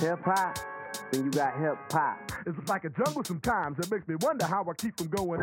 [0.00, 0.58] hip hop,
[1.10, 2.32] then you got hip hop.
[2.46, 3.78] It's like a jungle sometimes.
[3.78, 5.40] It makes me wonder how I keep from going.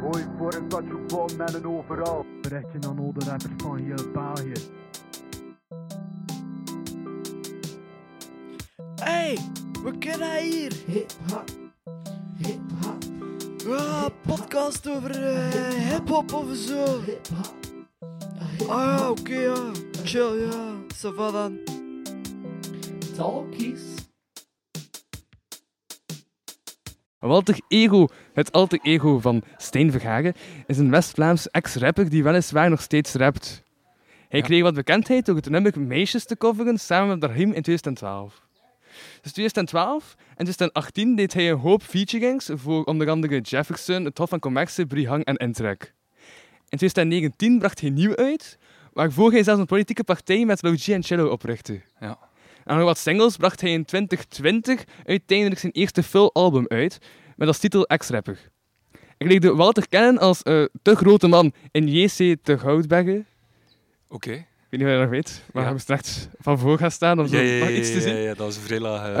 [0.00, 2.26] Hoi, voor een touch bom met een overal.
[2.40, 4.52] Berichtje aan al de rappers van heel België.
[9.02, 9.38] Hey,
[9.84, 10.72] we kennen hier.
[10.86, 11.50] Hip-hop.
[12.36, 13.02] Hip-hop.
[13.56, 17.00] Ja, podcast over eh, hip-hop of zo.
[17.00, 17.54] Hip-hop.
[18.68, 19.70] Ah ja, oké, ja.
[20.04, 20.72] Chill, ja.
[21.02, 21.61] Ça va dan.
[23.22, 23.80] Talkies.
[27.18, 30.34] Walter Ego, het alter ego van Stijn Verhagen,
[30.66, 33.62] is een West-Vlaams ex-rapper die weliswaar nog steeds rapt.
[34.28, 34.46] Hij Ja.
[34.46, 38.46] kreeg wat bekendheid door het nummer Meisjes te coveren samen met Rahim in 2012.
[39.20, 44.28] Dus 2012 en 2018 deed hij een hoop featurings voor onder andere Jefferson, het Hof
[44.28, 45.94] van Commerce, Brihang en Intrek.
[46.68, 48.58] In 2019 bracht hij nieuw uit,
[48.92, 51.80] waarvoor hij zelfs een politieke partij met Logie en Cello oprichtte.
[52.00, 52.30] Ja.
[52.64, 56.98] En nog wat singles bracht hij in 2020 uiteindelijk zijn eerste full album uit,
[57.36, 58.50] met als titel Ex-rapper.
[59.18, 63.26] Ik leerde Walter kennen als eh, de grote man in JC te Goudbergen.
[64.08, 64.30] Oké.
[64.32, 65.70] Ik weet niet of je dat nog weet, maar Ja.
[65.70, 68.14] moest straks van voor gaan staan om zo Ja, ja, iets te zien.
[68.14, 69.16] ja, ja, dat was een vrij laag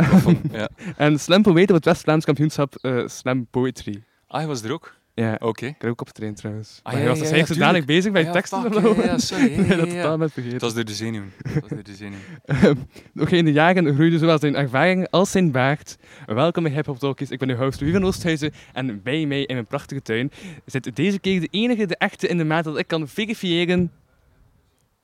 [0.52, 0.64] eh.
[1.06, 4.02] En Slam Poëten op het West-Vlaams kampioenschap eh, Slam Poetry.
[4.26, 4.94] Ah, hij was er ook?
[5.14, 5.66] Ja, Oké.
[5.66, 6.80] ik heb ook opgetraind trouwens.
[6.82, 7.86] Ah, maar ja, was ja, dus ja, tuurlijk.
[7.86, 8.62] bezig bij Ja, teksten.
[8.62, 9.02] fuck, of ja, zo.
[9.02, 10.58] ja, sorry, dat totaal met vergeten.
[10.58, 11.32] Dat was door de zenuwen.
[11.42, 12.88] Dat was door de zenuwen.
[13.12, 15.96] Nog in de jaren groeide zowel zijn ervaring als zijn baard.
[16.26, 17.30] Welkom bij Hip Hop Talkies.
[17.30, 20.30] Ik ben uw host Louis van Oosthuizen en bij mij in mijn prachtige tuin
[20.64, 23.92] zit deze keer de enige, de echte in de maat dat ik kan verifiëren.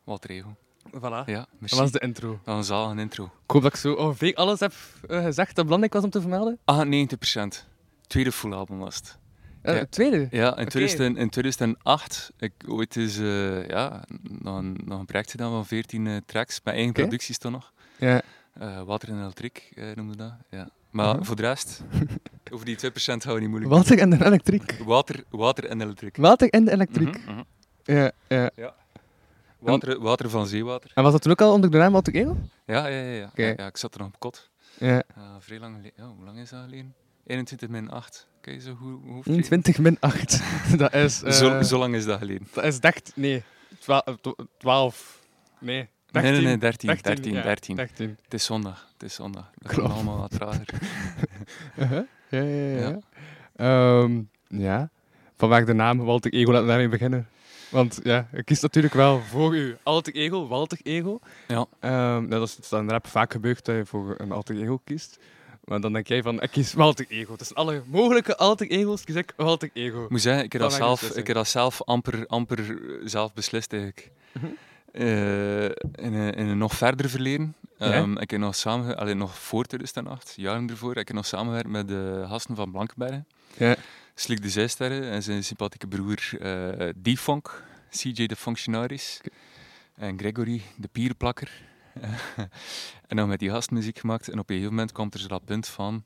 [0.04, 0.56] Wat regel.
[0.96, 1.24] Voilà.
[1.26, 2.28] Ja, Dat was de intro.
[2.30, 3.24] Dat was een zalige intro.
[3.24, 4.72] Ik hoop dat ik zo ongeveer alles heb
[5.08, 6.58] eh, gezegd dat belangrijk was om te vermelden.
[6.64, 7.66] Ah, 90%.
[8.06, 9.17] Tweede full album was het.
[9.72, 9.78] Ja.
[9.78, 10.26] Het tweede.
[10.30, 10.70] Ja, in, Oké.
[10.70, 15.66] 2000 in 2008, ik ooit eens, eh, ja, nog een, nog een project gedaan van
[15.66, 17.00] 14 eh, tracks, met eigen Oké.
[17.00, 17.72] producties toch nog.
[17.98, 18.22] Ja.
[18.84, 20.32] Water en Elektriek noemde dat.
[20.50, 20.68] Ja.
[20.90, 21.82] Maar voor de rest,
[22.52, 24.72] over die 2% gaan we niet moeilijk Water en elektriek.
[24.84, 26.16] Water, water en elektriek.
[26.16, 27.24] Water en elektriek.
[27.24, 27.42] Mhm, mhm.
[27.82, 28.74] Ja, ja.
[29.58, 30.90] Water, water van zeewater.
[30.94, 32.36] En was dat toen ook al onder de naam Walter Ego?
[32.66, 33.12] Ja, ja, ja.
[33.12, 33.26] ja.
[33.26, 33.42] Oké.
[33.42, 34.50] ja, ja, ik zat er nog op kot.
[34.78, 35.02] Ja.
[35.18, 36.04] Uh, vrij lang geleden.
[36.04, 36.94] Ja, hoe lang is dat geleden?
[37.26, 38.28] 21 min 8.
[38.52, 40.40] Je zo hoe, hoe hoofd 21 min 8.
[40.78, 41.22] dat is...
[41.22, 42.48] eh, zo, zo lang is dat geleden.
[42.52, 43.12] Dat is 13...
[43.16, 43.42] Nee.
[44.58, 45.22] 12.
[45.58, 45.88] Nee.
[46.10, 46.32] Nee, 13.
[46.32, 47.76] nee, nee, 13, 13, 13, ja, 13.
[47.76, 48.16] 13.
[48.22, 48.88] Het is zondag.
[48.92, 49.50] Het is zondag.
[49.54, 49.92] Dat Klopt.
[49.92, 50.66] allemaal wat trager.
[51.78, 52.02] Uh-huh.
[52.28, 52.88] Ja, ja, ja.
[52.88, 52.98] Ja.
[53.56, 54.90] Ehm, ja.
[55.36, 57.28] Vanwaar de naam Walter Ego, laten we daarmee beginnen.
[57.70, 61.20] Want ja, ik kies natuurlijk wel voor u alter ego, Walter Ego.
[61.48, 61.66] Ja.
[61.80, 65.18] Ehm, dat is dan rap vaak gebeurd dat je voor een alter ego kiest.
[65.68, 67.36] Maar dan denk jij van, ik kies Walter Ego.
[67.36, 70.06] Tussen alle mogelijke alter ego's kies ik Walter Ego.
[70.08, 73.72] Moet zeggen, ik heb dat zelf, ik heb dat zelf amper, amper eh, zelf beslist
[73.72, 74.10] eigenlijk.
[74.32, 74.46] Mhm.
[74.92, 77.54] Eh, in, een, in een nog verder verleden.
[77.78, 77.92] Ja?
[77.92, 81.68] Ehm, ik heb nog samen, allee, nog voor 2008, jaren ervoor, ik heb nog samengewerkt
[81.68, 83.26] met de gasten van Blankenbergen.
[83.56, 83.76] Ja.
[84.14, 89.20] Slik de Zijsterren en zijn sympathieke broer eh D-Funk, CJ de Functionaris.
[89.94, 91.50] En Gregory, de pierplakker.
[93.08, 94.28] en dan met die gast muziek gemaakt.
[94.28, 96.04] En op een gegeven moment kwam er zo dat punt van...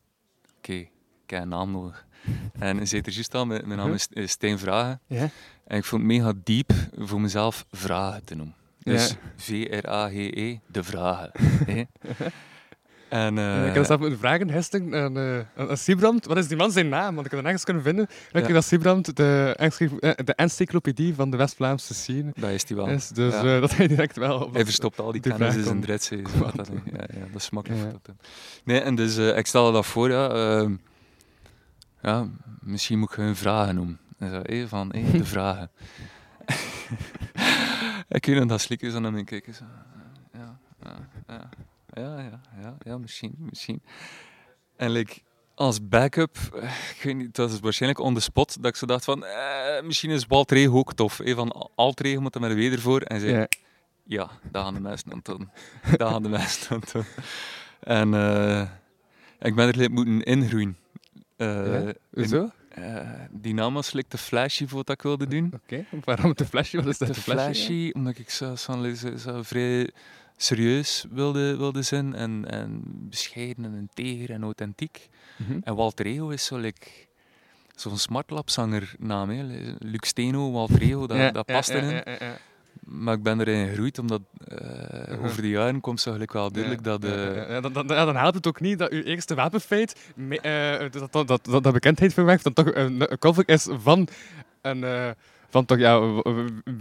[0.56, 0.90] Oké, ik
[1.26, 2.06] heb een naam nodig.
[2.58, 5.00] En zei er juist al, mijn, mijn naam is is Stijn Vragen.
[5.06, 5.28] Ja.
[5.66, 8.54] En ik vond het mega diep voor mezelf Vragen te noemen.
[8.78, 9.16] Dus Ja.
[9.36, 11.32] V-R-A-G-E, de Vragen.
[13.12, 16.56] En, eh, ik heb zelf moeten vragen, Hesting, aan, eh, aan, Siebrand, wat is die
[16.56, 17.14] man zijn naam?
[17.14, 18.04] Want ik heb het nergens kunnen vinden.
[18.32, 18.52] Ik Ja.
[18.52, 19.54] dat Siebrand de,
[20.00, 22.86] eh, de encyclopedie van de West-Vlaamse scene dat is die wel.
[22.88, 23.08] is.
[23.08, 23.54] Dus Ja.
[23.54, 24.38] eh, dat hij direct wel...
[24.40, 25.80] op- Hij verstopt al die kennis in vraag zijn
[26.56, 26.74] dat, hè.
[26.74, 28.14] ja, ja, dat is makkelijk Ja.
[28.64, 30.74] Nee, en dus ik stelde dat voor, ja, ehm,
[32.02, 32.26] ja,
[32.60, 33.98] misschien moet ik hun vragen noemen.
[34.18, 35.70] En zo, hé, van, de vragen.
[38.08, 39.54] ik weet nog dat slik is aan hem kijken.
[39.54, 39.64] Zo,
[40.32, 40.96] ja, ja,
[41.28, 41.50] ja,
[41.94, 43.82] ja, ja, ja, ja, misschien, misschien.
[44.76, 45.20] En like,
[45.54, 46.62] als backup, eh,
[46.96, 49.82] ik weet niet, dat is waarschijnlijk on the spot, dat ik zo dacht van, eh,
[49.82, 51.18] misschien is Walter Regen ook tof.
[51.18, 53.00] Hé, van Altregen moet er met weer voor.
[53.00, 53.46] En zei, Ja.
[54.04, 55.50] ja, daar gaan de mensen aan doen.
[55.96, 57.04] Daar gaan de mensen aan doen.
[57.80, 58.68] En eh,
[59.40, 60.76] ik ben er moeten ingroeien.
[61.36, 61.92] Eh, Ja?
[62.12, 62.50] Hoezo?
[63.92, 65.52] like, de flashy voor wat ik wilde doen.
[65.54, 66.76] Oké, waarom de flesje?
[66.76, 67.08] Wat is dat?
[67.08, 69.90] De flashy, omdat ik zo, zo, zo, zo vrij
[70.42, 75.08] serieus wilde, wilde zijn en, en bescheiden en integer en authentiek.
[75.36, 75.58] Mhm.
[75.64, 76.86] En Walter Ego is zo like,
[77.76, 79.30] zo'n smartlapzanger naam.
[79.30, 79.42] Hè.
[79.78, 82.02] Luc Steno, Walter Ego, dat, Ja, dat past ja, erin.
[82.18, 82.36] ja.
[82.80, 85.24] Maar ik ben erin gegroeid, omdat eh, Mhm.
[85.24, 87.04] over de jaren komt zo gelijk wel duidelijk dat...
[87.04, 91.26] Eh, dan, dan, dan helpt het ook niet dat uw eerste wapenfeit eh, dat, dat,
[91.28, 94.08] dat, dat, bekendheid verwerft, dan toch een, een is van
[94.60, 94.84] een,
[95.52, 95.94] van toch ja,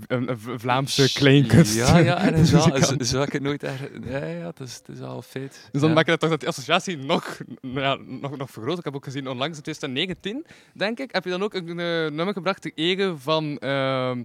[0.07, 1.75] een, Vlaamse kleinkunst.
[1.75, 2.85] Ja, ja, en zo, muzikant.
[2.85, 3.79] zo, zo heb ik het nooit echt...
[4.03, 5.69] Ja, ja, het is, het is al feit.
[5.71, 5.95] Dus dan ja.
[5.95, 8.77] maak je dat toch dat die associatie nog, ja, nog, nog vergroot.
[8.77, 11.75] Ik heb ook gezien onlangs in 2019, denk ik, heb je dan ook een eh,
[12.11, 14.23] nummer gebracht ter ere van, ehm,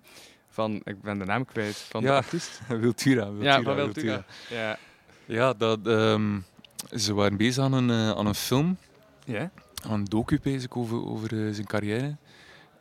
[0.49, 2.61] van, ik ben de naam kwijt, van de artiest.
[2.69, 3.85] Wiltura, Wiltura, Ja, van Wiltura.
[3.85, 4.25] Wiltura.
[4.51, 4.79] Ja.
[5.25, 6.39] Ja, dat, ehm,
[6.95, 8.77] ze waren bezig aan een, eh, aan een film,
[9.25, 9.51] Ja?
[9.83, 12.17] aan een docu bezig over, over eh, zijn carrière.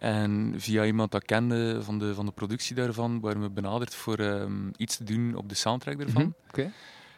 [0.06, 4.18] En via iemand dat kende van de, van de productie daarvan, waren we benaderd voor
[4.18, 6.22] ehm, iets te doen op de soundtrack daarvan.
[6.22, 6.72] Mhm, oké.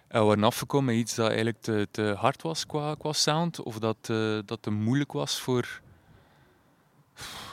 [0.08, 3.62] En we waren afgekomen met iets dat eigenlijk te, te hard was qua, qua sound,
[3.62, 5.82] of dat, eh, dat te moeilijk was voor,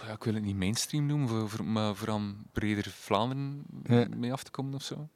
[0.06, 4.06] ja, ik wil het niet mainstream noemen, voor, voor, maar voor aan breder Vlaanderen Ja.
[4.16, 5.08] mee af te komen of zo.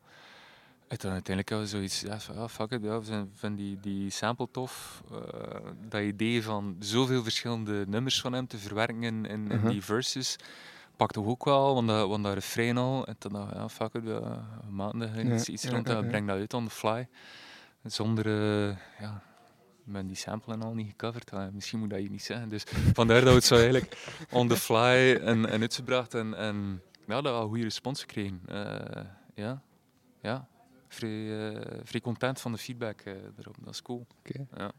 [0.88, 3.02] En dan uiteindelijk hadden we zoiets, ja, van, fuck it, ja,
[3.34, 5.02] vinden die, die sample tof.
[5.12, 9.68] eh, dat idee van zoveel verschillende nummers van hem te verwerken in, in, in Mhm.
[9.68, 10.36] die verses,
[10.96, 13.06] pakte ook wel, want dat, want dat refrein al.
[13.06, 14.46] En toen dacht ik, ja, fuck it, ja,
[14.76, 16.00] Ja, iets, iets rond ja.
[16.02, 17.08] brengen dat uit on the fly.
[17.84, 19.22] Zonder, eh, ja,
[20.06, 21.30] die sample en al niet gecoverd.
[21.30, 22.48] Ja, misschien moet dat je niet zeggen.
[22.48, 22.62] Dus
[22.98, 23.96] vandaar dat we het zo eigenlijk
[24.30, 26.14] on the fly en, en uitgebracht.
[26.14, 28.40] En, en ja, dat we een goede respons gekregen.
[28.46, 29.62] Eh, ja,
[30.22, 30.48] ja.
[30.88, 33.56] Vrij, eh, vrij content van de feedback eh, erop.
[33.60, 34.06] Dat is cool.
[34.18, 34.46] Oké.
[34.56, 34.72] Ja.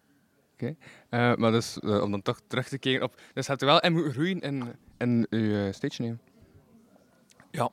[1.10, 3.22] Eh, maar dus, om dan toch terug te keren op...
[3.34, 6.18] Dus hebt u wel en moeten groeien in, in uw stage name?
[7.52, 7.70] Ja.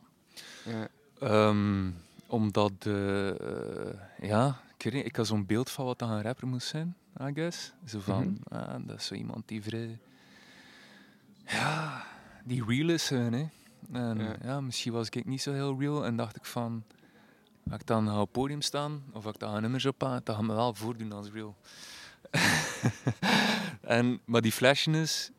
[0.65, 0.89] Ja.
[1.19, 1.91] Ehm,
[2.27, 2.73] omdat,
[4.21, 7.73] ja, ik, had zo'n beeld van wat dan een rapper moest zijn, I guess.
[7.85, 9.99] Zo van, ah, dat is zo iemand die vrij,
[11.47, 12.05] ja,
[12.45, 13.09] die real is.
[13.09, 13.27] hè.
[13.27, 13.51] En
[13.93, 14.37] Ja.
[14.43, 14.61] ja.
[14.61, 16.85] misschien was ik niet zo heel real en dacht ik van,
[17.69, 20.35] ga ik dan op het podium staan of ga ik dan nummers op aan, dat
[20.35, 21.57] gaat me wel voordoen als real.
[23.97, 25.31] en, maar die flashiness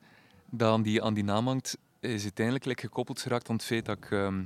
[0.49, 3.85] dat aan die, aan die naam hangt, is uiteindelijk like, gekoppeld geraakt aan het feit
[3.85, 4.43] dat ik ehm,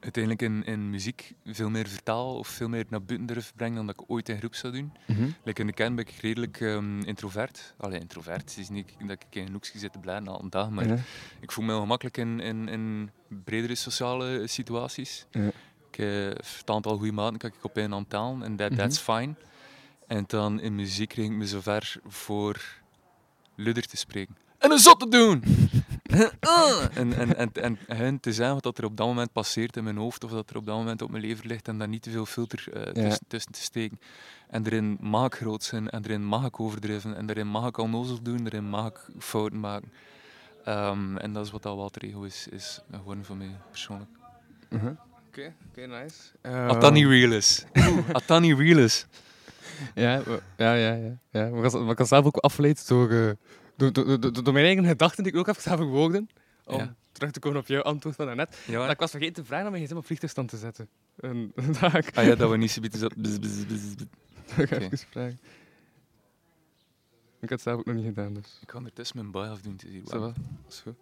[0.00, 3.86] uiteindelijk in, in muziek veel meer vertaal of veel meer naar buiten durf brengen dan
[3.86, 4.92] dat ik ooit in groep zou doen.
[5.06, 5.28] Mhm.
[5.44, 7.74] Like in de kern ben ik redelijk ehm, introvert.
[7.76, 8.40] Allee, introvert.
[8.40, 11.04] Het is niet dat ik in een hoekje zit te blijven al een dag, maar
[11.40, 13.10] ik voel me heel gemakkelijk in, in, in
[13.44, 15.26] bredere sociale situaties.
[15.96, 18.78] Ik heb een aantal goede maten kan ik op aan talen en that, Mhm.
[18.78, 19.34] that's fine.
[20.06, 22.60] En dan in muziek kreeg ik me zover voor
[23.54, 24.36] ludder te spreken.
[24.58, 25.42] En een zot te doen!
[26.94, 29.96] en, en, en, en hun te zeggen wat er op dat moment passeert in mijn
[29.96, 32.10] hoofd of dat er op dat moment op mijn lever ligt en daar niet te
[32.10, 34.00] veel filter eh, tussen, tussen te steken.
[34.48, 37.78] En erin mag ik groot zijn en erin mag ik overdrijven en erin mag ik
[37.78, 39.92] onnozel doen, erin mag ik fouten maken.
[40.64, 44.10] Ehm, en dat is wat dat Walter Ego is, is geworden voor mij persoonlijk.
[45.34, 46.20] Oké, oké, nice.
[46.68, 47.64] Als dat niet real is.
[48.12, 49.06] Als dat niet real is.
[49.94, 50.22] Ja,
[50.56, 51.18] ja, ja, ja.
[51.30, 51.48] ja.
[51.48, 53.30] Maar ik maar zelf ook afgeleid door, eh,
[53.76, 56.28] door, door, door, door mijn eigen gedachten die ik ook even heb verwoorden.
[56.64, 56.94] Om Ja.
[57.12, 58.58] terug te komen op jouw antwoord van daarnet.
[58.66, 60.88] Ja, Dat ik was vergeten te vragen om mijn gsm op vliegtuigstand te zetten.
[61.20, 62.16] En dat ik...
[62.16, 62.80] Ah ja, dat we niet zo.
[62.80, 62.90] Dat
[64.54, 65.38] ga ik even vragen.
[67.40, 68.58] Ik had het zelf ook nog niet gedaan, dus...
[68.60, 69.80] Ik kan ondertussen mijn baai afdoen.
[70.04, 70.20] Warm.
[70.20, 70.32] wel.
[70.64, 70.94] Dat is goed.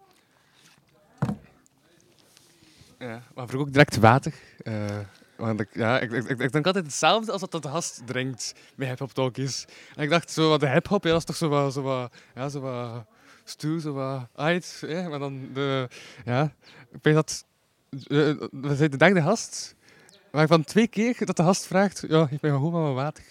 [3.03, 4.33] Ja, maar vroeg ook direct water.
[4.63, 4.99] eh,
[5.35, 8.53] want ik, ja, ik, ik, ik, ik denk altijd hetzelfde als dat de gast drinkt
[8.75, 9.65] bij Hip Hop Talkies.
[9.95, 12.49] En ik dacht, zo wat de hip-hop, ja, is toch zo wat, zo wat, ja,
[12.49, 13.05] zo wat
[13.43, 14.83] stoer, zo wat uit.
[14.87, 15.87] Ja, maar dan de,
[16.25, 16.53] ja,
[16.91, 17.45] ik weet dat,
[17.89, 17.99] eh,
[18.51, 19.75] we zijn de derde gast,
[20.31, 23.23] waarvan twee keer dat de gast vraagt, ja, geef mij gewoon maar wat water.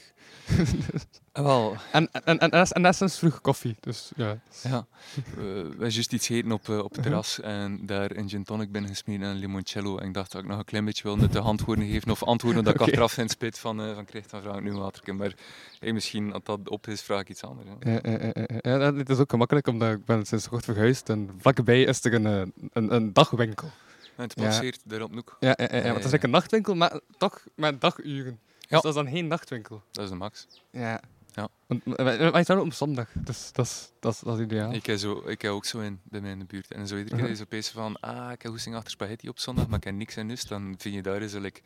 [1.32, 4.38] Wel, En, en, en, en, dat is- en dat vroeg koffie, dus ja.
[4.62, 4.86] ja.
[5.34, 8.72] We hebben juist iets gegeten op, eh, op het terras en daar een gin tonic
[8.72, 9.98] ben gesmeten en een limoncello.
[9.98, 12.64] En ik dacht dat ik nog een klein beetje wil nuttige antwoorden geven of antwoorden
[12.64, 12.88] dat ik Oké.
[12.90, 15.16] achteraf in spit van, eh van krijg, dan vraag ik nu waterken.
[15.16, 15.32] Maar
[15.80, 17.68] hey, misschien, als dat op is, vraag ik iets anders.
[17.80, 22.04] Ja, ja, dit is ook gemakkelijk, omdat ik ben sinds kort verhuisd en vlakbij is
[22.04, 23.70] er een, eh, een, een dagwinkel.
[24.16, 24.44] En het Ja.
[24.44, 25.36] passeert daarop ook.
[25.40, 28.38] Ja, ja, ja, ja, want het is like een nachtwinkel, maar toch met daguren.
[28.72, 28.80] Ja.
[28.80, 29.82] Dus dat is dan geen nachtwinkel.
[29.90, 30.46] Dat is de max.
[30.70, 31.00] Ja.
[31.34, 31.48] Ja.
[31.66, 34.72] Want wij, wij ook op zondag, dus dat is, dat is, dat is ideaal.
[34.72, 36.72] Ik heb, zo, ik heb ook zo in bij mij in de buurt.
[36.72, 37.32] En zo iedere keer Mhm.
[37.32, 40.16] is opeens van, ah, ik heb hoesting achter spaghetti op zondag, maar ik heb niks
[40.16, 40.48] in lust.
[40.48, 41.60] Dan vind je daar eens like,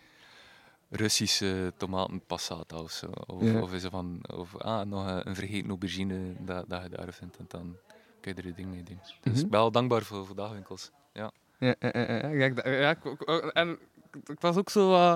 [0.90, 3.06] Russische tomatenpassata of zo.
[3.26, 3.60] Of, Ja.
[3.60, 7.12] of is er van, of ah, nog een, een vergeten aubergine dat, dat je daar
[7.12, 7.36] vindt.
[7.36, 7.76] En dan
[8.20, 8.98] kun je er je ding mee doen.
[9.02, 9.44] Dus Mhm.
[9.44, 10.90] ik ben wel dankbaar voor, voor dagwinkels.
[11.12, 11.30] Ja.
[11.58, 13.78] Ja, ja, ja, ja, ja, ik- ja, ik- ik- en
[14.26, 15.14] ik was ook zo eh,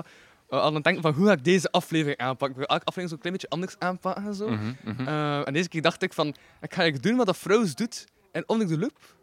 [0.59, 2.49] aan het denken van hoe ga ik deze aflevering aanpakken.
[2.49, 4.49] Ik wil elke aflevering zo een klein beetje anders aanpakken en zo.
[4.49, 5.07] Mhm, mhm.
[5.07, 6.35] Eh, en deze keer dacht ik van, ik
[6.73, 9.15] ga eigenlijk doen wat dat Froos doet en onder de loop,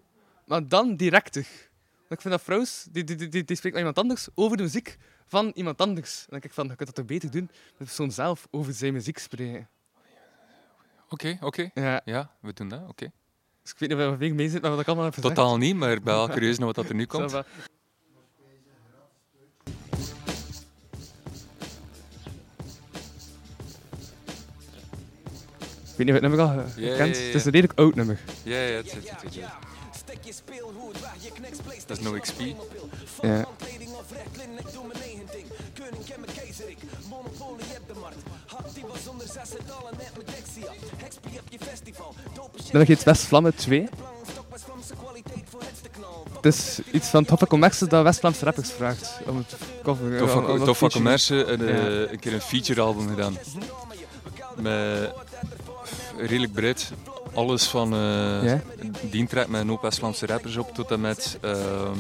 [0.47, 1.47] maar dan directer.
[2.09, 4.63] Want ik vind dat Froos, die, die, die, die, spreekt met iemand anders over de
[4.63, 6.19] muziek van iemand anders.
[6.19, 8.47] En dan denk ik van, je kunt dat toch beter doen met de persoon zelf
[8.51, 9.69] over zijn muziek spreken.
[11.09, 11.71] Oké, oké.
[11.75, 13.13] Ja, Ja, we doen dat, oké.
[13.63, 15.35] dus ik weet niet of je mee zit met wat ik allemaal heb gezegd.
[15.35, 17.43] Totaal niet, maar ik ben wel curieus naar wat dat er nu komt.
[25.99, 27.17] Weet niet of je het nummer al eh, Ja, kent.
[27.17, 27.27] ja, ja.
[27.27, 28.19] Het is een redelijk oud nummer.
[28.43, 29.59] Ja, ja, het zit ja.
[31.87, 32.41] Dat is No XP.
[33.23, 33.45] Ja.
[42.71, 43.89] Dan heb je het West-Vlammen 2.
[46.35, 49.21] Het is iets van toffe commerce dat West-Vlaamse rappers vraagt.
[49.27, 50.89] Om het cover.
[50.93, 52.11] Commerce eh, Ja.
[52.13, 53.37] een keer een feature album gedaan.
[54.57, 55.13] Met
[56.19, 56.91] redelijk breed.
[57.35, 58.61] Alles van eh Ja?
[59.11, 61.99] die track met een hoop West-Vlaamse rappers op tot en met ehm,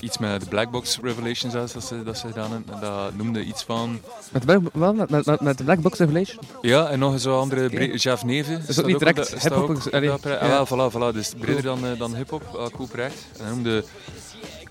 [0.00, 2.74] iets met de Blackbox Revelations zelfs, dat ze, dat ze gedaan hebben.
[2.74, 4.00] En Dat noemde iets van...
[4.32, 6.38] Met, wel- wel, met, met, met, de Black Box Revelation?
[6.60, 7.68] Ja, en nog zo andere...
[7.68, 8.54] Bre- Jeff Neve.
[8.54, 10.58] ook staat niet direct dat- hip-hop, dat ja.
[10.58, 11.14] Ah, voilà, voilà.
[11.14, 12.70] Dus breder dan, eh, dan hip-hop.
[12.74, 13.24] Cool project.
[13.38, 13.84] En hij noemde...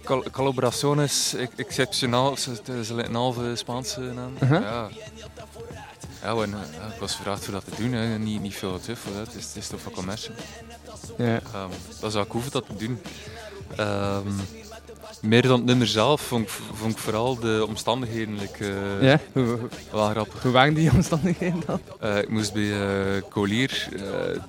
[0.04, 2.38] Col Colaboraciones Excepcional.
[2.38, 4.34] Ze het is een halve Spaanse naam.
[4.44, 4.62] Uh-huh.
[4.62, 4.88] Ja.
[6.24, 7.92] Ja, en, eh, ik was gevraagd voor dat te doen.
[7.94, 8.18] Hè.
[8.20, 9.26] Niet, niet veel te voor dat.
[9.28, 10.32] Het is, het is toch van commercie.
[11.18, 11.40] Ja.
[11.54, 13.02] Ehm, dat zou ik hoeven dat te doen.
[13.76, 14.28] Ehm,
[15.22, 18.66] meer dan het nummer zelf vond ik, vond ik vooral de omstandigheden like,
[19.00, 19.20] eh, ja?
[19.92, 20.42] Wel grappig.
[20.44, 21.82] hoe waren die omstandigheden dan?
[22.00, 22.72] Eh, ik moest bij
[23.16, 23.88] eh Colier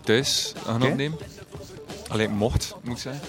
[0.04, 1.18] thuis gaan opnemen.
[2.08, 3.22] Alleen mocht, moet ik zeggen.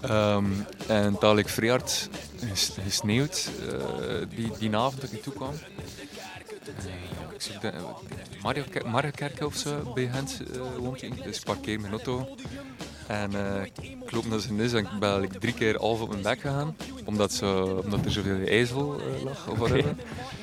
[0.00, 0.44] Ehm,
[0.86, 2.08] en had ik vrij hard
[2.52, 3.48] ges- gesneeuwd
[4.34, 5.52] die, die avond dat ik toe kwam.
[7.34, 7.72] Ik zoek de,
[8.42, 11.10] Mario, Mariekerke of zo bij Gent eh, woont hij.
[11.24, 12.28] Dus ik parkeer mijn auto.
[13.06, 13.64] En eh,
[14.02, 16.76] ik loop naar zijn nis en ik ben drie keer half op mijn bek gegaan.
[17.04, 19.94] Omdat, zo, omdat er zoveel ijzel eh, lag of whatever.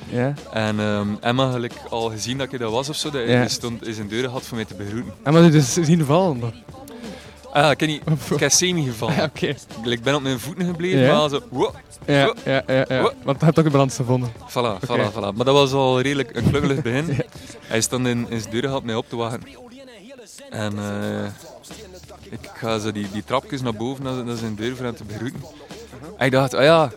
[0.10, 0.34] Ja.
[0.54, 3.10] En ehm, Emma had ik al gezien dat ik dat was of zo.
[3.10, 3.48] Dat hij Ja.
[3.48, 5.14] stond in zijn deur had voor mij te begroeten.
[5.24, 6.54] En maar dus zien vallen?
[7.52, 8.02] Ah, ik heb niet.
[8.32, 9.16] Ik heb gevallen.
[9.16, 9.56] Ja, oké.
[9.84, 11.18] Ik ben op mijn voeten gebleven, Ja.
[11.20, 11.40] maar zo.
[11.50, 13.02] Wow, Ja, ja, ja, ja.
[13.02, 13.14] Wat?
[13.24, 14.32] Want je hebt ook een balans gevonden.
[14.50, 14.86] voilà, Oké.
[14.86, 15.36] voilà, voilà.
[15.36, 17.18] Maar dat was al redelijk een klungelig begin.
[17.60, 19.42] Hij stond in, in zijn deur gehad mij op te wachten.
[20.50, 21.26] En eh,
[22.30, 25.04] ik ga zo die, die trapjes naar boven naar, naar zijn deur voor hem te
[25.04, 25.40] begroeten.
[26.18, 26.92] En ik dacht, ah ja,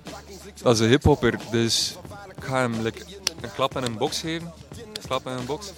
[0.63, 1.97] dat is een hiphopper, dus
[2.37, 3.05] ik ga hem like,
[3.41, 4.53] een klap en een box geven.
[4.77, 5.73] Een klap en een box.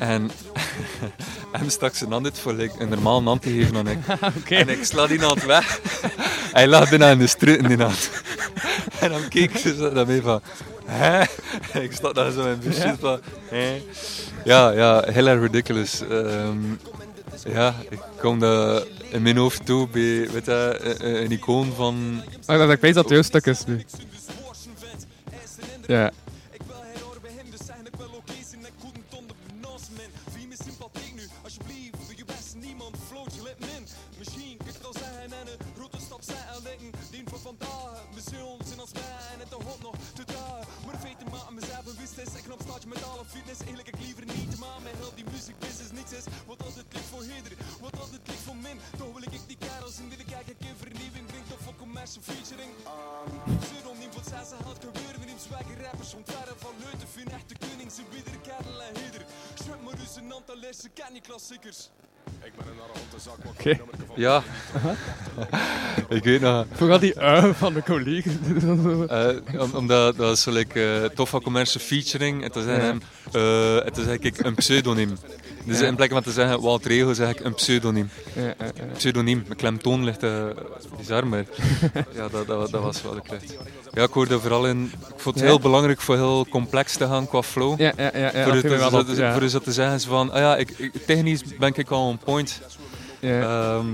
[0.00, 0.30] En
[1.58, 3.98] hem stak zijn hand uit voor like, een normale hand te geven aan ik.
[4.38, 4.54] Oké.
[4.54, 5.80] En ik sla die hand weg.
[6.52, 8.10] Hij lag bijna in de strutten die hand.
[9.00, 10.40] En dan keek ze naar mij van...
[10.84, 11.22] Hè?
[11.80, 13.20] Ik sta daar zo in mijn busje van...
[13.48, 13.82] Hè?
[14.44, 16.00] Ja, ja, heel erg ridiculous.
[16.00, 16.58] Ehm,
[17.44, 22.22] ja, ik kom daar in mijn hoofd toe bij weet je, een, een icoon van...
[22.46, 23.84] Maar dat ik weet dat het jouw stuk is nu.
[25.86, 26.10] Ja.
[63.46, 63.78] Oké.
[64.16, 64.42] Ja.
[66.08, 66.66] ik weet nog...
[66.72, 68.30] Vooral die uh van de collega.
[69.08, 72.42] Eh, om- omdat dat is zo like, eh, tof van commercial featuring.
[72.44, 72.80] En Ja.
[72.80, 75.18] hem, eh, het is eigenlijk een pseudoniem.
[75.70, 78.08] Dus in plaats van te zeggen Walt Rego, zeg ik een pseudoniem.
[78.96, 80.44] Pseudoniem, mijn klemtoon ligt uh,
[80.98, 81.44] bizar, maar
[82.14, 83.56] ja, dat, dat, dat was wel de klucht.
[83.92, 84.92] Ja, ik hoorde vooral in...
[85.08, 87.80] Ik vond het heel belangrijk voor heel complex te gaan qua flow.
[87.80, 88.30] Ja, ja, ja, ja.
[88.44, 89.38] voor, dat het, wel op, voor, ja.
[89.38, 92.60] voor zo te zeggen van, ah ja, ik, ik- technisch ben ik al on point.
[93.20, 93.40] Ja.
[93.76, 93.86] Ehm,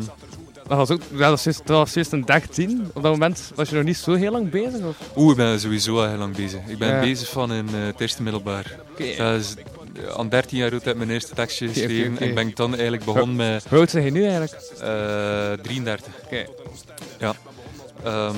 [0.68, 2.90] Dat was ook, ja, dat was juist, dat een 13.
[2.94, 4.84] Op dat moment was je nog niet zo heel lang bezig?
[4.86, 4.96] Of?
[5.16, 6.60] Oeh, ik ben sowieso al heel lang bezig.
[6.66, 7.00] Ik ben Ja.
[7.00, 8.76] bezig van in eh, het eerste middelbaar.
[9.18, 9.54] Dat is,
[10.16, 12.18] aan 13 jaar oud heb ik mijn eerste tekstje geschreven.
[12.18, 14.52] En ben ik dan eigenlijk begonnen met Hoe oud zijn je nu eigenlijk?
[14.80, 16.12] eh 33.
[16.24, 16.44] Oké.
[17.18, 17.34] Ja.
[18.04, 18.36] Ehm,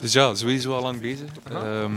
[0.00, 1.30] dus ja, sowieso al lang bezig.
[1.50, 1.92] Ehm,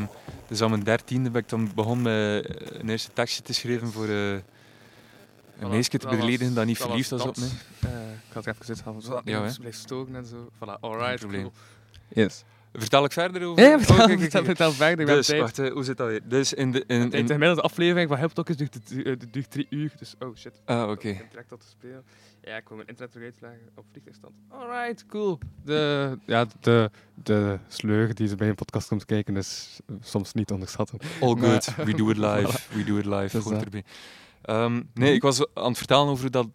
[0.48, 3.92] dus aan mijn dertiende ben ik dan begonnen met eh, een eerste tekstje te schrijven
[3.92, 4.32] voor eh,
[5.60, 7.48] een meisje te beledigen dat niet verliefd was op mij.
[7.80, 7.90] Eh,
[8.28, 10.50] ik had het even uithalen, zodat Ja, blijft stoken en zo.
[10.56, 11.52] Voilà, alright, cool.
[12.08, 12.44] Yes.
[12.78, 13.64] Vertel ik verder over?
[13.64, 15.06] Ja, Oh, vertel, vertel, verder.
[15.06, 15.40] Dus, tijd.
[15.42, 16.22] wacht, hè, hoe zit dat weer?
[16.24, 16.84] Dus in de...
[16.88, 20.36] In, in, de gemiddelde aflevering van HelpTalk is duurt, eh, duurt drie uur, dus oh
[20.36, 20.62] shit.
[20.66, 21.08] ah, oké.
[21.08, 22.04] Ik direct al te spelen.
[22.42, 23.34] Ja, ik wil mijn internet weer
[23.76, 24.34] op vliegtuigstand.
[24.50, 25.38] Alright, cool.
[25.64, 26.90] De, ja, de,
[27.24, 31.00] de sleur die ze bij een podcast komt kijken is eh, soms niet onderschatten.
[31.22, 33.64] All Maar- good, we do it live, we do it live, Dus dat.
[33.64, 33.84] erbij.
[34.42, 36.48] Ehm, nee, ik was aan het vertellen over hoe dat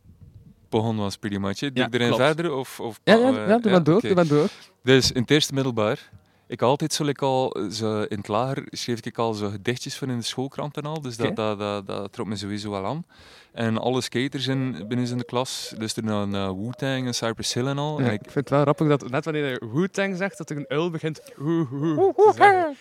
[0.69, 1.59] begonnen was, pretty much.
[1.59, 2.23] Doe Ja, ik erin klopt.
[2.23, 2.53] verder?
[2.53, 4.49] Of, of Ja, ja, eh, ja, doe maar door, doe maar door.
[4.83, 6.11] Dus in het eerste middelbaar,
[6.47, 10.09] ik altijd zo, like, al, zo in het lager schreef ik al zo gedichtjes voor
[10.09, 11.01] in de schoolkrant en al.
[11.01, 13.05] Dus dat, dat, dat, dat trok me sowieso wel aan.
[13.53, 17.55] En alle skaters in, binnen in de klas, dus er naar uh, Wu-Tang en Cypress
[17.55, 18.01] Hill en al.
[18.01, 20.51] Ja, En ik ik, vind het wel grappig dat net wanneer je Wu-Tang zegt, dat
[20.51, 22.73] er een uil begint hoe hoe te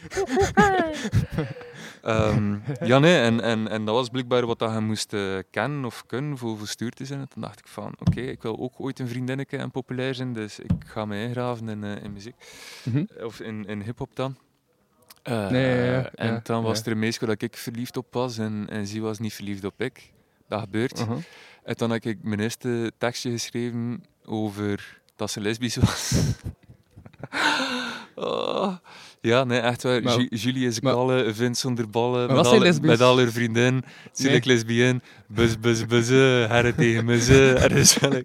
[2.02, 5.86] Ehm, ja, nee, en, en, en dat was blijkbaar wat dat je moest eh, kennen
[5.86, 7.20] of kunnen voor, voor stuur te zijn.
[7.20, 10.34] En toen dacht ik van, oké, ik wil ook ooit een vriendinnetje en populair zijn,
[10.34, 12.36] dus ik ga me ingraven in, eh, in muziek.
[12.84, 13.06] Mhm.
[13.24, 14.38] Of in, in hip-hop dan.
[15.24, 18.14] Eh, Nee, ja, ja, en ja, dan was er een meisje waar ik verliefd op
[18.14, 20.12] was en, en zij was niet verliefd op ik.
[20.48, 21.00] Dat gebeurt.
[21.00, 21.18] Uh-huh.
[21.64, 26.12] En dan heb ik mijn eerste tekstje geschreven over dat ze lesbisch was.
[28.16, 28.76] Oh.
[29.22, 30.02] Ja, nee, echt waar.
[30.02, 33.84] Maar- Julie is maar- kallen, vindt zonder ballen, met was al, met al haar vriendin.
[34.12, 34.42] Zie Nee.
[34.46, 37.18] lesbien, bus, bus, bus, herre tegen me,
[37.68, 38.24] dus wel,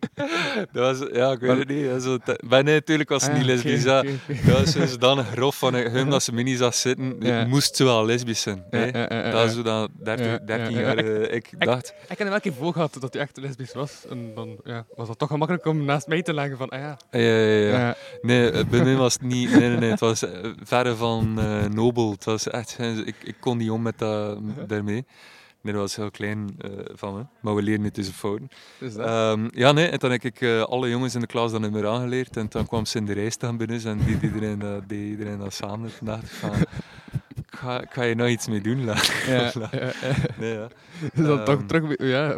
[0.72, 2.02] dat was, ja, ik weet Maar- het niet.
[2.02, 2.18] Zo,
[2.64, 3.82] nee, natuurlijk was ze Ah, niet lesbisch.
[3.82, 4.04] Dat
[4.46, 7.16] was zo zodanig grof van hem dat ze me niet zag zitten.
[7.20, 7.44] Ja.
[7.46, 8.64] Moest ze wel lesbisch zijn.
[8.70, 10.86] Ja, Dat is hoe dat 13, Ja, 13 ja, ja.
[10.86, 11.94] jaar eh, ik dacht.
[12.08, 13.92] Ik heb hem keer voor gehad dat hij echt lesbisch was.
[14.10, 16.96] En dan ja, was het toch gemakkelijk om naast mij te leggen van, ah ja.
[17.10, 17.78] Ja, ja, ja, ja.
[17.78, 17.96] ja.
[18.22, 19.50] Nee, eh, bij mij was het niet.
[19.50, 19.90] Nee, nee, nee.
[19.90, 20.50] Het was eh,
[20.92, 22.10] van eh, nobel.
[22.10, 22.78] Het was echt.
[22.78, 24.38] Ik, ik kon niet om met dat,
[24.68, 25.06] daarmee.
[25.64, 27.24] Nee, dat was heel klein eh, van me.
[27.40, 28.48] Maar we leren niet tussen fouten.
[28.78, 28.96] Dus.
[28.96, 29.88] Ehm, ja, nee.
[29.88, 32.36] En dan heb ik eh, alle jongens in de klas dan niet meer aangeleerd.
[32.36, 35.90] En dan kwam Cinderij staan binnen en deed iedereen, dat deed iedereen dat samen.
[36.00, 36.50] Dacht ik van.
[37.34, 39.06] Ik ga, ik ga je nou iets mee doen, laat.
[39.26, 39.68] ja, ja,
[40.02, 40.14] ja.
[40.38, 40.68] Nee, ja.
[41.14, 41.66] Dus dan toch Ehm.
[41.66, 42.36] terug, ja.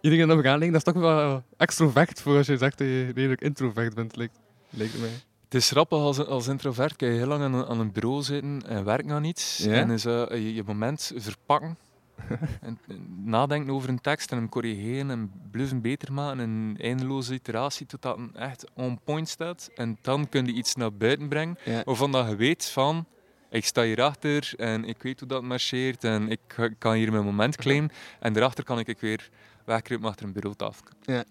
[0.00, 3.10] Iedereen dat we gaan dat is toch wel extrovert voor als je zegt dat je
[3.14, 4.38] redelijk introvert bent, lijkt,
[4.70, 5.10] lijkt mij.
[5.52, 8.22] Het is grappig als, als introvert kan je heel lang aan een, aan een bureau
[8.22, 9.58] zitten en werken aan iets.
[9.58, 9.72] Ja?
[9.72, 11.78] En is, eh, je, je moment verpakken.
[12.60, 16.38] en, en nadenken over een tekst en hem corrigeren en bluffen beter maken.
[16.38, 19.70] Een eindeloze iteratie tot dat een echt on point staat.
[19.74, 21.82] En dan kun je iets naar buiten brengen Ja.
[21.84, 23.06] waarvan dat je weet van...
[23.50, 26.40] Ik sta hierachter en ik weet hoe dat marcheert en ik
[26.78, 27.90] kan hier mijn moment claimen.
[28.20, 29.30] En daarachter kan ik weer
[29.64, 30.84] wegkruipen achter een bureautafel.
[31.02, 31.24] Ja.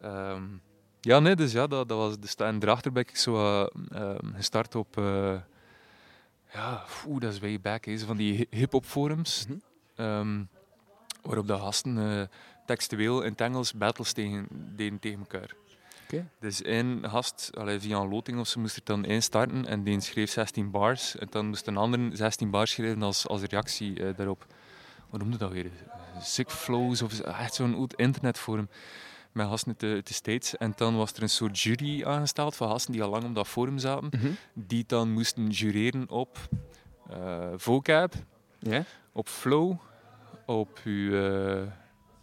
[0.00, 0.42] Ehm,
[1.00, 4.74] ja, nee, dus ja, dat, dat was de En daarachter ben ik zo ehm, gestart
[4.74, 4.98] op...
[4.98, 5.34] eh,
[6.52, 9.46] ja, oeh, dat is way back, hè, van die hi- hip-hop forums.
[9.46, 9.58] Mhm.
[9.96, 10.42] ehm,
[11.22, 12.22] waarop de gasten eh,
[12.66, 15.54] textueel in het Engels battles tegen, deden tegen elkaar.
[16.04, 16.28] Oké.
[16.40, 19.82] Dus één gast, allee, via een loting of ze moest er dan één starten en
[19.82, 21.16] die schreef 16 bars.
[21.16, 24.46] En dan moest een ander 16 bars schrijven als, als reactie eh, daarop.
[25.10, 25.70] Wat noemde dat weer?
[26.20, 28.68] Sick Flows of echt zo'n oud internetforum
[29.32, 30.56] met gasten uit de, uit de States.
[30.56, 33.48] En dan was er een soort jury aangesteld van gasten die al lang op dat
[33.48, 34.30] forum zaten, Mhm.
[34.54, 36.38] die dan moesten jureren op
[37.10, 38.14] eh vocab,
[39.12, 39.76] op flow,
[40.46, 41.62] op uw eh,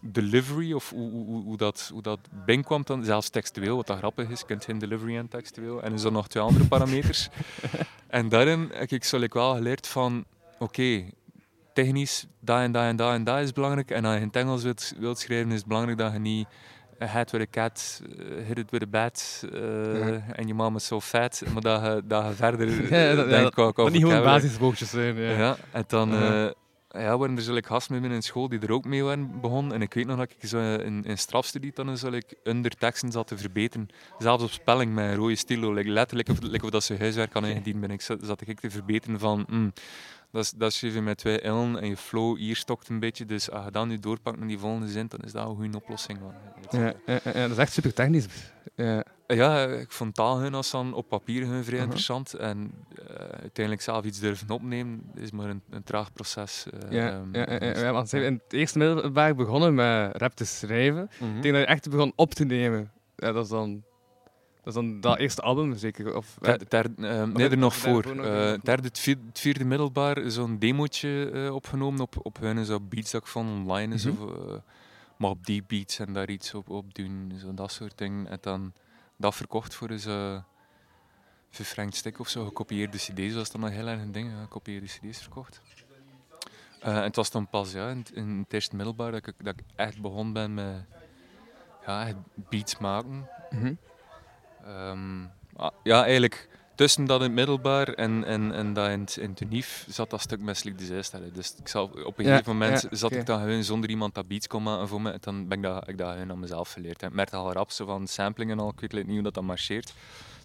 [0.02, 4.40] delivery of hoe, hoe, dat, hoe dat binnenkwam dan, zelfs textueel, wat dat grappig is,
[4.40, 5.84] je kunt geen delivery en textueel.
[5.84, 7.30] En er zijn nog twee andere parameters.
[8.08, 10.26] en daarin heb ik zo like wel geleerd van,
[10.60, 11.06] oké,
[11.74, 13.92] technisch, dat en dat en dat en dat is belangrijk.
[13.92, 16.48] En als je in het Engels wilt, wilt schrijven, is het belangrijk dat je niet
[17.02, 19.60] a hat with a cat, eh, hit it with a bat, eh,
[20.10, 20.24] Ja.
[20.34, 23.32] en je mom is so fat, maar dat je, dat je verder Ja, dat- ja,
[23.32, 25.16] denkt qua, qua Dat niet gewoon basiswoordjes zijn.
[25.16, 25.32] Ja.
[25.32, 26.46] Ja, en dan Ja.
[26.46, 26.52] eh,
[27.02, 29.40] ja, waren er zo like, gasten met me in school die er ook mee waren
[29.42, 29.74] begonnen.
[29.74, 33.28] En ik weet nog dat ik zo in, in strafstudie dan zo like, underteksten zat
[33.28, 33.88] te verbeteren.
[34.18, 35.74] Zelfs op spelling met een rode stilo.
[35.74, 37.92] Like, letterlijk of, like, of dat ze huiswerk aan ingediend ben.
[37.92, 39.46] Ik zat, zat ik te verbeteren van...
[39.50, 39.74] mm,
[40.32, 43.26] dat, is- dat schreef je met twee L'en en je flow hier stokt een beetje.
[43.26, 45.78] Dus als je dat nu doorpakt naar die volgende zin, dan is dat een goede
[45.78, 46.20] oplossing.
[46.70, 48.26] Ja, ja, ja, dat is echt super technisch.
[48.76, 49.04] Ja.
[49.28, 52.34] Ja, ik vond taalgenas dan op papier gewoon vrij interessant.
[52.34, 52.72] En
[53.08, 56.66] eh, uiteindelijk zelf iets durven opnemen is maar een, een traag proces.
[56.70, 61.10] eh, Ja, ehm, ja, ja, want in het eerste middelbaar begonnen met rap te schrijven.
[61.20, 61.34] Mhm.
[61.42, 62.92] Tegen dat je echt begon op te nemen.
[63.16, 63.84] Ja, dat is dan
[64.74, 66.16] dat, is dan dat eerste album zeker.
[66.16, 68.16] Of, eh, Ter, ter, ehm, nee, er nog voor.
[68.16, 72.40] nog Eh, een- derde, het vierde, het vierde middelbaar, zo'n demootje eh, opgenomen op, op
[72.40, 74.06] hun zo beats dat ik van online is.
[74.06, 74.22] Mhm.
[74.24, 74.54] Of, eh,
[75.18, 78.28] maar op die beats en daar iets op, op doen, zo dat soort dingen.
[78.30, 78.74] En dan
[79.18, 80.40] dat verkocht voor eens uh,
[81.50, 82.46] verfrankt stuk of zo.
[82.46, 84.32] Gekopieerde cd's was dan nog heel erg een ding.
[84.42, 85.62] Gekopieerde cd's verkocht.
[86.82, 89.34] Eh, en het was dan pas ja, in, het- in het eerste middelbaar dat ik,
[89.38, 90.84] dat ik echt begon ben met
[91.86, 92.14] ja,
[92.50, 93.28] beats maken.
[93.50, 93.74] mhm.
[95.56, 99.42] Ah, ja, eigenlijk tussen dat in het middelbaar en, en, en dat in in het
[99.42, 100.46] unief zat dat stuk
[100.78, 101.34] de Zijstellen.
[101.34, 104.16] Dus ik zal, op een Ja, gegeven moment ja, zat ik dan gewoon zonder iemand
[104.16, 105.12] dat beats kon maken voor me.
[105.12, 107.02] En dan ben ik dat, ik dat gewoon aan mezelf geleerd.
[107.02, 109.44] En ik merkte al rap van sampling en al, ik weet niet hoe dat, dat
[109.44, 109.94] marcheert.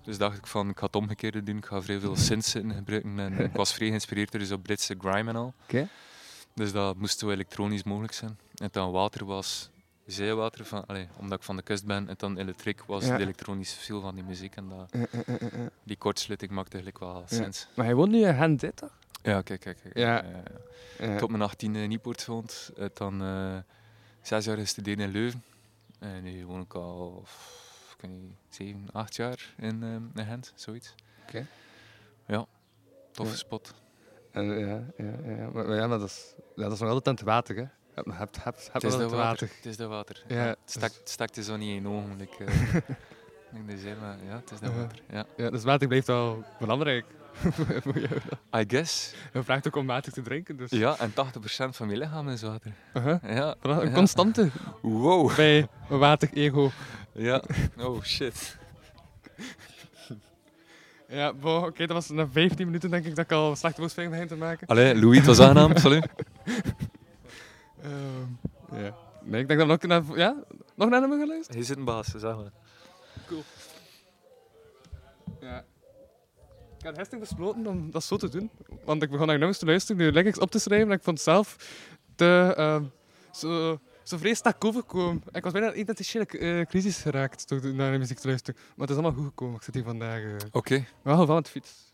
[0.05, 1.57] Dus dacht ik van, ik ga het omgekeerde doen.
[1.57, 3.19] Ik ga vrij veel synths gebruiken.
[3.19, 5.55] En ik was vrij geïnspireerd door zo Britse grime en al.
[6.55, 8.39] Dus dat moest zo elektronisch mogelijk zijn.
[8.55, 9.71] En dan water was
[10.07, 13.13] zeewater, van, allee, omdat ik van de kust ben en dan elektriek, was Ja.
[13.13, 14.57] het elektronisch veel van die muziek.
[14.57, 15.69] En dat, Ja, ja, ja, ja.
[15.83, 17.67] die kortsluiting maakte eigenlijk wel sens.
[17.75, 18.99] Maar hij woont nu in Gent, hè, toch?
[19.23, 19.79] Ja, kijk, kijk.
[19.83, 19.97] kijk.
[19.97, 20.15] Ja.
[20.25, 20.43] Ja, ja.
[21.07, 21.15] Ja.
[21.15, 23.57] Ik heb mijn 18 in Niepoort gewoond, eh, dan eh,
[24.23, 25.43] zes jaar gestudeerd in Leuven.
[25.99, 30.25] En nu woon ik al, f- ik weet niet, zeven, acht jaar in, ehm, in
[30.27, 30.95] Gent, zoiets.
[31.27, 31.47] Oké.
[32.27, 32.47] Ja,
[33.13, 33.39] toffe Ja.
[33.39, 33.75] spot.
[34.31, 37.09] En, ja, ja, ja, maar, maar ja, maar dat is, ja, dat is nog altijd
[37.09, 37.65] aan het water, hè?
[37.95, 39.17] Het is dat water.
[39.17, 39.51] water.
[39.57, 40.23] Het is dat water.
[40.29, 42.17] Ja, het stak, het stak er zo niet in je ogen.
[42.19, 44.99] like, eh, ik zei, maar ja, het is dat water.
[45.11, 45.25] Ja.
[45.37, 47.05] Ja, dus water blijft wel belangrijk.
[47.85, 48.21] voor jou.
[48.57, 49.15] I guess.
[49.33, 50.71] Je vraagt ook om water te drinken, dus...
[50.71, 51.15] Ja, en 80%
[51.71, 52.73] van mijn lichaam is water.
[52.95, 53.17] Uh-huh.
[53.35, 53.55] Ja.
[53.63, 54.51] Een constante
[54.83, 55.37] Wow.
[55.37, 56.71] bij een water-ego.
[57.13, 57.43] Ja.
[57.79, 58.57] Oh shit.
[61.09, 64.27] Ja, bon, oké, dat was na 15 minuten denk ik dat ik al woordspeling begin
[64.27, 64.67] te maken.
[64.67, 65.77] Allee, Louis, het was aangenaam.
[65.77, 66.07] Salut.
[67.83, 68.95] Ehm, ja.
[69.23, 70.19] Nee, ik denk dat we nog naar...
[70.19, 70.45] Ja?
[70.75, 71.55] Nog naar hem geluisterd?
[71.55, 72.53] Hij zit een baas, zeg maar.
[75.41, 75.65] Ja.
[76.79, 78.51] Ik had gisteren besloten om dat zo te doen.
[78.85, 80.89] Want ik begon naar nummers te luisteren, nu lyrics op te schrijven.
[80.89, 81.57] En ik vond zelf
[82.17, 82.85] de, ehm,
[83.33, 85.23] zo, zo vrees sterk overkomen.
[85.33, 88.61] Ik was bijna in een eh, crisis geraakt door naar de muziek te luisteren.
[88.61, 89.57] Maar het is allemaal goed gekomen.
[89.57, 90.85] Ik zit hier vandaag eh, Oké.
[91.03, 91.93] wel van het fiets.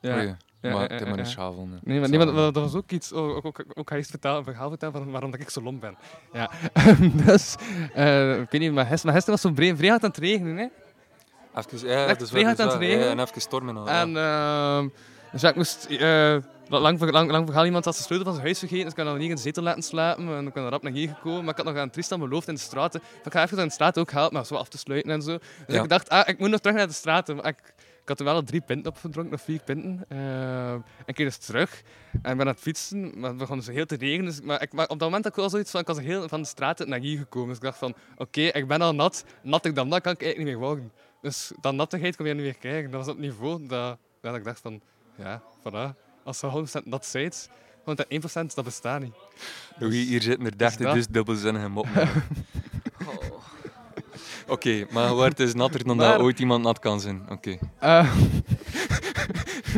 [0.00, 1.26] Ja, maar ja, ik heb een
[1.72, 1.78] hè.
[1.82, 3.12] Nee, maar, nee, maar dat was ook iets.
[3.12, 5.96] Ook, ook, ook, vertellen, een verhaal vertellen van waarom dat ik zo lomp ben.
[6.32, 6.50] Ja.
[7.26, 7.56] dus,
[7.94, 9.52] eh, ik weet niet, maar gisteren, was zo
[9.88, 10.56] hard aan het regenen.
[10.56, 10.66] Hè?
[11.60, 13.08] Even, ja, Echt is aan het regenen.
[13.08, 13.88] en even stormen al.
[13.88, 14.88] En ehm
[15.32, 16.36] dus ik moest eh,
[16.68, 19.06] lang, lang, lang verhaal iemand had de sleutel van zijn huis vergeten, dus ik had
[19.08, 21.40] nog niet in de zetel laten slapen en ik ben rap naar hier gekomen.
[21.44, 23.00] Maar ik had nog aan Tristan beloofd in de straten.
[23.00, 25.22] van, Ik ga even in de straat ook helpen, maar zo af te sluiten en
[25.22, 25.38] zo.
[25.66, 25.82] Dus Ja.
[25.82, 27.36] ik dacht, ah, ik moet nog terug naar de straten.
[27.36, 27.74] Maar ik,
[28.06, 30.04] ik had er wel al drie pinten opgedronken, of vier pinten.
[30.08, 31.82] Ehm, en ik keer dus terug.
[32.12, 34.24] En ben aan het fietsen, maar het begon zo heel te regenen.
[34.24, 36.28] Dus, maar, ik, maar op dat moment had ik wel zoiets van, ik was heel
[36.28, 37.48] van de straten naar hier gekomen.
[37.48, 39.24] Dus ik dacht van, oké, ik ben al nat.
[39.42, 40.92] Nat ik dan, dat kan ik eigenlijk niet meer worden.
[41.20, 42.90] Dus dat nattigheid kon je niet meer krijgen.
[42.90, 44.80] Dat was op het niveau dat, dat ik dacht van,
[45.16, 45.96] ja, voilà.
[46.24, 47.50] Als je 100% nat zijt,
[47.84, 49.14] want dat 1% dat bestaat niet.
[49.78, 50.94] Louis, hier zitten er 30 dat?
[50.94, 52.08] dus dubbelzinnige moppen.
[53.06, 53.35] Oh.
[54.48, 57.22] Oké, maar waar het is natter dan Maar- dat ooit iemand nat kan zijn.
[57.30, 57.58] Oké.
[57.78, 58.16] Eh,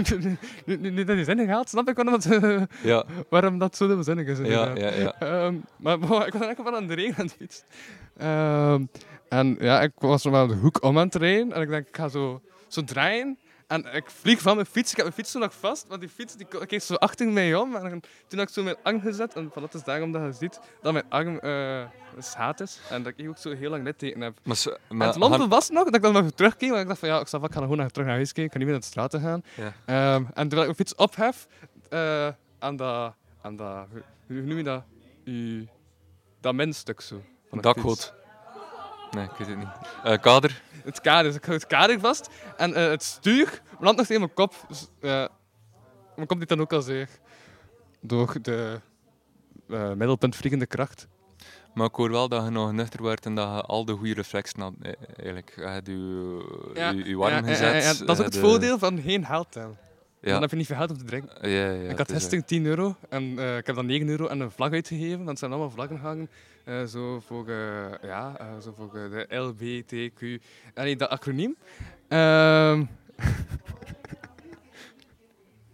[0.67, 3.87] nu, nu, nu dat die zin gehaald, snap ik dat, eh, Ja, waarom dat zo
[3.87, 4.39] dubbelzinnig is.
[4.39, 5.15] ja, ja, ja.
[5.19, 7.65] Ehm, maar ik was eigenlijk wel aan de regen aan het fietsen.
[8.17, 8.85] Ehm,
[9.29, 11.53] en ja, ik was wel de hoek om aan het rijden.
[11.53, 13.39] En ik denk, ik ga zo, zo draaien.
[13.69, 14.91] En ik vlieg van mijn fiets.
[14.91, 15.85] Ik heb mijn fiets zo nog vast.
[15.89, 17.75] Want die fiets die keek zo achter mij om.
[17.77, 19.35] En toen had ik zo mijn arm gezet.
[19.35, 21.85] En van dat is daarom dat je ziet dat mijn arm eh
[22.19, 22.81] schaat is.
[22.91, 24.39] En dat ik ook zo heel lang litteken heb.
[24.43, 26.69] Maar, zo- En maar het lompe Han- was nog dat ik dan nog terugkeek.
[26.69, 28.45] Want ik dacht van ja, ik, zal, ik ga gewoon naar, terug naar huis kijken.
[28.45, 29.43] Ik kan niet meer naar de straten gaan.
[29.55, 29.73] Ja.
[30.15, 31.47] Ehm, en terwijl ik mijn fiets ophef,
[31.89, 32.29] eh
[32.59, 33.87] aan dat, aan dat,
[34.27, 34.83] hoe noem je dat?
[35.25, 35.69] U,
[36.41, 37.23] dat minstuk zo.
[37.49, 38.15] van de dakgoot.
[39.11, 39.69] Nee, ik weet het niet.
[40.05, 40.63] Eh, kader.
[40.85, 42.29] Het kader, ik hou het kader vast.
[42.57, 44.55] En eh, het stuur landt nog tegen mijn kop.
[44.69, 45.27] Dus, eh,
[46.17, 47.09] mijn kop dit dan ook al zeer.
[48.01, 48.81] Door de
[49.71, 51.07] eh middelpuntvliegende kracht.
[51.75, 54.15] Maar ik hoor wel dat je nog nuchter wordt en dat je al de goede
[54.15, 54.73] reflexen had.
[55.17, 55.53] Eigenlijk.
[55.57, 56.43] Je hebt je,
[56.75, 57.83] je, je warm ja, gezet.
[57.83, 59.55] ja, dat is ook het de- voordeel van geen geld.
[59.55, 61.51] Ja, Dan heb je niet veel geld om te drinken.
[61.51, 64.41] ja, ja, ik had is, gisteren 10 euro en ik heb dan 9 euro en
[64.41, 65.17] een vlag uitgegeven.
[65.17, 66.31] Want het zijn allemaal vlaggen hangen.
[66.69, 70.43] Eh, zo voor, eh, ja, eh, zo voor de LBTQ.
[70.75, 71.57] Allee, dat acroniem.
[72.09, 72.85] Ehm,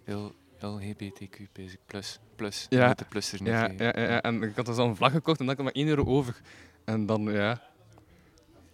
[0.61, 1.39] LGBTQ
[1.87, 2.19] plus.
[2.37, 2.67] Plus.
[2.69, 4.97] Ja, Je moet de plussers niet ja, ja, ja, en ik had dus al een
[4.97, 6.41] vlag gekocht en dan had ik maar 1 euro over.
[6.85, 7.63] En dan, ja.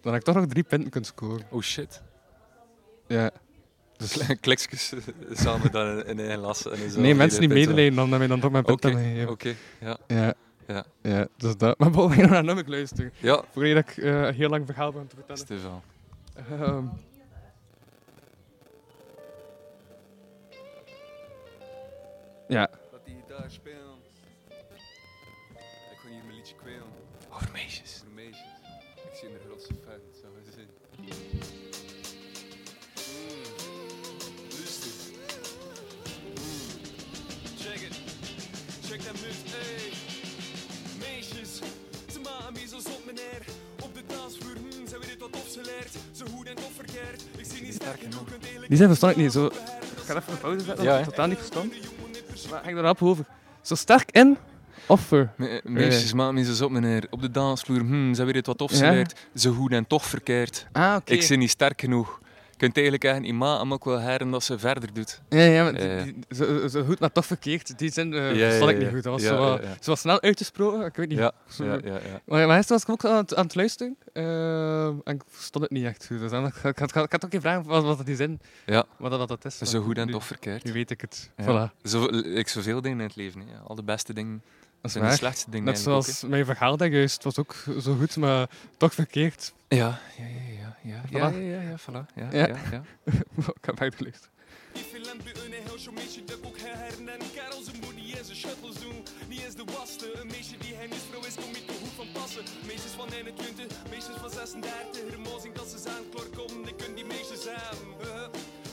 [0.01, 1.45] Dan heb ik toch nog drie punten kunnen scoren.
[1.49, 2.01] Oh shit.
[3.07, 3.31] Ja.
[3.97, 4.93] Dus kliksjes
[5.31, 6.69] samen dan in, één las.
[6.69, 9.29] En zo Nee, mensen die die medelijden, dan heb je dan toch mijn punten gegeven.
[9.29, 9.55] oké.
[9.79, 9.97] Ja.
[10.07, 10.33] Ja.
[10.67, 10.85] Ja.
[11.01, 11.79] Ja, dus dat.
[11.79, 13.13] Maar we gaan naar nummer luisteren.
[13.19, 15.41] Ja, Voordat ik eh, een heel lang verhaal ben te vertellen.
[15.41, 15.81] Stefan.
[16.35, 16.85] Ehm.
[22.47, 22.69] Ja.
[22.91, 23.95] Dat die gitaar spelen.
[25.91, 26.83] Ik ga hier mijn liedje kwelen.
[27.33, 27.90] Over meisjes.
[48.67, 49.45] Die zijn verstaan ik niet zo.
[49.45, 49.51] Ik
[50.05, 51.71] ga even een pauze zetten, Ja, totaal niet verstaan.
[52.49, 53.25] Maar hang er rap over.
[53.61, 54.37] Zo sterk in,
[54.85, 55.31] offer.
[55.37, 57.07] Me- meisjes maken me zo zot, meneer.
[57.09, 58.91] Op de dansvloer, hm, ze weten wat of ze Ja.
[58.91, 59.15] leert.
[59.35, 60.67] Ze goed en toch verkeerd.
[60.71, 61.13] Ah, oké.
[61.13, 62.19] Ik ben niet sterk genoeg.
[62.61, 65.21] Kunt eigenlijk maken, maar ook wel heren dat ze verder doet.
[65.29, 66.03] Ja, ja, maar die- Ja.
[66.03, 67.77] die- zo, zo goed, maar toch verkeerd.
[67.79, 68.93] Die zin eh Ja, verstond ja, ik niet ja.
[68.93, 69.03] goed.
[69.03, 69.67] Dat was Ja, zo, ja, wat- ja.
[69.79, 70.85] zo wat snel uitgesproken.
[70.85, 71.17] Ik weet niet.
[71.17, 72.21] Ja, ja, ja, ja.
[72.25, 75.73] Maar, maar was ik ook aan het, aan het luisteren eh, en ik verstond het
[75.73, 76.19] niet echt goed.
[76.19, 78.39] Dus dan, ik, ik, had- ik had ook geen vraag wat, wat dat die zin,
[78.65, 78.85] Ja.
[78.97, 79.57] wat dat, dat is.
[79.57, 80.63] Zo goed en nu- toch verkeerd.
[80.63, 81.29] Nu weet ik het.
[81.37, 81.69] Ja.
[81.69, 81.81] Voilà.
[81.83, 83.39] Zo, ik zoveel dingen in het leven.
[83.41, 83.57] Hè.
[83.67, 84.41] Al de beste dingen
[84.81, 85.65] Dat zijn de slechtste dingen.
[85.65, 87.13] Net zoals mijn verhaal dat juist.
[87.13, 89.53] Het was ook zo goed, maar toch verkeerd.
[89.67, 89.77] Ja,
[90.17, 90.70] ja, ja, ja.
[90.83, 91.35] Ja, ja, Voilà.
[91.35, 92.05] ja, ja, ja, voilà.
[92.15, 92.47] Ja, Ja.
[92.47, 92.55] ja.
[92.71, 92.81] Ja,
[93.59, 94.29] ik heb echt geluisterd.
[94.73, 98.17] Die film bij een heel show meisje dat ook heren en Karel zijn moet niet
[98.17, 98.97] eens een shuttles doen.
[99.29, 100.07] Niet eens de waste.
[100.21, 102.43] Een meisje die hen is vrouw is, kom niet te goed van passen.
[102.65, 105.09] Meisjes van 21, meisjes van 36.
[105.09, 106.51] Hermo zingt dat ze zijn klor kom.
[106.71, 107.87] Ik kun die meisjes hebben.
[108.01, 108.21] Uh,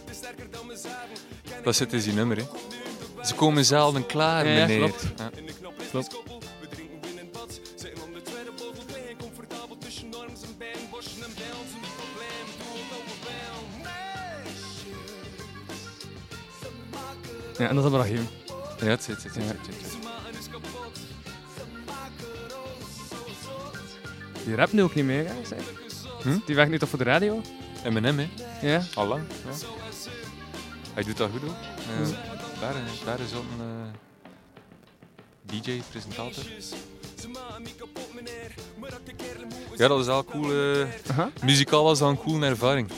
[0.00, 1.08] het is sterker dan mezelf.
[1.48, 2.44] Ken Dat ik zit in die nummer, hè.
[2.44, 4.78] de Ze komen zelden klaar, ja, meneer.
[4.78, 5.02] klopt.
[5.16, 5.30] Ja.
[5.30, 5.54] De is
[5.90, 6.12] Klopt.
[17.58, 18.28] Ja, en dat is maar Rahim.
[18.80, 19.92] Ja, het zit, het zit, het zit, is.
[24.44, 25.34] Die rapt nu ook niet meer, hè?
[25.46, 25.58] zeg.
[26.22, 26.38] Hm?
[26.46, 27.42] Die werkt nu toch voor de radio?
[27.90, 28.28] M&M, hè.
[28.62, 28.82] Ja.
[28.94, 29.22] Al lang.
[29.44, 29.66] Ja.
[30.94, 31.54] Hij doet dat goed, hoor.
[32.00, 32.08] Uh,
[32.60, 33.88] daar, daar is een eh,
[35.62, 36.44] DJ, presentator.
[37.20, 38.54] Ze maken me kapot, meneer.
[38.78, 39.78] Maar dat de kerel moe is.
[39.78, 40.52] Ja, dat was wel cool.
[40.52, 41.30] eh, Aha.
[41.44, 42.90] muzikaal was dat een coole ervaring.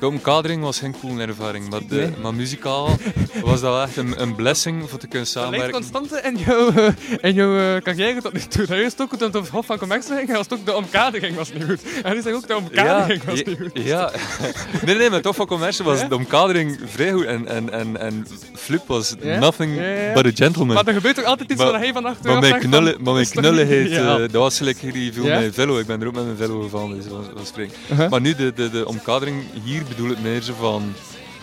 [0.00, 2.12] De omkadering was geen coole ervaring, maar, de, Nee.
[2.22, 2.96] maar muzikaal
[3.42, 5.72] was dat echt een, een blessing voor te kunnen Dat samenwerken.
[5.72, 6.88] constante in jouw, eh,
[7.20, 8.66] in jouw eh, carrière tot nu toe.
[8.66, 11.64] Dat is ook toen het Hof van Commercie ging, was ook de omkadering was niet
[11.64, 11.80] goed.
[12.02, 13.70] En nu zeg ik ook de omkadering was ja, niet goed.
[13.84, 14.10] ja.
[14.86, 16.08] nee, nee, maar toch van commercie was Ja?
[16.08, 17.24] de omkadering vrij goed.
[17.24, 19.38] En, en, en, en Flip was Ja?
[19.38, 20.12] nothing Ja, ja.
[20.12, 20.74] but a gentleman.
[20.74, 23.12] Maar er gebeurt toch altijd iets Maar- waar hij van achter Maar mijn, knullen, maar
[23.12, 25.38] mijn is knulligheid, eh, dat was gelijk hier die viel Ja?
[25.40, 25.78] met Velo.
[25.78, 27.52] Ik ben er ook met mijn Velo gevallen, dus dat was, dat was.
[27.90, 28.10] Uh-huh.
[28.10, 30.92] Maar nu, de, de, de omkadering hier bedoel ik meer zo van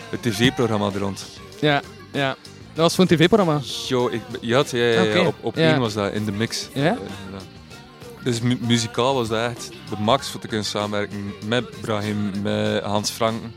[0.09, 1.25] het tv-programma er rond.
[1.61, 1.81] Ja,
[2.11, 2.35] ja.
[2.73, 3.59] Dat was voor een tv-programma.
[3.87, 6.67] Yo, ik, ja, ja, ja, op, op één was dat, in de mix.
[6.73, 6.91] Ja?
[6.91, 6.97] Eh.
[8.23, 12.83] Dus mu- muzikaal was dat echt de max voor te kunnen samenwerken met Brahim, met
[12.83, 13.53] Hans Franken.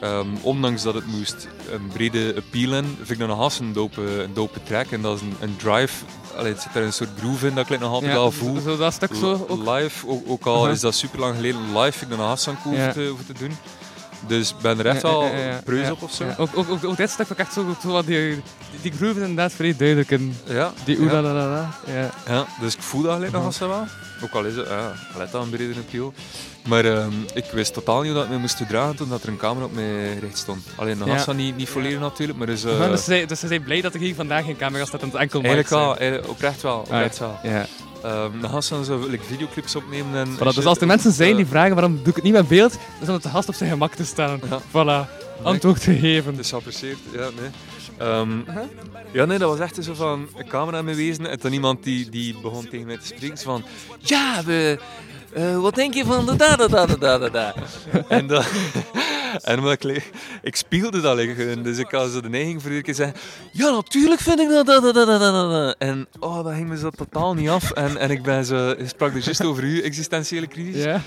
[0.00, 4.22] Ehm, ondanks dat het moest een brede appeal in, vind ik dat nog een dope,
[4.22, 4.86] een dope track.
[4.90, 6.04] En dat is een, een drive.
[6.36, 8.60] Allee, het zit er een soort groove in dat ik nog altijd Ja, wel voel.
[8.60, 9.68] Zo dat stuk zo ook.
[9.68, 12.62] Live, ook, ook al is dat super lang geleden, live vind ik dat nog een
[12.62, 12.92] cool Ja.
[12.92, 13.56] te doen.
[14.26, 15.30] Dus ik ben er echt wel
[15.64, 16.24] preus op of zo.
[16.24, 18.42] Ja, ook, ook, ook, ook dit stuk ik echt zo, zo wat die, die,
[18.82, 20.10] die groove is inderdaad vrij duidelijk.
[20.10, 21.70] En Ja, die oeh la la.
[21.86, 22.10] Ja.
[22.26, 23.86] Ja, dus ik voel dat gelijk nog als wel.
[24.22, 26.12] Ook al is het, ja, let dat een breder appeal.
[26.68, 29.28] Maar ehm, ik wist totaal niet hoe dat ik me moest dragen toen dat er
[29.28, 30.66] een camera op mij recht stond.
[30.76, 31.32] Alleen nog Ja.
[31.32, 33.94] niet, niet volledig natuurlijk, maar dus, eh, Ja, dus, ze, dus ze zijn blij dat
[33.94, 35.98] er hier vandaag geen camera staat en het enkel eigenlijk wel, zijn.
[35.98, 36.78] eigenlijk oprecht wel.
[36.78, 37.38] Oprecht wel.
[37.42, 37.66] Ja.
[38.02, 41.12] Ehm, dan gaan ze dan zo like, videoclips opnemen en Voilà, dus als er mensen
[41.12, 43.28] zijn die vragen waarom doe ik het niet met beeld, dan is om het de
[43.28, 44.40] gast op zijn gemak te stellen.
[44.50, 44.60] Ja.
[45.06, 45.08] Voilà,
[45.42, 46.30] antwoord gegeven.
[46.32, 47.50] Het is geapprecieerd, ja, nee.
[47.98, 48.62] Ehm, Uh-huh.
[49.12, 52.08] Ja, nee, dat was echt zo van een camera mee wezen en dan iemand die,
[52.10, 53.36] die begon tegen mij te spreken.
[53.38, 53.64] zo van,
[53.98, 54.78] ja, we,
[55.34, 57.54] eh, wat denk je van de da da da da da da da?
[58.08, 58.44] en dan,
[59.42, 60.10] en omdat ik,
[60.42, 63.16] ik speelde dat liggen, dus ik had zo de neiging voor iedere keer zeggen,
[63.52, 65.74] ja, natuurlijk vind ik dat da da da da da da, da.
[65.78, 67.70] En oh, dat ging me zo totaal niet af.
[67.70, 70.82] En, en ik ben zo, ik sprak dus juist over uw existentiële crisis.
[70.84, 71.00] Ja.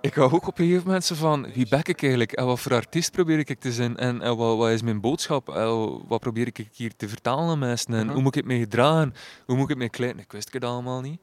[0.00, 2.32] Ik hou ook op een gegeven moment zo van, wie ben ik eigenlijk?
[2.32, 3.96] En wat voor artiest probeer ik te zijn?
[3.96, 5.48] En, en wat, wat is mijn boodschap?
[5.48, 7.94] En wat probeer ik hier te vertalen aan mensen?
[7.94, 8.12] En Mhm.
[8.12, 9.14] hoe moet ik het me gedragen?
[9.46, 10.22] Hoe moet ik het me kleiden?
[10.22, 11.20] Ik wist het allemaal niet.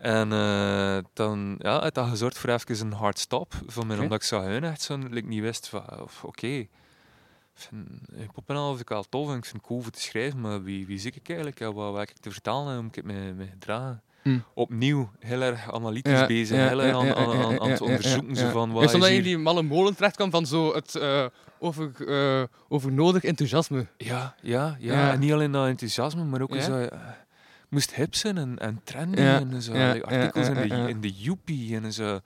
[0.00, 3.52] En eh, dan ja, het had gezorgd voor even een hard stop.
[3.66, 3.98] Van mij.
[3.98, 6.46] Omdat ik zo hun echt zo like, niet wist van, of, oké.
[6.46, 6.68] ik
[7.54, 10.00] vind Hip-hop en al vind ik wel tof en ik vind het cool voor te
[10.00, 11.60] schrijven, maar wie, wie zie ik eigenlijk?
[11.60, 14.02] En wat, wat heb ik te vertalen en hoe ik het me, me gedragen?
[14.22, 14.44] Mm.
[14.54, 17.60] Opnieuw heel erg analytisch Ja, bezig, ja, heel erg ja, aan, ja, aan, ja, aan,
[17.60, 18.28] aan ja, het ja, onderzoeken.
[18.28, 18.50] ja, Zo ja.
[18.50, 21.24] van, wat is omdat je in die malle molen terecht kwam van zo het eh,
[21.58, 23.86] over, eh, overnodig enthousiasme.
[23.96, 25.12] Ja, ja, ja, Ja.
[25.12, 26.60] En niet alleen dat enthousiasme, maar ook Ja.
[26.60, 26.86] zo,
[27.70, 29.74] moest hip zijn en, en trendy Ja, en zo.
[29.76, 32.20] ja, artikels in, de, in de Joepie en zo.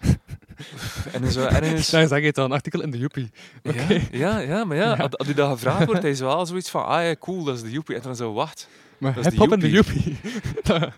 [1.12, 1.90] en zo ergens...
[1.90, 3.30] Daar zeg je het al, een artikel in de Joepie.
[3.62, 3.86] Oké.
[3.92, 4.92] Ja, ja, ja, maar ja.
[5.10, 7.70] Als, u dat gevraagd wordt, is wel zoiets van, ah ja, cool, dat is de
[7.70, 7.96] Joepie.
[7.96, 8.68] En dan zo, wacht.
[8.98, 10.16] Maar Dat hip-hop en de Joepie.
[10.62, 10.90] dat,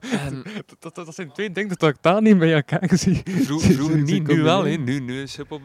[0.78, 3.22] dat, dat zijn twee dingen dat ik daar niet bij elkaar zie.
[3.24, 4.62] vro- zie- vroeger niet, nu wel.
[4.62, 5.62] Nu, nu, is hip-hop,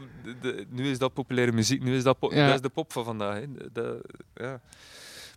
[0.70, 2.46] nu is dat populaire muziek, nu is dat, Ja.
[2.46, 3.44] dat is de pop van vandaag.
[3.74, 4.02] De-
[4.36, 4.62] ja.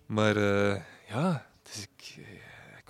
[0.06, 2.18] Maar eh, ja, dus ik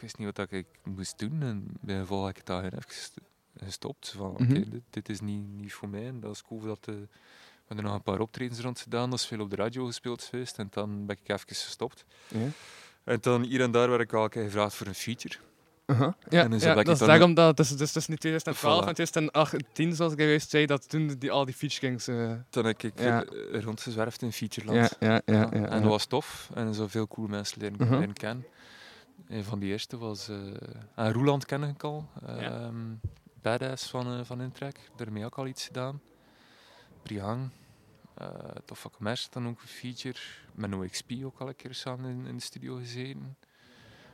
[0.03, 1.43] wist niet wat dat ik moest doen.
[1.43, 3.21] En bij gevolg heb ik daar even gest-
[3.57, 4.15] gestopt.
[4.17, 4.71] Van, oké, Mhm.
[4.71, 6.07] dit, dit is niet, niet voor mij.
[6.07, 6.79] En dat is cool dat...
[6.89, 9.11] eh, we hebben er nog een paar optredens rond gedaan.
[9.11, 10.59] Dat is veel op de radio gespeeld geweest.
[10.59, 12.05] En dan ben ik even gestopt.
[12.29, 12.39] Ja.
[13.05, 15.35] En dan hier en daar werd ik al een keer gevraagd voor een feature.
[15.87, 16.13] Uh-huh.
[16.29, 18.89] Ja, En dus dat is daarom dat het is, dus tussen 2012 Voilà.
[18.89, 22.09] en 2018, zoals ik juist zei, dat toen die, al die Feature Kings...
[22.09, 23.25] eh, Toen heb ik Ja.
[23.25, 24.97] eh, rondgezwerfd in Featureland.
[25.01, 25.69] ja, ja, ja, ja, Ja, ja.
[25.69, 26.51] En dat was tof.
[26.55, 27.95] En zo veel coole mensen leren, Mhm.
[27.99, 28.45] leren kennen.
[29.33, 30.29] Een van die eerste was...
[30.29, 30.37] eh
[30.95, 32.09] aan Roeland ken ik al.
[32.27, 32.37] Ja.
[32.37, 32.95] Ehm,
[33.43, 34.91] Badass van, eh van Intrek.
[34.97, 36.01] Daarmee ook al iets gedaan.
[37.03, 37.51] Brihang.
[38.15, 38.29] eh
[38.65, 40.19] Tof van Commerce dan ook een feature.
[40.55, 43.37] Met NoXP ook al een keer samen in, in de studio gezeten.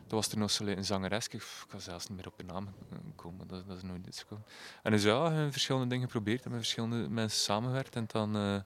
[0.07, 1.29] Toen was er nog zo'n zangeres.
[1.29, 2.69] Ik kan zelfs niet meer op de naam
[3.15, 3.49] komen.
[3.49, 4.45] Dat, dat is nooit iets gekomen.
[4.83, 6.45] En dus ja, verschillende dingen geprobeerd.
[6.45, 7.97] En met verschillende mensen samengewerkt.
[7.97, 8.37] En dan...
[8.37, 8.61] eh,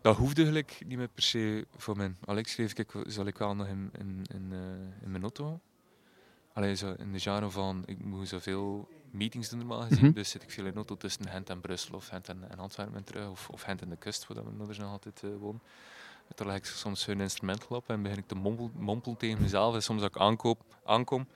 [0.00, 2.14] dat hoefde gelijk niet meer per se voor mij.
[2.36, 5.60] Ik schreef, kijk, zal ik wel nog in, in, in, eh, in mijn auto.
[6.52, 10.04] Alleen zo in de genre van, ik moet zoveel meetings doen normaal gezien.
[10.04, 10.14] Mhm.
[10.14, 12.96] Dus zit ik veel in auto tussen Gent en Brussel of Gent en, en Antwerpen
[12.96, 13.28] en terug.
[13.28, 15.62] Of, of Gent en de kust, waar mijn ouders nog altijd eh, wonen.
[16.34, 19.74] Dan leg ik soms hun instrumental op en begin ik te mompel, mompelen tegen mezelf.
[19.74, 21.28] En soms als ik aankoop, aankom,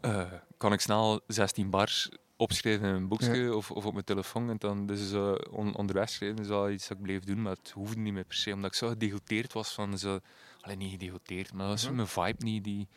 [0.00, 4.50] eh, kan ik snel 16 bars opschrijven in een boekje of, of op mijn telefoon.
[4.50, 7.56] En dan dus eh, on, onderweg schrijven is wel iets dat ik bleef doen, maar
[7.56, 8.52] het hoefde niet meer per se.
[8.52, 10.20] Omdat ik zo gedegoteerd was van zo...
[10.60, 12.88] Alleen niet gedegoteerd, maar dat was mijn vibe niet, die...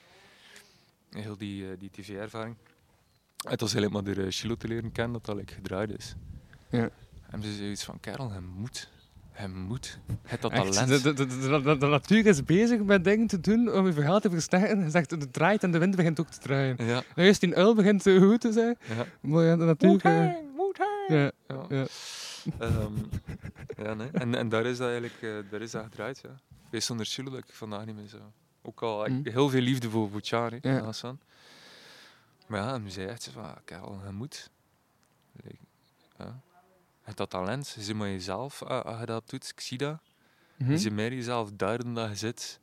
[1.09, 2.55] Heel die, eh, die tv-ervaring.
[3.47, 6.15] Het was helemaal door uh, Chilo te leren kennen dat dat like, gedraaid is.
[6.69, 6.89] Ja.
[7.29, 8.89] En ze zei iets van, Karel, hij moet.
[9.39, 9.99] Hij moet.
[10.07, 10.87] Hij heeft dat Echt, talent.
[11.03, 13.93] de, de, de, de, de- de natuur is bezig met dingen te doen om je
[13.93, 14.79] verhaal te versterken.
[14.83, 16.75] Je zegt, het draait en de wind begint ook te draaien.
[16.77, 19.05] Ja, Nou, eerst die uil begint zo goed te zijn, ja.
[19.21, 19.99] maar ja, de natuur...
[20.05, 20.13] eh,
[21.07, 21.65] ja, Ja.
[21.69, 21.85] ja.
[22.59, 22.93] Ehm,
[23.77, 24.09] ja, nee.
[24.11, 26.19] en, en daar is dat eigenlijk eh, daar is dat gedraaid.
[26.23, 26.39] Ja.
[26.69, 28.17] Wees zonder Chilo dat ik vandaag niet meer zo.
[28.61, 29.21] Ook al ik, Mm.
[29.23, 30.79] heel veel liefde voor Bouchard, Ja.
[30.83, 31.19] Hassan.
[32.47, 34.49] Maar ja, hij zei echt van, ah, Karel, je moet.
[35.43, 35.57] Like,
[36.17, 36.39] ja.
[37.09, 39.49] Je hebt dat talent, je zit maar jezelf ah, als je dat doet.
[39.49, 39.97] Ik zie dat.
[40.57, 40.71] Mhm.
[40.71, 42.59] Je zit meer jezelf duiden dat je zit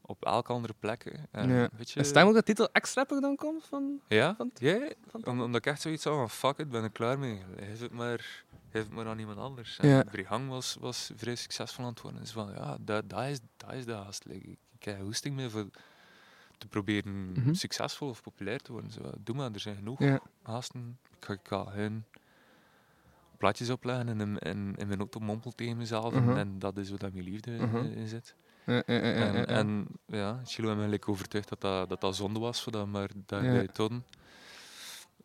[0.00, 1.04] op elke andere plek.
[1.04, 1.10] hè.
[1.40, 1.68] En, Ja.
[1.76, 4.00] weet je, En stem ook dat titel X-Rapper dan komt van...
[4.08, 4.90] ja, van- ja, ja.
[5.06, 7.42] van- Om- omdat ik echt zoiets had van fuck it, ben ik klaar mee.
[7.56, 9.78] Geef het maar, geef het maar aan iemand anders.
[9.82, 10.02] Ja.
[10.02, 12.20] Brihang was, was vrij succesvol aan het worden.
[12.20, 14.24] Dus van ja, dat, dat, is, dat is de haast.
[14.24, 15.66] Like, ik, ik heb hoesting mee voor
[16.58, 17.54] te proberen Mhm.
[17.54, 18.90] succesvol of populair te worden.
[18.90, 20.20] Zo, doe maar, er zijn genoeg Ja.
[20.42, 20.98] haasten.
[21.18, 22.04] Ik ga, ik ga hun
[23.42, 26.12] plaatjes opleggen en in, in, in mijn auto mompel tegen mezelf.
[26.14, 26.36] en- Mhm.
[26.36, 27.76] En, dat is wat dat mijn liefde Mhm.
[27.76, 28.34] in, in zit.
[28.64, 29.44] En, ja.
[29.46, 32.86] en ja, Chilo heeft me gelijk overtuigd dat dat, dat dat zonde was voor dat
[32.86, 33.60] maar daar Ja.
[33.66, 34.04] te doen.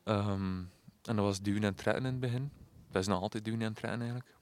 [0.04, 0.58] Ehm,
[1.04, 2.52] en dat was duwen en trekken in het begin.
[2.92, 4.36] Dat is nog altijd duwen en trekken eigenlijk.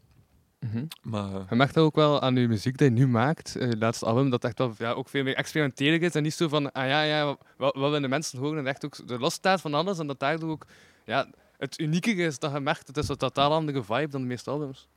[0.59, 0.85] Mhm.
[1.01, 4.05] Maar Je merkt ook wel aan je muziek die je nu maakt, eh, je laatste
[4.05, 6.15] album, dat echt wel ja, ook veel meer experimenteel is.
[6.15, 8.57] En niet zo van, ah ja, ja, wat, wat willen de mensen horen?
[8.59, 9.99] En echt ook de losstaat van alles.
[9.99, 10.65] En dat daardoor ook
[11.05, 11.27] ja,
[11.65, 14.49] het unieke is dat je merkt, het is een totaal andere vibe dan de meeste
[14.49, 14.87] albums.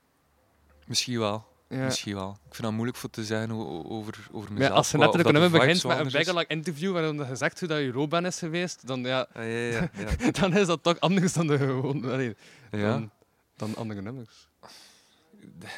[0.87, 1.47] misschien wel.
[1.69, 1.85] Ja.
[1.85, 2.31] Misschien wel.
[2.31, 4.71] Ik vind dat moeilijk voor te o- over, over mezelf.
[4.71, 7.59] ja, als je letterlijk of een nummer begint met een bijgelang interview waarin je zegt
[7.59, 10.31] hoe dat je roadband is geweest, dan, ja, Ah, ja, ja, ja.
[10.41, 12.35] dan is dat toch anders dan, de, gewoon,
[12.71, 12.91] ja.
[12.91, 13.11] dan,
[13.57, 14.49] dan andere nummers.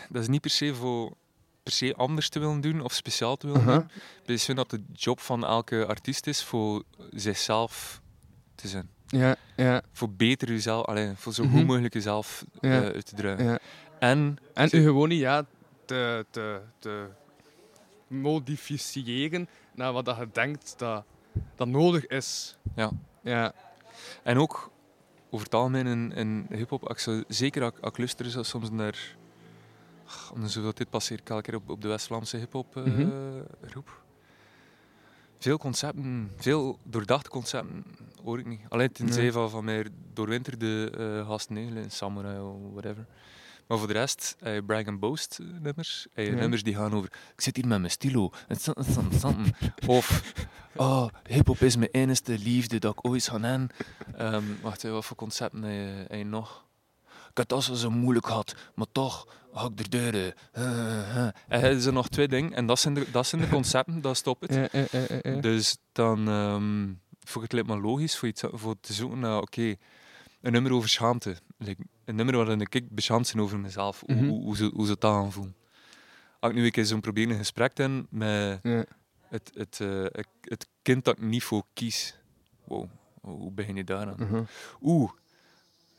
[0.09, 1.16] Dat is niet per se voor
[1.62, 3.90] per se anders te willen doen of speciaal te willen doen.
[4.26, 8.00] Ik vind dat de job van elke artiest is voor zichzelf
[8.55, 8.88] te zijn.
[9.10, 11.56] Ja, ja, Voor beter jezelf, alleen voor zo Mhm.
[11.56, 13.44] goed mogelijk jezelf eh, uit te drukken.
[13.46, 13.58] ja.
[13.98, 15.44] En En u gewoon niet ja,
[15.84, 17.06] te, te, te
[18.06, 21.04] modificeren naar wat je denkt dat,
[21.56, 22.56] dat nodig is.
[22.76, 22.90] Ja.
[23.22, 23.52] Ja.
[24.22, 24.70] En ook
[25.30, 29.16] over het algemeen in, in hip-hop, ik zeker als, ik- luister soms naar.
[30.34, 32.76] Om de zoveel tijd passeer ik elke keer op, op de West-Vlaamse hip-hop
[33.66, 34.02] groep.
[35.40, 37.85] Veel concepten, veel doordachte concepten
[38.24, 38.61] hoor ik niet.
[38.68, 39.33] Alleen tenzij Nee.
[39.33, 43.07] van, van meer doorwinterde eh gasten, nee, Samurai of whatever.
[43.66, 46.07] Maar voor de rest, je Brag and Boast eh, nummers.
[46.14, 46.31] Ja.
[46.31, 48.31] nummers die gaan over, ik zit hier met mijn stilo.
[49.87, 50.22] Of,
[50.76, 53.68] oh, hip-hop is mijn enige liefde dat ik ooit ga hebben.
[54.16, 56.64] Ehm, wacht, wat voor concepten heb je, heb je nog?
[57.31, 60.34] Ik had het zo moeilijk gehad, maar toch ik er deuren.
[61.48, 64.16] En er zijn nog twee dingen, en dat zijn de, dat zijn de concepten, dat
[64.16, 64.70] stopt het.
[64.72, 64.86] Ja,
[65.22, 65.40] ja.
[65.40, 66.88] Dus dan ehm
[67.20, 69.74] vond ik het lijkt me logisch voor, iets, voor te zoeken naar, oké,
[70.40, 71.36] een nummer over schaamte.
[71.58, 74.26] Like, een nummer waarin ik beschaamd ben over mezelf, hoe, Mhm.
[74.28, 75.54] hoe, hoe, ze, hoe ze het aanvoelen.
[76.40, 78.60] Als ik nu een keer zo'n proberen gesprek hebben met
[79.28, 82.14] het, het, eh, het, het kind dat ik niet voor kies.
[82.64, 82.88] Wow,
[83.20, 84.16] hoe begin je daar aan?
[84.18, 84.42] Mhm.
[84.82, 85.10] Oeh,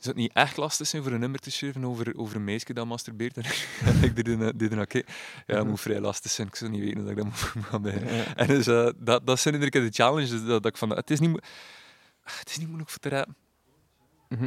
[0.04, 2.72] zou het niet echt lastig zijn voor een nummer te schrijven over, over een meisje
[2.72, 3.36] dat masturbeert?
[3.84, 4.98] En ik deed een, deed een oké.
[5.46, 6.46] Ja, dat moet vrij lastig zijn.
[6.48, 7.38] Ik zou niet weten dat ik dat moet,
[7.70, 8.14] gaan beginnen.
[8.14, 8.34] Ja.
[8.36, 10.90] En dus, eh, dat, dat zijn keer de challenges dat, dat ik van...
[10.90, 11.40] Het is niet,
[12.22, 13.36] het is niet moeilijk voor te rappen.
[14.28, 14.42] Mhm.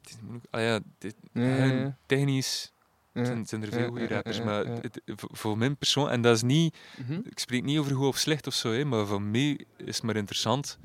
[0.00, 0.46] Het is niet moeilijk.
[0.50, 2.72] Ah ja, dit, Ja, technisch
[3.12, 4.78] zijn, zijn er veel goede rappers, maar ja.
[4.80, 6.10] het- voor, voor mijn persoon...
[6.10, 6.76] En dat is niet...
[6.96, 7.20] Mhm.
[7.24, 10.02] Ik spreek niet over goed of slecht of zo, hè, maar voor mij is het
[10.02, 10.78] maar interessant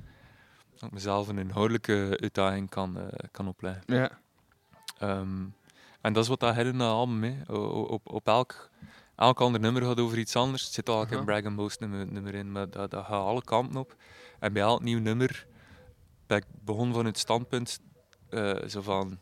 [0.80, 3.84] dat ik mezelf een inhoudelijke uitdaging kan, eh, kan opleggen.
[3.86, 4.20] Ja.
[4.98, 5.46] Ehm,
[6.02, 8.70] en dat is wat dat hele album, o- op, op elk,
[9.16, 10.64] elk ander nummer gaat over iets anders.
[10.64, 13.44] Het zit al een brag and boast nummer, nummer in, maar dat, dat gaat alle
[13.44, 13.96] kanten op.
[14.40, 15.48] En bij elk nieuw nummer
[16.28, 17.80] ben ik begon van het standpunt
[18.30, 19.20] eh, zo van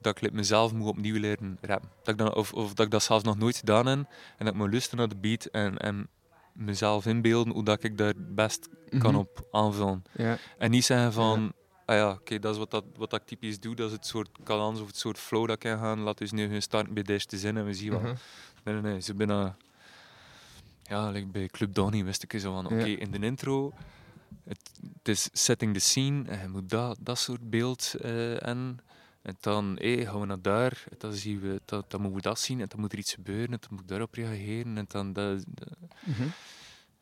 [0.00, 1.90] dat ik mezelf moet opnieuw leren rappen.
[2.02, 4.48] Dat ik dan, of, of dat ik dat zelfs nog nooit gedaan heb en dat
[4.48, 6.08] ik moet luisteren naar de beat en, en
[6.54, 9.14] mezelf inbeelden hoe dat ik daar het best kan Mhm.
[9.20, 10.04] op aanvullen.
[10.12, 10.38] Ja.
[10.58, 11.52] En niet zeggen van,
[11.84, 14.06] ah ja, oké, dat is wat, dat, wat dat ik typisch doe, dat is het
[14.06, 16.00] soort cadans of het soort flow dat ik kan gaan.
[16.00, 18.00] Laten we nu gaan starten bij de eerste zin en we zien wel.
[18.00, 18.14] Mhm.
[18.64, 19.56] Nee, nee, nee, ze binnen...
[20.82, 22.98] Ja, like bij Club Donny wist ik zo van, oké, Ja.
[22.98, 23.72] in de intro,
[24.44, 28.78] het, het is setting the scene, en je moet dat, dat soort beeld eh en...
[29.24, 32.28] En dan hey, gaan we naar daar, en dan, zien we, dan, dan moeten we
[32.28, 34.78] dat zien, en dan moet er iets gebeuren, en dan moet ik daarop reageren.
[34.78, 35.68] En, dan dat, dat-
[36.04, 36.22] Mhm.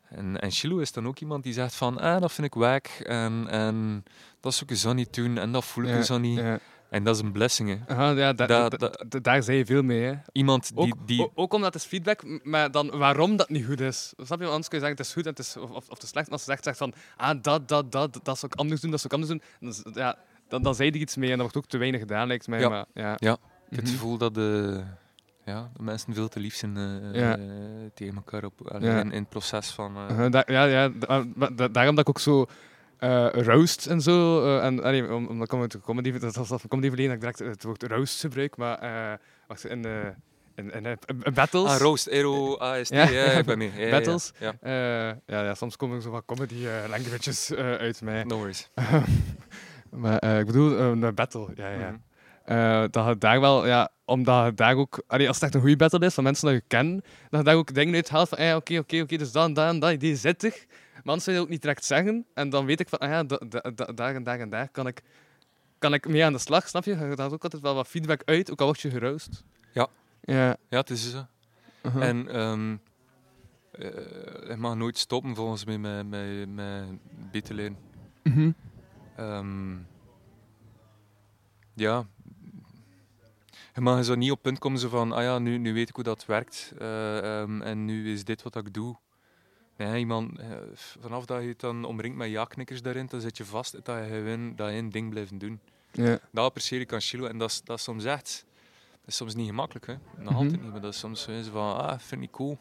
[0.09, 2.87] en, en Shiloh is dan ook iemand die zegt van, ah, dat vind ik wack,
[2.87, 4.03] en, en
[4.39, 6.37] dat zou ik zo niet doen, en dat voel ik Ja, zo niet.
[6.37, 6.59] ja.
[6.89, 7.93] En dat is een blessing, hè.
[7.95, 10.01] Ja, da- Da- da- da- da- daar zei je veel mee.
[10.03, 10.13] Hè.
[10.31, 10.77] Iemand die...
[10.93, 14.13] Ook, die ook omdat het is feedback, maar dan waarom dat niet goed is.
[14.17, 14.45] Snap je?
[14.47, 16.25] Anders kun je zeggen het is goed en het is, of, of, het is slecht.
[16.27, 18.91] En als je zegt, zegt van ah, dat, dat, dat, dat zou ik anders doen,
[18.91, 19.69] dat zou ik anders doen.
[19.69, 20.17] Is- ja,
[20.53, 22.47] dan, dan zei je er iets mee en dat wordt ook te weinig gedaan, lijkt
[22.47, 22.59] mij.
[22.59, 22.69] Ja.
[22.69, 23.15] Maar, ja.
[23.17, 23.39] Ja, Ik
[23.69, 23.93] heb het Mhm.
[23.93, 24.81] gevoel dat de,
[25.45, 27.37] ja, de mensen veel te lief zijn eh, Ja.
[27.37, 27.43] eh,
[27.93, 28.81] tegen elkaar op, in,
[29.11, 29.93] in het proces van...
[30.31, 31.25] da- ja, ja, da-
[31.55, 32.45] da- daarom dat ik ook zo
[32.97, 34.45] eh roast en zo.
[34.45, 37.37] eh, en, allee, om, ik uit de comedy, dat was van comedy verleden dat ik
[37.37, 38.57] direct het woord roast gebruik.
[38.57, 39.85] Maar eh, wacht, in,
[40.55, 41.69] in, in, eh, battles.
[41.71, 43.09] Ah, Roast, Aero, AST, Ja.
[43.09, 43.71] ja, ik ben mee.
[43.75, 43.89] Ja.
[43.89, 44.31] Battles.
[44.39, 48.23] Ja, ja, ja, soms komen er zo wat comedy languages uit mij.
[48.23, 48.69] no worries.
[49.95, 51.47] maar eh, ik bedoel, eh, een battle.
[51.55, 51.77] Ja, ja.
[51.89, 51.95] Mhm.
[52.45, 55.75] Eh, dat daar wel, ja, omdat je daar ook, allee, als het echt een goede
[55.75, 58.37] battle is van mensen die je kent, dat je daar ook dingen uit haalt van,
[58.37, 60.65] ah oké, oké, oké, dus dat en dat, die zit er.
[60.93, 62.25] Maar anders zou je dat ook niet direct zeggen.
[62.33, 64.69] En dan weet ik van, ah ja, da- da- da- daar en daar en daar
[64.69, 65.01] kan ik,
[65.77, 66.91] kan ik mee aan de slag, snap je?
[66.91, 69.43] Je haalt ook altijd wel wat feedback uit, ook al word je geroost.
[69.71, 69.87] Ja.
[70.21, 70.57] Ja.
[70.69, 71.25] Ja, het is zo.
[71.81, 72.07] uh-huh.
[72.07, 72.27] En
[73.71, 73.89] eh,
[74.49, 76.83] je mag nooit stoppen volgens mij met, met, met
[77.31, 77.77] beat te leren.
[78.23, 78.51] Mhm.
[79.15, 79.75] Ehm,
[81.73, 82.05] ja.
[83.73, 85.95] Je mag zo niet op punt komen zo van, ah ja, nu, nu weet ik
[85.95, 88.95] hoe dat werkt eh, ehm, en nu is dit wat ik doe.
[89.77, 90.47] Nee, iemand, eh,
[90.99, 94.03] vanaf dat je het dan omringt met ja-knikkers daarin, dan zit je vast dat je
[94.09, 95.59] gewoon dat één ding blijft doen.
[95.91, 96.19] Ja.
[96.31, 98.45] Dat apprecieer ik aan Chilo en dat is, dat is soms echt,
[98.91, 99.93] dat is soms niet gemakkelijk, hè.
[100.17, 100.35] Nog Mhm.
[100.35, 102.57] altijd niet, maar dat is soms zo van, ah, vind ik cool.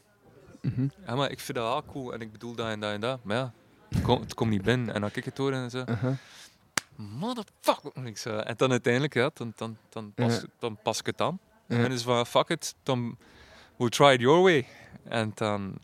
[0.62, 0.88] Mhm.
[1.06, 3.24] Ja, maar ik vind dat wel cool en ik bedoel dat en dat en dat.
[3.24, 3.52] Maar ja,
[3.88, 4.94] het komt, komt niet binnen.
[4.94, 6.12] En dan kijk ik het door en zo, Uh-huh.
[7.02, 8.06] Motherfucker.
[8.06, 10.42] Ik zo, en dan uiteindelijk, ja, dan, dan, dan, pas, Ja.
[10.58, 11.38] dan pas ik het aan.
[11.68, 11.76] Ja.
[11.84, 13.16] En is van, fuck it, dan
[13.76, 14.66] we'll try it your way.
[15.04, 15.74] En dan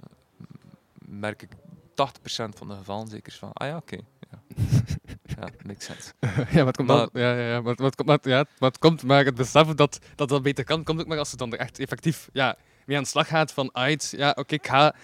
[0.98, 3.96] merk ik 80% van de gevallen zeker van, ah ja, oké.
[4.30, 4.42] Ja.
[5.36, 6.12] ja, makes sense.
[6.50, 9.02] ja, het komt Maar- dan, ja, ja, ja, maar, het komt- maar, ja, het komt,
[9.02, 11.58] maar het besef dat, dat dat beter kan, komt ook maar als het dan er
[11.58, 12.56] echt effectief ja,
[12.86, 14.94] mee aan de slag gaat van, uit, ja, oké, ik ga,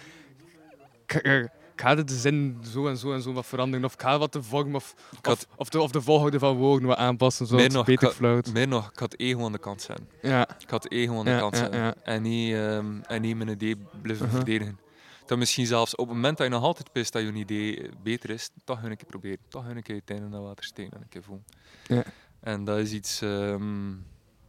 [1.06, 4.00] ik, ga- ik ga de zin zo en zo en zo wat veranderen, of ik
[4.02, 6.96] ga wat de vorm of, had- of, of, de, of de volgorde van woorden wat
[6.98, 8.52] aanpassen, zodat Meer nog, beter ik floot.
[8.52, 10.08] Meer nog, ik had ego aan de kant zijn.
[10.22, 11.72] Ja, Ik had ego aan de Ja, kant zijn.
[11.72, 11.94] ja.
[12.02, 14.30] En, niet, ehm, en niet mijn idee blijven Uh-huh.
[14.42, 14.78] verdedigen.
[15.26, 18.30] Dan misschien zelfs op het moment dat je nog altijd pist dat je idee beter
[18.30, 19.38] is, toch een keer proberen.
[19.48, 21.44] Toch een keer het einde naar water steken en een keer voelen.
[21.86, 22.02] Ja.
[22.40, 23.92] En dat is iets ehm,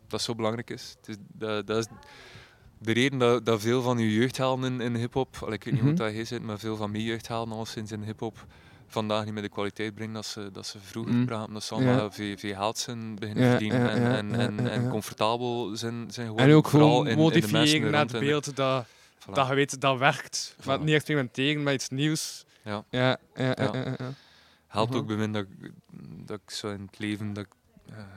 [0.07, 0.95] dat zo belangrijk is.
[0.99, 1.86] Het is dat, dat is
[2.86, 5.83] de reden dat, dat veel van je jeugdhelden in, in hip-hop, ik weet niet Mhm.
[5.86, 8.45] hoe dat jij zit, maar veel van mijn jeugdhelden al sinds in hip-hop
[8.88, 11.25] vandaag niet meer de kwaliteit brengen dat ze, dat ze vroeger Mm.
[11.25, 11.53] brachten.
[11.53, 11.81] Dat ze Ja.
[11.81, 16.05] allemaal veel, veel geld zijn beginnen Ja, verdienen ja, en, en, en, en comfortabel zijn,
[16.11, 16.55] zijn en geworden.
[16.55, 19.33] ook vooral gewoon in- in de mensen motiveren naar het beeld dat, Voilà.
[19.33, 20.83] dat je weet dat werkt, maar Voilà.
[20.83, 22.45] niet experimenteren met iets nieuws.
[22.63, 22.83] Ja.
[22.89, 23.55] Ja, ja.
[24.67, 24.99] Helpt Mhm.
[24.99, 25.71] ook bij mij dat, ik-
[26.25, 27.49] dat ik zo in het leven, dat ik,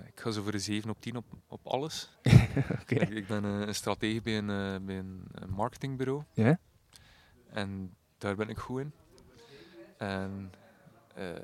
[0.06, 2.18] ik ga zo voor een 7 op 10 op, op alles.
[2.80, 2.94] Oké.
[2.94, 6.22] Ik, ik ben eh, een stratege bij een, eh, bij een, marketingbureau.
[6.32, 6.58] Ja?
[7.50, 8.92] En daar ben ik goed in.
[9.96, 10.52] En
[11.14, 11.34] eh,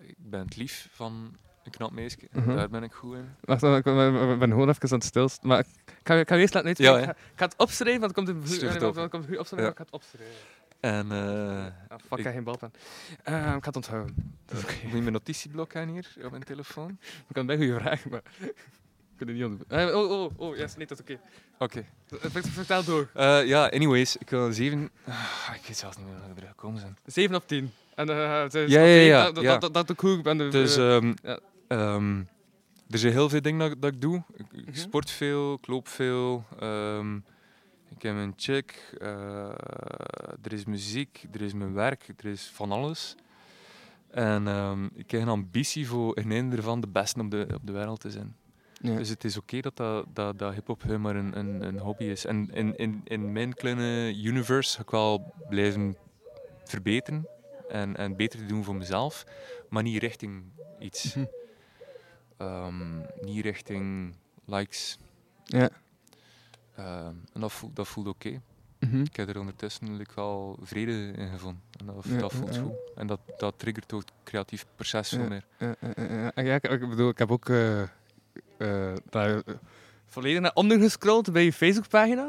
[0.00, 2.18] ik ben het lief van een knap meisje.
[2.32, 2.56] Mhm.
[2.56, 3.34] Daar ben ik goed in.
[3.40, 5.48] Wacht, ik ben gewoon even aan het stilstaan.
[5.48, 5.66] Maar ik
[6.02, 6.84] ga, ik ga eerst laten weten.
[6.84, 9.64] Ja, ik, ga, ik ga het opschrijven, want het komt in eh, het komt opschrijven,
[9.64, 9.70] Ja.
[9.70, 10.36] ik ga het opschrijven.
[10.80, 12.72] En eh, Ah, fuck, ik heb geen balpen.
[13.22, 14.14] Eh, ik ga het onthouden.
[14.56, 14.74] Oké.
[14.82, 16.98] moet je mijn notitieblok aan hier op mijn telefoon?
[17.28, 19.78] Ik kan bij goede vragen, maar ik kan het niet aan doen.
[19.78, 21.20] Eh, oh, oh, oh, yes, nee, dat is oké.
[21.58, 21.78] Oké.
[22.22, 23.08] Eh, vert- Vertel door.
[23.14, 24.82] Eh, ja, anyways, ik wil een 7.
[25.54, 26.96] ik weet zelfs niet meer hoe we er gekomen zijn.
[27.06, 27.72] 7 op 10.
[27.94, 29.58] En Ja, oké, ja, ja, Dat, dat, ja.
[29.68, 30.22] dat, ik goed.
[30.22, 31.38] Ben Dus ehm, ja.
[31.68, 32.18] ehm,
[32.90, 34.22] er zijn heel veel dingen dat, dat ik doe.
[34.36, 34.76] Ik, ik Mhm.
[34.76, 36.44] sport veel, ik loop veel.
[36.60, 37.18] ehm,
[37.88, 38.94] ik heb een chick.
[39.00, 39.48] eh,
[40.42, 43.16] er is muziek, er is mijn werk, er is van alles.
[44.10, 47.66] En ehm, ik heb een ambitie voor in een ervan de beste op de, op
[47.66, 48.36] de wereld te zijn.
[48.80, 48.96] Ja.
[48.96, 52.24] Dus het is oké dat, dat, dat, dat hip-hop maar een, een, een hobby is.
[52.24, 55.96] En in, in, in mijn kleine universe ga ik wel blijven
[56.64, 57.28] verbeteren
[57.68, 59.24] en, en beter doen voor mezelf,
[59.68, 60.42] maar niet richting
[60.78, 61.14] iets.
[61.14, 61.26] Mhm.
[62.36, 64.14] Ehm, niet richting
[64.44, 64.98] likes.
[65.44, 65.70] Ja.
[66.78, 68.40] Ehm, en dat voelt, dat voelt oké.
[68.78, 69.00] Mhm.
[69.00, 71.62] Ik heb er ondertussen like, wel vrede in gevonden.
[71.80, 72.60] En dat, Ja, dat voelt ja.
[72.60, 72.72] goed.
[72.94, 75.44] En dat, dat triggert ook het creatief proces veel meer.
[75.58, 75.74] Ja,
[76.34, 77.88] ja, ik, ik bedoel, ik heb ook eh, eh,
[79.10, 79.54] daar, eh,
[80.06, 82.26] volledig naar onder gescrolld bij je Facebookpagina.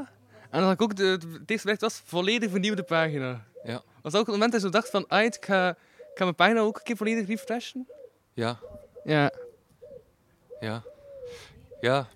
[0.49, 3.45] En dan had ik ook de, het eerste bericht was volledig vernieuwde pagina.
[3.63, 3.81] Ja.
[4.01, 6.35] Was dat ook het moment dat je dacht van, ah, ik ga, ik ga mijn
[6.35, 7.87] pagina ook een keer volledig refreshen?
[8.33, 8.59] Ja,
[9.03, 9.31] Ja.
[10.59, 10.83] ja.
[11.79, 12.07] Ja.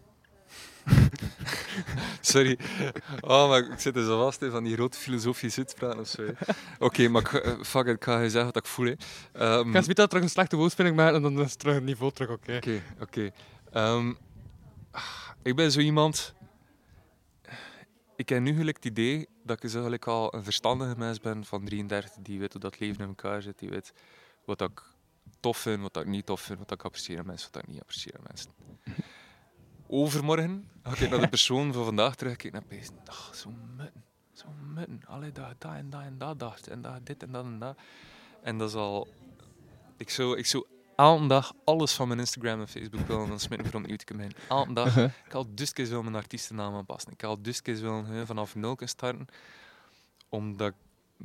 [2.22, 2.60] Sorry.
[3.22, 6.24] Oh, maar ik zit er zo vast in van die grote filosofische uitspraken of zo.
[6.80, 8.86] Oké, maar eh, fuck it, ik ga je zeggen wat ik voel.
[8.86, 8.94] hè.
[9.34, 12.12] Ehm, Ik ga terug een slechte woordspeling maken en dan is het terug het niveau
[12.12, 12.56] terug, oké.
[12.56, 13.32] Oké, oké.
[13.72, 14.14] Ehm,
[15.44, 16.34] ik ben zo iemand.
[18.16, 19.64] Ik heb nu gelijk het idee dat
[19.94, 23.42] ik al een verstandige mens ben van 33 die weet hoe dat leven in elkaar
[23.42, 23.94] zit, die weet
[24.46, 24.82] wat ik
[25.40, 27.80] tof vind, wat ik niet tof vind, wat ik apprecieer aan mensen, wat ik niet
[27.82, 28.52] apprecieer aan mensen.
[29.96, 34.46] Overmorgen ga ik naar de persoon van vandaag terugkijken en pezen, ach, zo mutten, zo
[34.74, 37.46] mutten, allee, dat je dat en dat en dat dacht, en dat dit en dat
[37.46, 37.78] en dat.
[38.44, 39.08] En dat is al...
[39.98, 40.66] Ik zou, ik zou
[40.96, 44.32] elke dag alles van mijn Instagram en Facebook willen dan smitten voor opnieuw te komen.
[44.50, 44.98] Elke dag.
[44.98, 47.12] Ik had dus keer willen mijn artiestennaam aanpassen.
[47.12, 49.26] Ik had dus keer willen vanaf nul kunnen starten.
[50.30, 50.76] Omdat ik,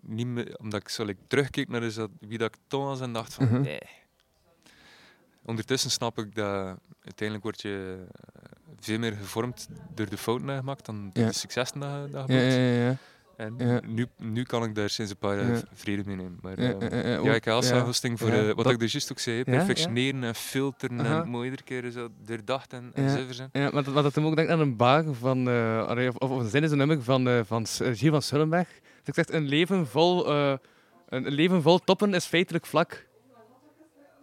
[0.03, 3.01] niet meer, omdat ik zo like, terugkeek naar dus dat, wie dat ik toen was
[3.01, 3.61] en dacht van Mhm.
[3.61, 3.81] nee.
[5.49, 8.43] Ondertussen snap ik dat uiteindelijk word je eh,
[8.81, 11.29] veel meer gevormd door de fouten die je maakt dan door Ja.
[11.31, 12.97] de successen dat je, dat je Ja, ja, ja.
[13.37, 13.57] En
[13.95, 15.61] nu, nu kan ik daar sinds een paar jaar Ja.
[15.75, 16.39] vrede mee nemen.
[16.43, 18.93] Maar, Ja, eh, ja, ook- ik heb als hosting voor eh, wat dat- ik dus
[18.93, 21.23] juist ook zei, perfectioneren en filteren Aha.
[21.23, 23.49] en keer zo doordacht en, en zuiver zijn.
[23.53, 26.17] Ja, maar dat, maar dat hem ook denkt aan een baar van, eh, allee, of,
[26.31, 28.69] of een zin is een nummer van, eh van eh, Gilles van Sullenberg.
[29.05, 30.55] Dat zegt, een leven vol, eh,
[31.09, 33.07] een een leven vol toppen is feitelijk vlak.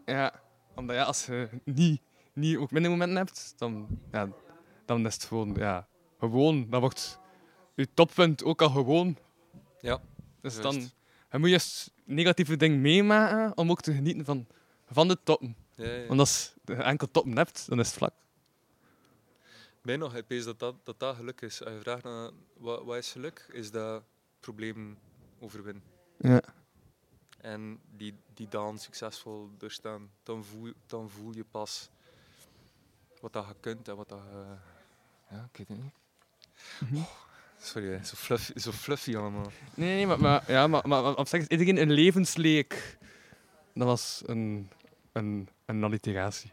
[0.05, 0.33] Ja,
[0.75, 2.01] omdat ja, als je niet,
[2.33, 4.29] niet ook minder momenten hebt, dan, ja,
[4.85, 5.87] dan is het gewoon, ja,
[6.19, 7.19] gewoon, dan wordt
[7.75, 9.17] je toppunt ook al gewoon.
[9.81, 10.01] Ja,
[10.41, 10.93] Dus juist.
[11.29, 14.47] dan, moet je eens negatieve dingen meemaken om ook te genieten van,
[14.91, 15.55] van de toppen.
[15.75, 16.07] Ja, ja.
[16.07, 18.13] Want als je enkel toppen hebt, dan is het vlak.
[19.81, 21.63] Mij nog, ik dat dat, dat dat geluk is.
[21.63, 24.03] Als je vraagt naar wat, wat is geluk, is dat
[24.39, 24.97] problemen
[25.39, 25.83] overwinnen.
[26.17, 26.41] Ja.
[27.45, 30.09] En die, die dan succesvol doorstaan.
[30.23, 31.89] Dan voel, dan voel je pas
[33.21, 34.55] wat dat je kunt en wat dat je...
[35.35, 35.93] Ja, ik weet het niet.
[36.79, 36.95] Mhm.
[36.95, 37.09] Oh,
[37.59, 39.51] sorry, zo fluffy, zo fluffy allemaal.
[39.73, 42.97] Nee, nee, maar, maar, ja, maar, maar, op zich is iedereen een levensleek.
[43.73, 44.69] Dat was een,
[45.11, 46.51] een, een alliteratie.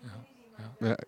[0.00, 0.24] Ja,
[0.78, 0.98] Ja.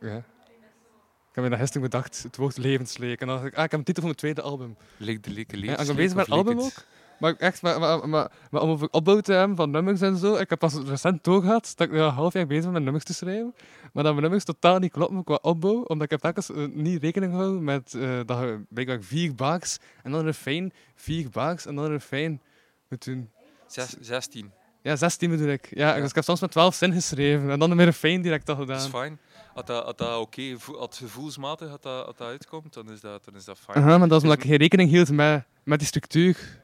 [0.00, 0.16] ja.
[0.16, 3.20] Ik heb me dat gisteren bedacht, het woord levensleek.
[3.20, 4.76] En dan dacht ik, ah, ik heb een titel voor mijn tweede album.
[4.96, 6.84] Leek de leke Ja, en ik ben bezig met het album ook.
[7.20, 10.34] Maar echt, maar, maar, maar, maar om over opbouw te hebben van nummers en zo.
[10.34, 13.04] Ik heb pas recent doorgehad dat ik nu een half jaar bezig ben met nummers
[13.04, 13.54] te schrijven.
[13.92, 15.82] Maar dat mijn nummers totaal niet kloppen qua opbouw.
[15.82, 19.78] Omdat ik heb telkens eh, niet rekening gehouden met eh, dat je blijkbaar vier bars
[20.02, 22.40] en dan een refrein, vier bars en dan een refrein
[22.88, 23.30] moet doen.
[23.66, 24.52] Zes, 16.
[24.82, 25.68] Ja, 16 bedoel ik.
[25.70, 26.00] Ja, Ja.
[26.00, 28.56] Dus ik heb soms met 12 zin geschreven en dan met een refrein direct al
[28.56, 28.90] Dat is gedaan.
[29.00, 29.18] fijn.
[29.54, 33.34] Als dat, als dat oké, als gevoelsmatig dat, als dat uitkomt, dan is dat, dan
[33.34, 33.78] is dat fijn.
[33.78, 36.58] Aha, maar dat is omdat ik geen rekening hield met, met die structuur.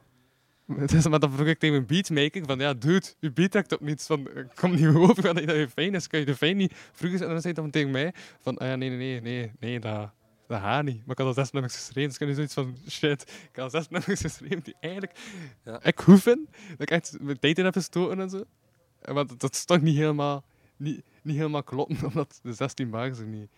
[0.66, 3.80] Dus, maar dan vroeg ik tegen mijn beatmaker van, ja, dude, je beat trekt op
[3.80, 4.06] niets.
[4.06, 6.06] Van, eh, kom niet over dat je- dat je fijn is.
[6.06, 8.68] Kan je de fijn niet vroeger En dan zei hij dan tegen mij van, ah
[8.68, 10.10] ja, nee, nee, nee, nee, dat,
[10.48, 10.96] dat gaat niet.
[11.00, 13.64] Maar ik had al zes nummers geschreven, dus ik had zoiets van, shit, ik had
[13.64, 15.18] al zes nummers geschreven die eigenlijk
[15.64, 15.82] Ja.
[15.82, 16.48] ik goed vind.
[16.68, 18.44] Dat ik echt mijn tijd in heb gestoken en zo.
[19.12, 20.44] Maar dat, toch niet helemaal,
[20.76, 23.50] niet, niet helemaal kloppen, omdat de 16 bars er niet,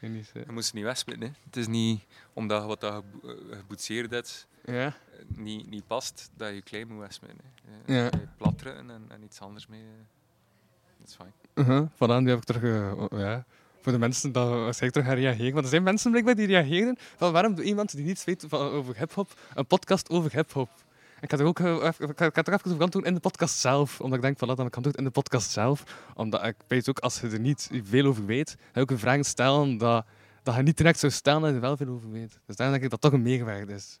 [0.00, 0.30] niet.
[0.34, 1.26] Je moet ze niet wegspitten.
[1.28, 1.32] Hè.
[1.44, 2.00] Het is niet
[2.32, 4.86] omdat wat dat eh, geboetseerd hebt Ja.
[4.86, 4.92] eh,
[5.36, 7.38] niet, niet past, dat je klein moet wegspitten.
[7.64, 7.72] hè.
[7.94, 8.04] Eh, Ja.
[8.04, 9.84] je Plat drukken en, en iets anders mee.
[10.98, 11.32] Dat is fijn.
[11.54, 11.86] Uh-huh.
[11.94, 13.44] Vandaar nu heb ik terug, eh, o- ja,
[13.80, 15.52] voor de mensen dat waarschijnlijk terug gaan reageren.
[15.52, 18.60] Want er zijn mensen blijkbaar die reageren van waarom doet iemand die niets weet van,
[18.60, 20.70] over hip-hop een podcast over hip-hop?
[21.20, 23.20] Ik had er ook eh, even- ik had- ik er even over antwoorden in de
[23.20, 24.00] podcast zelf.
[24.00, 25.82] Omdat ik denk van, laat dan kan het in de podcast zelf.
[26.14, 29.24] Omdat ik weet ook, als je er niet veel over weet, ga ook een vraag
[29.24, 30.06] stellen dat,
[30.42, 32.38] dat je niet direct zou stellen dat je er wel veel over weet.
[32.46, 33.98] Dus daarom denk ik dat toch een meerwaarde is.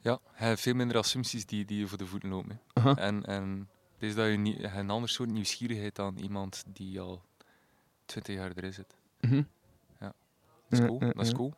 [0.00, 2.60] Ja, hebt veel minder assumpties die, die je voor de voeten lopen.
[2.96, 7.22] En, en het is dat je, niet, een ander soort nieuwsgierigheid dan iemand die al
[8.04, 8.94] 20 jaar erin zit.
[9.20, 9.42] Mhm.
[10.68, 11.00] Dat is Ja, cool.
[11.00, 11.34] ja, Dat is ja.
[11.36, 11.54] cool.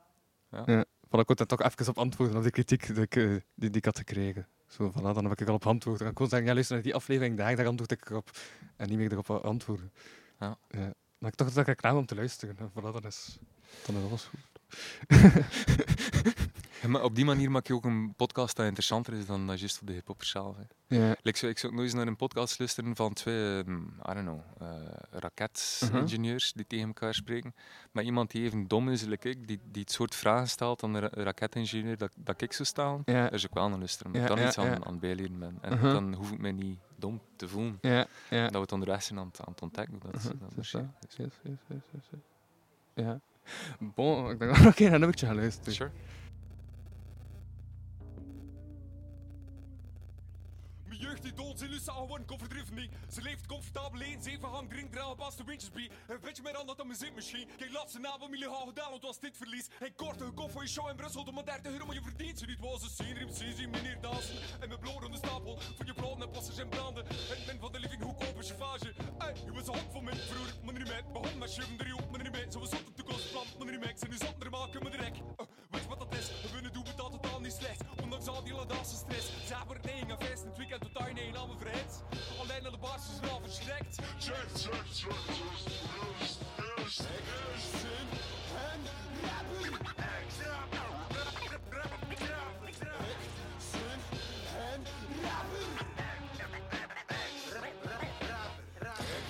[1.11, 3.41] Van ik wil daar toch even op antwoorden op de kritiek die ik, eh, die,
[3.55, 4.47] die ik had gekregen.
[4.71, 5.99] Zo, voilà, dan heb ik al op antwoord.
[5.99, 8.31] Dan kan ik zeggen, ja, luister naar die aflevering, daar, daar antwoord ik op.
[8.77, 9.93] En niet meer erop antwoorden.
[10.39, 10.59] Ja.
[11.19, 12.59] Maar ik toch dat ik klaar om te luisteren.
[12.59, 13.39] En Voilà, dan is,
[13.87, 14.49] dan is alles goed.
[16.83, 19.59] Ja, maar op die manier maak je ook een podcast dat interessanter is dan dat
[19.59, 20.57] juist op de hip-hop zelf.
[20.57, 20.97] Hè.
[20.97, 21.17] Ja.
[21.23, 24.15] Like, zo, ik zou ook nooit eens naar een podcast luisteren van twee, ehm, I
[24.15, 25.19] don't know, eh Mhm.
[25.19, 27.55] raketingenieurs die tegen elkaar spreken.
[27.93, 30.93] Maar iemand die even dom is, like ik, die, die het soort vragen stelt aan
[30.93, 33.03] de ra- raketingenieur dat, dat ik zou stellen.
[33.05, 33.13] Ja.
[33.29, 35.39] Daar zou ik wel naar luisteren, omdat Ja, ik dan iets aan, aan het bijleren
[35.39, 35.59] ben.
[35.61, 35.83] En Mhm.
[35.93, 37.79] dan hoef ik mij niet dom te voelen.
[37.81, 38.43] Ja, ja.
[38.43, 39.99] Dat we het onderweg zijn aan aan het ontdekken.
[40.03, 41.11] Dat, Mhm, dat is verschil dat.
[41.11, 41.17] is.
[41.93, 42.21] Yes.
[42.95, 43.21] Ja.
[43.79, 45.73] Bon, ik denk dat we nog een keer een nummertje gaan luisteren.
[45.75, 45.91] Sure.
[51.61, 52.91] Zijn, Lussa gewoon kon verdriven niet.
[53.09, 55.91] Ze leeft comfortabel in, zeven hang, drink, dragen, pas de windjes bij.
[56.09, 57.47] En weet je meer dan dat aan mijn zitmachine?
[57.57, 59.69] Kijk, laatste na wat jullie gedaan, want was dit verlies.
[59.81, 62.39] En korte gekocht voor je show in Brussel, doe maar 30 euro, maar je verdient
[62.39, 62.59] ze niet.
[62.61, 64.37] Was een scene, riem, zie, zie, meneer dansen.
[64.61, 67.07] En mijn bloed aan de stapel, van je brood en passers en branden.
[67.07, 68.95] En ben van de living hoek open chauffage.
[69.19, 71.05] Ey, je was een hok van mijn vroeger, maar niet meer.
[71.13, 72.47] Begon met 7 3 op, maar niet meer.
[72.51, 73.85] Zo was op de toekomstplan, maar niet.
[73.85, 75.17] Ik zijn nu zonder maken, maar direct.
[75.19, 76.27] Uh, weet je wat dat is?
[76.43, 77.81] We winnen doen het altijd al niet slecht.
[78.21, 78.55] Ondanks al die
[78.97, 79.29] stress.
[79.85, 82.03] Nee, en feest in het weekend tot nee, aan mijn vrijheid.
[82.41, 83.95] Alleen aan de baas is wel verschrikt.
[84.19, 85.11] Check, check, check,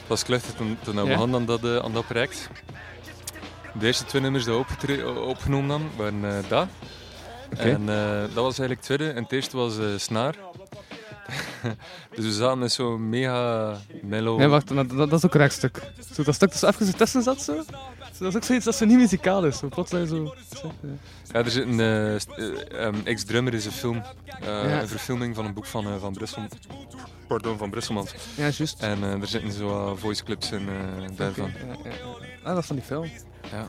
[0.01, 1.07] Het was kluchtig toen, toen we Ja?
[1.09, 2.49] begonnen aan dat, eh, aan dat project.
[3.74, 6.68] De eerste twee nummers die we opgetre- opgenomen hadden, waren eh dat.
[7.64, 9.08] En eh, dat was eigenlijk het tweede.
[9.11, 10.34] En het eerste was eh, Snaar.
[12.14, 14.38] dus we zaten met zo'n mega mellow...
[14.38, 15.82] Nee, wacht, dat, dat is ook een rechtstuk.
[16.14, 17.54] Zo, dat stuk dat zo even tussen zat, zo.
[18.18, 19.58] Dat is ook zoiets dat zo niet muzikaal is.
[19.58, 20.34] Zo, plotseling zo.
[20.56, 20.72] zo,
[21.32, 21.38] ja.
[21.44, 22.20] Er zit een eh, eh,
[22.86, 24.02] ehm, Ex-Drummer is een film.
[24.40, 24.80] eh, Ja.
[24.80, 26.42] Een verfilming van een boek van, eh, van Brussel.
[27.28, 28.14] Pardon, van Brusselmans.
[28.34, 28.82] Ja, juist.
[28.82, 31.50] En eh, er zitten zo voice clips in eh, daarvan.
[31.50, 31.96] Ja, ja, ja.
[32.42, 33.11] Ah, dat is van die film.
[33.52, 33.66] Ja.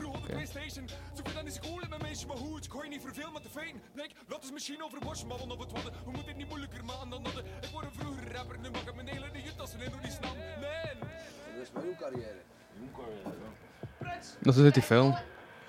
[4.28, 5.92] Laat eens misschien over Bosch, maar op het wadden.
[6.04, 7.32] We moeten het niet moeilijker maken dan dat.
[7.60, 10.12] Ik word een vroeger rapper, nu mag ik mijn hele niet als ze nog niet
[10.12, 10.40] snappen.
[10.60, 10.92] Nee.
[14.40, 15.16] Dat is uit die film.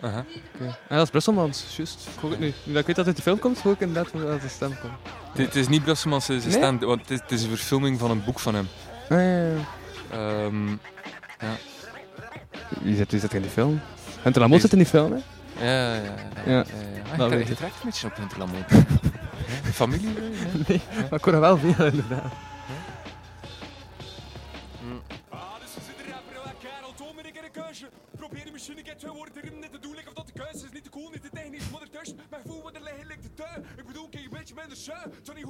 [0.01, 0.25] Aha.
[0.55, 0.63] Oké.
[0.63, 2.07] Ja, dat is Brusselmans, juist.
[2.15, 2.53] Ik hoor het nu.
[2.63, 4.47] Nu dat ik weet dat het uit de film komt, hoor ik inderdaad dat de
[4.47, 4.93] stem komt.
[5.33, 6.51] Het, het is niet Brusselmans zijn Nee?
[6.51, 8.67] stem, want het is, het is een verfilming van een boek van hem.
[9.09, 9.55] Ah, ja, ja.
[10.11, 10.75] Ehm,
[12.81, 13.81] Wie zit, wie zit er in die film?
[14.21, 15.19] Hunter Lamotte zit in die film, hè?
[15.63, 16.01] Ja, ja,
[16.45, 16.65] ja.
[17.17, 17.29] Ja.
[17.29, 18.65] weet je trekt een beetje op Hunter Lamont.
[19.63, 20.13] Familie?
[20.67, 22.31] Nee, maar ik hoor er wel veel, inderdaad.
[24.83, 25.01] Een.
[28.17, 30.65] Probeer de machine, ik heb twee woorden erin, net te doen, of dat de keuze
[30.65, 30.71] is.
[30.71, 32.17] Niet te cool, niet te technisch, maar ertussen.
[32.29, 33.65] Mijn gevoel wat er ligt te tuin.
[34.53, 35.13] Een beetje minder show.
[35.23, 35.45] Zo niet.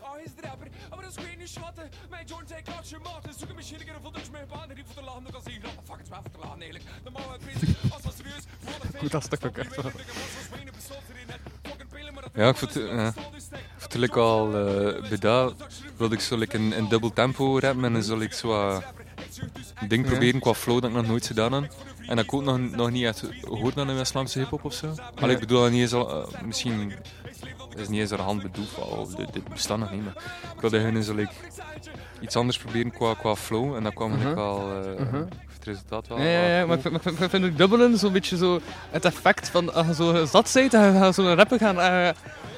[0.00, 0.58] Ah, hij is de ah,
[0.90, 1.84] maar dat is geen niet schatten.
[1.84, 2.74] Een een een
[4.74, 4.84] die
[5.64, 6.84] oh, fuck, het is wel voor te lachen eigenlijk.
[7.04, 9.90] Dan mag ik bezig, als dat serieus, voor de Goed, dat stuk ook echt wel.
[12.34, 13.06] Ja, ik vond, ja.
[13.06, 13.14] ik
[13.76, 15.54] vond al eh, bij dat
[15.96, 18.84] wilde ik zo like een, een dubbel tempo rappen en dan zal ik zo wat
[19.88, 20.10] ding Ja.
[20.10, 21.74] proberen qua flow dat ik nog nooit gedaan heb.
[22.06, 24.94] En dat ik ook nog, nog niet echt gehoord aan een Islamse hip-hop of zo.
[25.20, 26.92] Maar ik bedoel dat niet eens al, eh, misschien
[27.78, 30.04] is niet eens de hand bedoeld dit, dit bestaat nog niet.
[30.04, 30.14] Maar
[30.54, 31.32] ik wilde gewoon eens like,
[32.20, 34.28] iets anders proberen qua, qua flow en dat kwam Mhm.
[34.28, 35.16] ik al eh, Mhm.
[35.54, 36.18] het resultaat wel.
[36.18, 38.36] Ja, ja, ja, wel maar ik vind, ik vind, ik vind het dubbelen zo'n beetje
[38.36, 38.60] zo
[38.90, 42.08] het effect van als je zo zat bent, dan ga je zo'n rapper gaan, eh,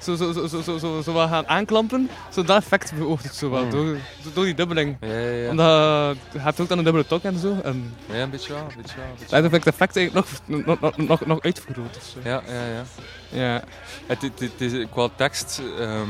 [0.02, 2.10] zo, zo, zo, zo, zo, zo, wat gaan aanklampen.
[2.32, 3.70] Zo dat effect beoogt het zo wel, Mm.
[3.70, 3.96] door,
[4.34, 4.96] door die dubbeling.
[5.00, 5.50] Ja, ja, ja.
[5.50, 7.56] Omdat je hebt ook dan een dubbele tok en zo.
[7.62, 9.04] En Ja, een beetje wel, een beetje wel.
[9.06, 11.96] een beetje ik het effect eigenlijk nog, nog, nog, nog, nog uitvergroot.
[11.96, 12.18] of zo.
[12.22, 12.32] wel.
[12.32, 12.84] Ja, ja, ja.
[13.30, 13.62] Ja.
[14.06, 16.08] Het, het, het is, qua tekst ehm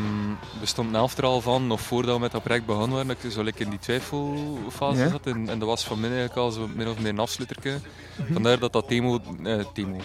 [0.61, 3.17] bestond een helft er al van, nog voordat we met dat project begonnen waren, dat
[3.25, 5.09] ik zo like in die twijfelfase Ja.
[5.11, 5.27] zat.
[5.27, 7.79] En, en dat was van mij eigenlijk al zo min of meer een afsluiterke.
[8.33, 9.97] Vandaar dat dat thema, eh, thema,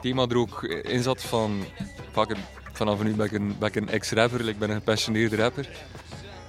[0.00, 1.64] thema er ook in zat van,
[2.12, 2.36] fuck
[2.76, 5.68] vanaf nu ben ik een, ben ik een ex-rapper, ik ben een gepassioneerde rapper.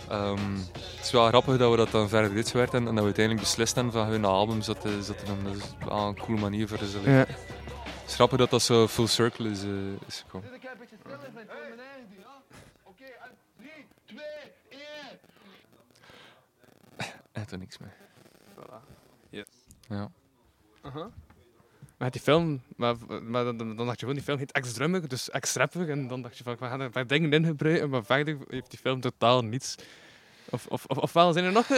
[0.10, 2.96] Ehm, het is wel grappig dat we dat dan verder dit werd en, en dat
[2.96, 5.44] we uiteindelijk beslist hebben van hun album zat te zetten.
[5.44, 7.00] Dat is wel een coole manier voor ze.
[7.04, 7.12] Ja.
[7.12, 10.50] Het is grappig dat dat zo full circle is, eh, is gekomen.
[17.32, 17.94] Echt er niks meer.
[19.88, 20.10] Ja.
[21.98, 25.30] Maar die film, maar, maar dan, dan dacht je gewoon, die film heet ex-drummer, dus
[25.30, 25.90] ex-rapper.
[25.90, 28.38] En dan dacht je van, we gaan er een paar dingen in gebruiken, maar verder
[28.48, 29.76] heeft die film totaal niets.
[30.50, 31.78] Of, of, of, ofwel, zijn er nog, eh,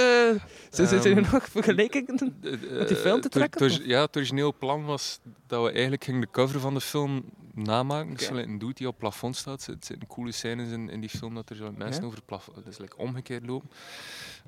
[0.69, 2.33] zijn, zijn- zijn er Ehm, nog vergelijkingen?
[2.41, 5.63] Met die film te Eh, het- trekken, het- het- ja, het origineel plan was dat
[5.63, 8.13] we eigenlijk gingen de cover van de film namaken.
[8.15, 9.67] Dus like, een dude die op het plafond staat.
[9.67, 12.65] Er zitten coole scènes in, in die film dat er zo mensen over het plafond
[12.65, 13.69] dus, like, omgekeerd lopen.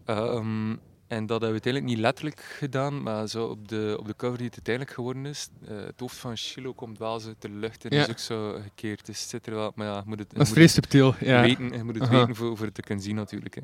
[0.06, 0.76] Ehm,
[1.10, 4.38] en dat hebben we uiteindelijk niet letterlijk gedaan, maar zo op de, op de cover
[4.38, 5.50] die het uiteindelijk geworden is.
[5.68, 8.04] eh, het hoofd van Shiloh komt wel zo de lucht en Ja.
[8.04, 9.06] is ook zo gekeerd.
[9.06, 11.16] Dus het zit er wel, maar ja, je moet het, je Dat is vrij subtiel.
[11.20, 11.42] Ja.
[11.42, 12.18] weten, je moet het Aha.
[12.20, 13.56] weten voor, voor het te kunnen zien natuurlijk.
[13.56, 13.62] Hè.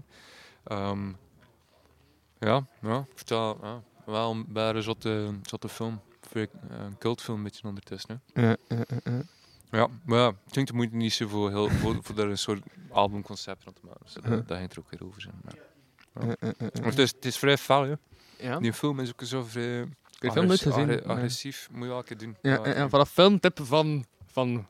[0.64, 1.08] Ehm,
[2.40, 3.30] ja, ja, dat
[3.62, 6.02] ja, wel een bijna zotte, zotte film.
[6.34, 8.22] Een cultfilm een beetje ondertussen.
[8.34, 8.48] Hè.
[8.48, 8.58] Ja,
[9.72, 12.38] ja, maar ja, ik denk de moeite niet zo voor, heel, voor, voor daar een
[12.38, 14.00] soort albumconcept van te maken.
[14.04, 15.36] Dus dat, dat ging er ook weer over zijn.
[15.44, 15.56] Maar,
[16.20, 16.36] Maar
[16.84, 17.94] het, is, het is vrij fel, hè.
[18.40, 18.60] Ja.
[18.60, 19.88] Die film is ook zo vrij Ik
[20.20, 21.00] heb film nooit agressi- gezien.
[21.00, 21.68] agre- agressief.
[21.72, 22.36] Moet je wel een keer doen.
[22.42, 24.68] Ja, ja, ja, vanaf filmtip van, van,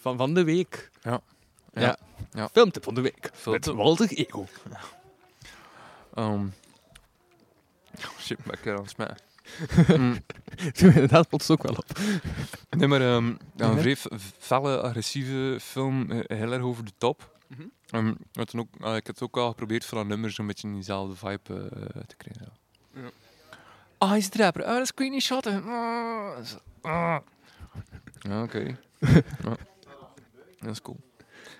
[0.00, 0.90] van, van de week.
[1.02, 1.20] Ja.
[1.72, 1.80] Ja.
[1.82, 1.96] Ja.
[2.32, 2.48] Ja.
[2.48, 3.30] Filmtip van de week.
[3.34, 3.74] Filmtip.
[3.74, 4.46] Met Walter Ego.
[6.14, 6.30] Ehm,
[7.96, 9.16] oh, shit, ben ik aan het smijten.
[10.02, 10.16] Mm.
[10.72, 11.98] Toen inderdaad plots ook wel op.
[12.70, 13.68] Nee, maar ehm, Ja.
[13.70, 13.96] een vrij
[14.38, 17.33] felle, agressieve film, heel erg over de top.
[17.56, 17.68] Mhm.
[17.90, 20.74] Ehm, ook, ah, ik heb het ook al geprobeerd voor dat nummer zo'n beetje in
[20.74, 22.52] diezelfde vibe eh, te krijgen.
[22.94, 23.00] Ja.
[23.00, 23.10] Ja.
[23.98, 24.64] Ah, hij is de rapper.
[24.64, 25.64] Ah, dat is Queenie Shotten.
[25.64, 26.36] Ah,
[26.82, 27.18] ah.
[28.18, 28.58] Ja, oké.
[29.44, 29.56] ja.
[30.58, 31.00] Dat is cool.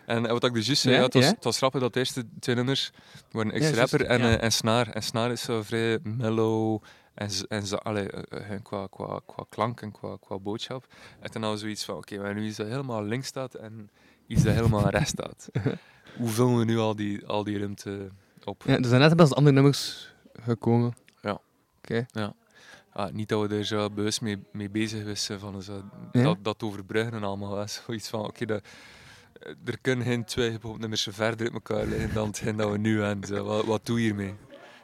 [0.06, 2.26] En wat ik dus juist zei, Ja, het, was, het was grappig dat de eerste
[2.40, 2.90] twee nummers
[3.30, 4.36] waren ex-rapper juist, en, ja.
[4.36, 4.88] eh, en snaar.
[4.88, 6.82] En snaar is zo vrij mellow
[7.14, 10.86] en, en zo, allee, eh, qua, qua, qua klank en qua, qua boodschap.
[11.20, 13.90] En toen hadden we zoiets van, oké, maar nu is dat helemaal links staat en
[14.26, 15.48] iets dat helemaal rechts staat.
[16.18, 18.10] Hoe vullen we nu al die, al die ruimte
[18.44, 18.62] op?
[18.66, 20.94] Ja, er zijn net best andere nummers gekomen.
[21.22, 21.40] Ja.
[21.78, 22.06] Oké.
[22.92, 26.22] Ah, niet dat we er zo bewust mee, mee bezig zijn van zo, Ja.
[26.22, 27.56] dat, dat overbruggen en allemaal.
[27.56, 27.66] Hè.
[27.66, 28.60] Zoiets van, oké, eh,
[29.64, 33.28] er kunnen geen twee nummers verder uit elkaar liggen dan hetgeen dat we nu hebben.
[33.28, 33.44] Zo.
[33.44, 34.34] Wat, wat doe je hiermee?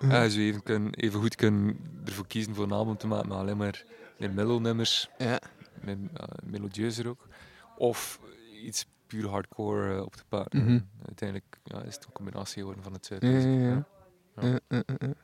[0.00, 3.56] Ja, je even, even goed kunnen ervoor kiezen voor een album te maken, maar alleen
[3.56, 3.84] maar
[4.18, 5.40] meer mellow nummers, Ja.
[5.84, 7.28] meer, uh, melodieuzer ook.
[7.76, 8.20] Of
[8.64, 10.64] iets puur hardcore eh, op te pakken.
[10.64, 10.80] Mhm.
[11.06, 13.18] Uiteindelijk ja, is het een combinatie geworden van de twee.
[13.22, 14.82] Ja, ja, ja.
[14.98, 15.14] ja.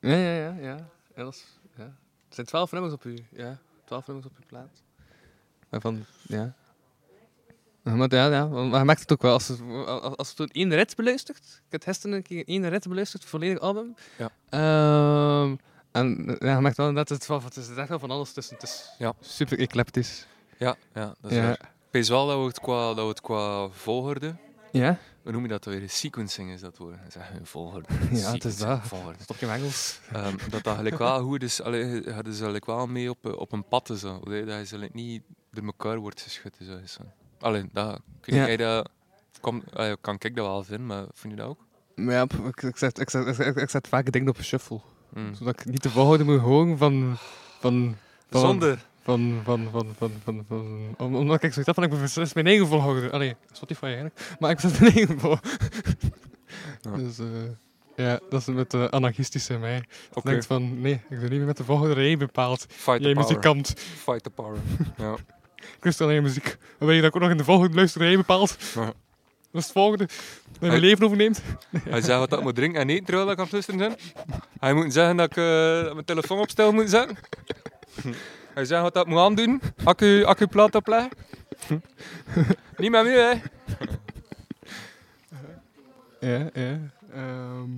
[0.00, 0.76] Ja, ja, ja.
[1.14, 1.32] Er
[2.28, 3.18] zijn twaalf nummers op u.
[3.30, 4.82] Ja, twaalf nummers op uw plaat.
[5.68, 6.54] Waarvan, ja.
[7.82, 9.32] Maar ja, ja, maar je merkt het ook wel.
[9.32, 11.62] Als, het, als, als het één rit beluistert.
[11.66, 13.94] Ik heb gisteren een keer één rit beluisterd, het volledig album.
[14.18, 14.30] Ja.
[14.48, 15.56] Ehm,
[15.90, 18.54] en ja, je merkt wel dat het, wel, het is echt wel van alles tussen.
[18.54, 19.12] Het is Ja.
[19.20, 20.26] super eclectisch.
[20.58, 21.42] Ja, ja, dat is Ja.
[21.42, 21.72] waar.
[21.90, 24.34] Ik weet wel dat we het qua, dat we het qua volgorde
[24.72, 24.98] Ja?
[25.22, 25.88] Hoe noem je dat weer?
[25.90, 26.96] Sequencing is dat woord.
[26.96, 27.88] Dat is echt een volgorde.
[28.20, 28.80] Ja, het is dat.
[28.82, 29.22] Volgorde.
[29.22, 30.00] Stop je Engels.
[30.12, 31.62] Ehm, dat dat gelijk wel goed is.
[31.62, 33.90] Allee, je gaat dus eigenlijk wel mee op, op een pad.
[33.98, 34.20] Zo.
[34.24, 36.56] Allee, dat je like niet door elkaar wordt geschud.
[36.66, 36.76] Zo.
[36.76, 37.02] is zo.
[37.40, 38.46] Alleen, dat, kun Ja.
[38.46, 38.90] jij dat,
[39.40, 41.66] kom, allee, kan ik dat wel vinden, maar vind je dat ook?
[41.94, 44.80] Maar ja, ik, ik, zet, ik, zet, ik, ik zet vaak dingen op shuffle.
[45.14, 45.34] Mm.
[45.34, 47.16] Zodat ik niet de volgorde moet horen van...
[47.60, 47.96] van,
[48.30, 48.86] van Zonder.
[49.02, 52.46] Van, van, van, van, van, van, om- omdat ik zoiets had van, ik beslist mijn
[52.46, 53.10] eigen volgorde.
[53.10, 54.20] Allee, Spotify eigenlijk.
[54.38, 55.48] Maar ik zet mijn eigen volgorde.
[56.82, 56.96] Ja.
[56.96, 57.26] Dus, eh,
[57.96, 59.76] ja, dat is met de anarchistische in mij.
[59.76, 59.86] Ik
[60.16, 62.66] Oké, denk van, nee, ik doe niet meer met de volgorde die jij bepaalt.
[62.68, 63.74] fight Jij muzikant.
[63.78, 64.58] Fight the power.
[64.96, 65.14] ja.
[65.56, 66.56] Ik lust alleen muziek.
[66.78, 68.56] Dan weet je dat ik ook nog in de volgorde luister die jij bepaalt.
[68.74, 68.84] Ja.
[68.84, 68.94] Dat
[69.52, 70.06] is het volgende.
[70.06, 70.80] Dat mijn Hey.
[70.80, 71.42] leven overneemt.
[71.88, 73.96] Hij zegt wat ik moet drinken en eten terwijl ik aan het luisteren ben.
[74.60, 77.16] Hij moet zeggen dat ik eh, dat mijn telefoon op stil moet zetten.
[78.54, 79.60] Hij zegt wat ik moet aandoen.
[79.84, 81.10] Accu, accuplaat opleggen.
[82.76, 83.32] Niet met me, hè.
[86.20, 86.78] Ja, ja.
[87.12, 87.70] Ehm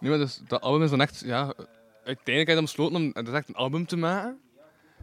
[0.00, 1.52] nee, maar dus, dat album is dan echt, ja,
[2.04, 4.40] uiteindelijk heb je dan besloten om het is echt een album te maken.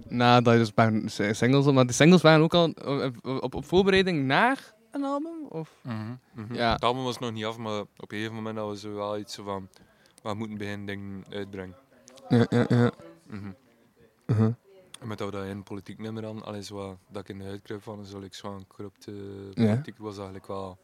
[0.07, 3.55] Nadat je dus een paar s- singles, maar die singles waren ook al eh, op,
[3.55, 5.45] op voorbereiding naar een album?
[5.49, 5.69] Of?
[6.51, 6.71] Ja.
[6.73, 9.17] Het album was nog niet af, maar op een gegeven moment hadden we zo wel
[9.17, 9.69] iets zo van...
[10.23, 11.75] We moeten beginnen dingen uitbrengen.
[12.29, 12.91] Ja, ja, ja.
[13.27, 13.51] Mhm.
[14.25, 14.45] Uh-huh.
[14.45, 14.57] En
[15.05, 18.05] met dat dat in politiek nummer aan, alles wat dat ik in de uitkruip van,
[18.05, 19.11] zo like, zo'n corrupte
[19.53, 19.65] Ja.
[19.65, 20.77] politiek was eigenlijk wel...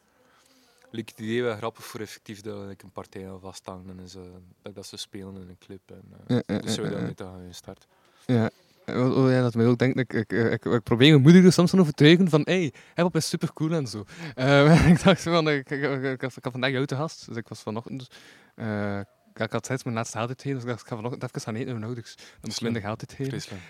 [0.94, 4.22] Like, het idee wel grappig voor effectief dat ik een partij aan vasthangen en zo,
[4.62, 5.82] dat ik dat ze spelen in een clip.
[5.92, 7.88] En, eh, Ja, dus zo te gaan start.
[8.26, 8.50] Ja.
[8.86, 11.70] Oh, ja, dat mij ook denkt, ik, ik, ik, ik probeer mijn moeder er soms
[11.70, 14.04] van overtuigen van, hey, hip-hop is super cool en zo.
[14.36, 17.38] Eh, ik dacht van, ik, ik, ik, ik, had- ik vandaag jou te gast, dus
[17.38, 18.08] ik was vanochtend,
[18.56, 19.00] eh,
[19.34, 21.54] ik, ik had steeds mijn laatste uitgeven, dus ik dacht, ik ga vanochtend even gaan
[21.56, 22.14] eten met mijn ouders.
[22.42, 22.72] Ik Slim.
[22.72, 23.26] minder uitgeven.
[23.26, 23.62] Vreselijk.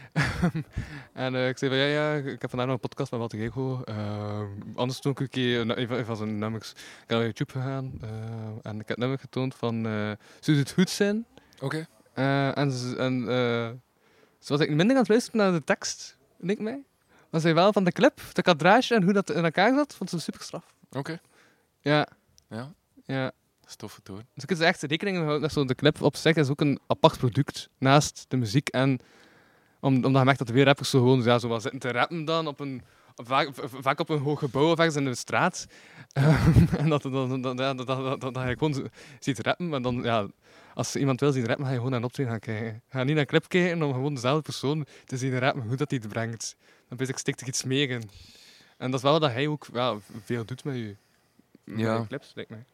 [1.14, 3.39] en eh, ik zei van, ja, ja, ik heb vandaag nog een podcast met Walter
[3.39, 3.82] Ego.
[3.89, 4.41] Uh,
[4.76, 8.09] anders toen ik een keer een van- zijn nummers, ik naar YouTube gegaan eh,
[8.72, 11.26] en ik heb nummer getoond van, eh zou het goed zijn?
[11.59, 11.88] Oké.
[12.14, 13.70] Eh, en en eh,
[14.39, 16.84] ze was ik minder aan het luisteren naar de tekst, denk ik mij.
[17.30, 20.09] Maar zij wel van de clip, de kadrage en hoe dat in elkaar zat, vond
[20.09, 20.74] ze super straf.
[20.91, 21.20] Oké.
[21.80, 22.07] Ja,
[22.49, 22.74] Ja,
[23.05, 23.32] ja.
[23.78, 24.15] Dat is.
[24.34, 26.80] Dus ik heb echt rekening gehouden dat zo de clip op zich is ook een
[26.88, 28.69] apart product naast de muziek.
[28.69, 28.99] En
[29.80, 31.91] om, omdat je merkt dat er weer rappers zo gewoon ja, zo wat zitten te
[31.91, 32.82] rappen dan op een,
[33.15, 35.65] op vaak, vaak op een hoog gebouw of ergens in de straat.
[36.11, 39.69] Ehm, en dat, dat, dat, dat, dat, dat, dat, dat je gewoon ziet rappen.
[39.69, 40.28] Maar dan, ja,
[40.74, 42.82] als iemand wil zien rappen, ga je gewoon naar een optreden gaan kijken.
[42.89, 45.89] Ga niet naar een clip kijken om gewoon dezelfde persoon te zien rappen, hoe dat
[45.89, 46.55] hij het brengt.
[46.88, 48.09] Dan ben ik stikt er iets meer in.
[48.78, 50.95] En dat is wel wat hij ook ja, veel doet met je,
[51.63, 52.05] met Ja.
[52.07, 52.65] clips, lijkt mij.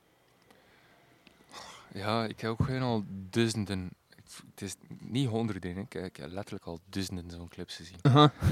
[1.98, 3.90] Ja, ik heb ook gewoon al duizenden.
[4.52, 5.80] Het is niet honderden, hè.
[5.82, 7.98] ik, ik heb letterlijk al duizenden zo'n clips gezien.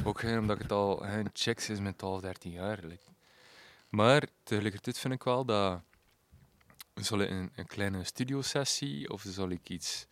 [0.03, 2.79] Ook gewoon omdat ik het al gewoon checks is met 12, 13 jaar.
[2.83, 3.03] like.
[3.89, 5.81] Maar tegelijkertijd vind ik wel dat.
[6.95, 10.07] Zal ik een, een kleine studiosessie of zal ik iets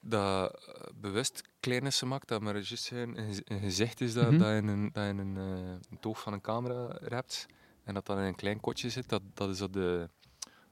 [0.00, 4.12] dat eh, bewust klein is gemaakt, dat maar juist een, een gez- een gezicht is
[4.12, 4.38] dat, Mhm.
[4.38, 7.46] dat je een, dat je een, een toog van een camera hebt
[7.84, 10.08] en dat dan in een klein kotje zit, dat, dat is dat de,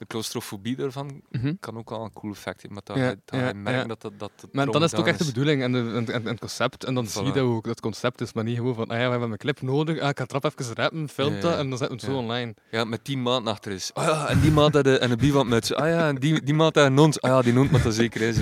[0.00, 1.52] de claustrofobie daarvan Mhm.
[1.60, 2.82] kan ook wel een cool effect hebben.
[2.86, 3.86] Maar dat, Ja, je- dat ja, je merkt ja.
[3.86, 6.26] dat dat, dat Maar dan is het ook echt de bedoeling en, de, en, en,
[6.26, 6.84] het concept.
[6.84, 8.96] En dan zie je dat ook dat het concept is, maar niet gewoon van, ah
[8.98, 11.68] ja, we hebben een clip nodig, ah, ik ga trap even rappen, film dat en
[11.68, 12.54] dan zetten we het zo online.
[12.70, 13.90] Ja, met tien maanden achter is.
[13.94, 15.74] Ah ja, en die maand een, en een bivakmuts.
[15.74, 16.98] Ah ja, en die, die maand had een.
[16.98, 18.38] Ah ja, die hond moet dat zeker is.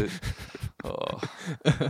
[0.84, 1.22] Oh.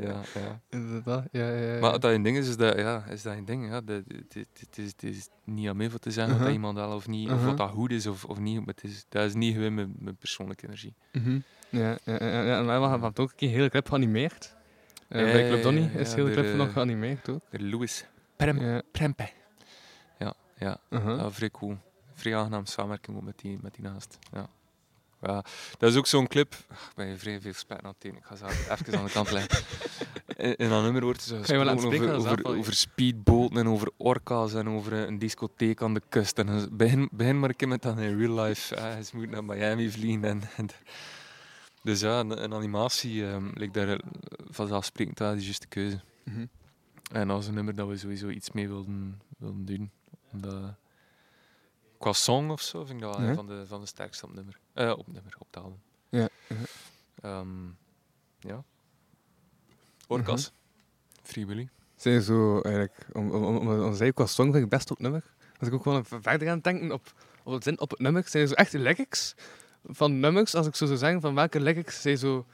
[0.00, 0.60] Ja, ja.
[0.68, 1.80] Inderdaad, ja, ja, ja.
[1.80, 3.68] Maar dat een ding is, is dat, ja, is dat een ding.
[3.68, 3.80] Ja.
[3.84, 6.46] Het is- het is, niet aan mij voor te zeggen wat Uh-huh.
[6.46, 7.48] dat iemand wel of niet, of Uh-huh.
[7.48, 8.56] wat dat goed is of, of niet.
[8.58, 10.94] Maar het is, dat is niet gewoon mijn, mijn persoonlijke energie.
[11.12, 11.38] Mhm.
[11.68, 14.54] Ja, ja, ja, ja, en wij hebben ook een keer hele clip geanimeerd.
[15.08, 17.40] Eh, bij Club Donny is de hele clip eh, nog geanimeerd ook.
[17.50, 18.04] De Louis
[18.36, 19.28] Prem, Ja, Prempe.
[20.18, 20.78] Ja, ja.
[20.88, 21.16] uh-huh.
[21.18, 21.76] Ja, vrij cool.
[22.14, 24.18] Vrij aangenaam samenwerking met die, met die naast.
[24.32, 24.48] Ja.
[25.20, 25.44] Ja,
[25.78, 26.54] dat is ook zo'n clip.
[26.68, 28.04] Ach, Ik ben je vrij veel spijt aan het.
[28.04, 29.64] Ik ga ze even aan de kant leggen.
[30.36, 33.90] In, in dat nummer wordt gesproken spreken, over, dat is over, over speedboten en over
[33.96, 36.38] orka's en over een discotheek aan de kust.
[36.38, 38.76] En dan begin, begin maar een keer met dat in real life.
[38.76, 40.24] Ah, ze moet naar Miami vliegen.
[40.24, 40.68] En, en
[41.82, 43.98] dus ja, een, een animatie ehm lijkt daar eh,
[44.48, 46.00] vanzelfsprekend wel de juiste keuze.
[46.24, 46.46] Mhm.
[47.12, 49.90] En dat was een nummer dat we sowieso iets mee wilden, wilden doen.
[50.32, 50.74] Omdat,
[52.00, 53.30] qua song of zo vind ik dat wel Ja.
[53.30, 54.58] een van de, van de sterkste op nummer.
[54.72, 55.80] Eh, op nummer, op album.
[56.08, 56.56] Ja, ja.
[57.20, 57.48] Ehm,
[58.38, 58.64] ja.
[60.06, 60.52] Orcas.
[61.22, 61.68] Free Willy.
[61.96, 65.22] Zij zo eigenlijk, om, om, om, om, om qua song vind ik best op nummer.
[65.58, 68.48] Als ik ook gewoon verder gaan denken op, op het zin op het nummer, zijn
[68.48, 69.34] zo echt lyrics
[69.84, 72.46] van nummers, als ik zo zou zeggen, van welke lyrics zij zo...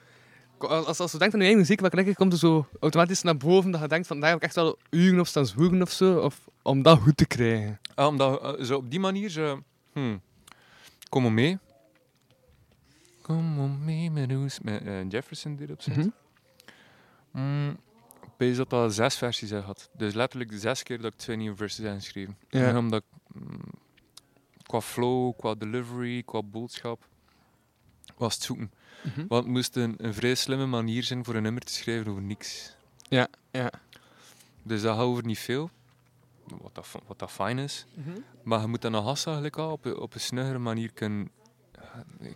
[0.59, 3.37] Als, als je denkt aan je eigen muziek, welke lyric komt er zo automatisch naar
[3.37, 5.91] boven, dat je denkt van daar heb ik echt wel uren op staan zwoegen of
[5.91, 7.81] zo, of om dat goed te krijgen.
[7.95, 9.63] Ah, omdat eh, zo op die manier zo...
[9.93, 10.21] Hmm.
[11.09, 11.59] Kom maar mee.
[13.23, 14.61] Kom maar mee met ons.
[14.61, 15.97] Met eh, Jefferson die erop zit.
[15.97, 16.09] Mhm.
[17.31, 17.71] Mm,
[18.23, 19.91] ik weet dat dat zes versies gehad.
[19.93, 22.37] Dus letterlijk de zes keer dat ik twee nieuwe verses heb geschreven.
[22.49, 22.69] Ja.
[22.69, 23.61] En omdat ik, mm,
[24.63, 27.09] qua flow, qua delivery, qua boodschap
[28.17, 28.73] was het zoeken.
[29.03, 29.27] Mhm.
[29.29, 32.23] Want het moest een, een vrij slimme manier zijn voor een nummer te schrijven over
[32.23, 32.77] niks.
[33.09, 33.71] Ja, ja.
[34.63, 35.71] Dus dat gaat over niet veel.
[36.63, 37.87] Wat dat, wat dat fijn is.
[38.43, 41.31] Maar je moet dat nog hassen eigenlijk al op, een- op een snuggere manier kunnen,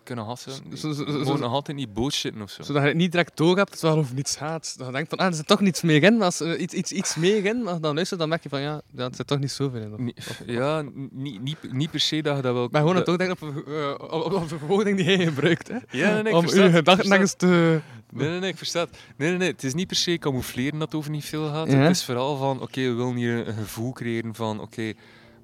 [0.03, 0.53] kunnen hassen.
[0.75, 2.63] Gewoon nog altijd niet bullshitten of zo.
[2.63, 4.75] Zodat je het niet direct door hebt, terwijl over niets gaat.
[4.79, 6.17] Dat je denkt van, ah, er zit toch niets meer in.
[6.17, 8.81] Maar als iets, iets, iets meer in, maar dan luister dan merk je van, ja,
[8.97, 9.93] er zit toch niet zoveel in.
[9.93, 12.69] Of- Niet- of- ja, niet, niet, niet per se dat je dat wel...
[12.71, 15.25] Maar gewoon het dat- ook denken op, eh, op, op, op de verwoording die hij
[15.25, 15.69] gebruikt.
[15.69, 15.77] Hè?
[15.91, 17.81] Ja, nee, nee, ik Om ik gedachten te...
[18.13, 18.91] Nee, nee, nee, ik versta het.
[19.17, 21.71] Nee, nee, nee, het is niet per se camoufleren dat het over niet veel gaat.
[21.71, 21.77] Ja.
[21.79, 24.93] Het is vooral van, oké, we willen hier een gevoel creëren van, oké,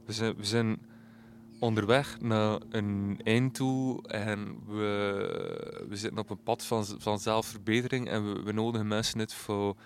[0.07, 0.79] we, zijn, we zijn
[1.59, 8.33] onderweg naar een einddoel en we, we zitten op een pad van, van zelfverbetering en
[8.35, 9.77] we, we nodigen mensen uit voor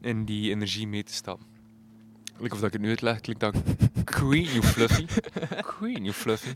[0.00, 1.46] in die energie mee te stappen.
[2.38, 3.54] Like of dat ik het nu uitleg, klinkt dat
[4.04, 5.06] queen, you fluffy.
[5.78, 6.52] Queen, you fluffy.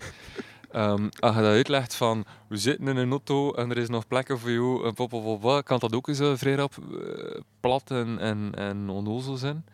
[0.71, 4.07] Ehm, als je dat uitlegt van, we zitten in een auto en er is nog
[4.07, 7.91] plekken voor jou, en pop, pop, kan dat ook eens eh, vrij rap eh, plat
[7.91, 9.65] en, en, en onnozel zijn.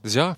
[0.00, 0.36] Dus ja,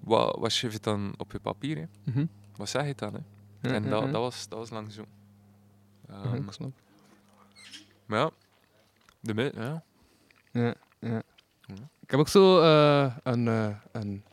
[0.00, 1.76] wat, wat schrijf je dan op je papier?
[1.76, 2.12] Hè?
[2.12, 2.26] Mhm.
[2.56, 3.14] Wat zeg je dan?
[3.14, 3.68] Hè?
[3.68, 5.04] Ja, en dat, dat, was, dat was lang zo.
[6.34, 6.70] Ik snap.
[8.06, 8.30] maar ja,
[9.20, 9.82] de mi- ja.
[10.50, 11.22] Ja, ja.
[12.00, 14.24] Ik heb ook zo eh, een, eh, een,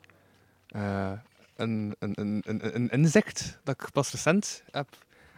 [0.67, 1.11] eh,
[1.55, 4.87] een, een, een, een, een inzicht dat ik pas recent heb,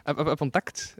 [0.03, 0.95] heb, heb, heb ontdekt.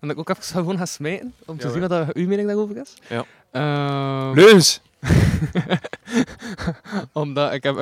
[0.00, 2.26] En dat ik ook even gewoon ga smijten, om te Ja, zien wat dat uw
[2.26, 2.94] mening daarover is.
[3.08, 3.24] Ja.
[3.50, 4.80] Ehm, Leus!
[7.12, 7.74] Omdat ik heb,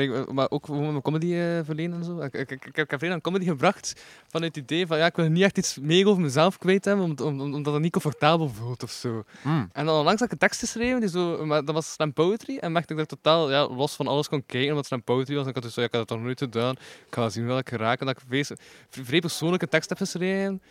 [0.00, 2.20] ik- maar ook mijn comedy eh verlenen en zo.
[2.20, 5.16] Ik, ik, ik, ik heb veel aan comedy gebracht vanuit het idee van ja, ik
[5.16, 7.92] wil niet echt iets meer over mezelf kwijt hebben, om, om, om- omdat het niet
[7.92, 9.24] comfortabel voelt of zo.
[9.42, 9.68] Mm.
[9.72, 12.58] En dan onlangs had ik een tekst geschreven, die zo, maar dat was slam poetry.
[12.58, 15.34] En merkte ik dat ik totaal ja, los van alles kon kijken, omdat slam poetry
[15.34, 15.42] was.
[15.42, 16.72] En ik had dus zo, ja, ik had het nog nooit gedaan.
[17.06, 17.80] Ik ga zien welke ik.
[18.00, 18.56] En dat ik een
[19.04, 20.62] vrij, persoonlijke tekst heb geschreven.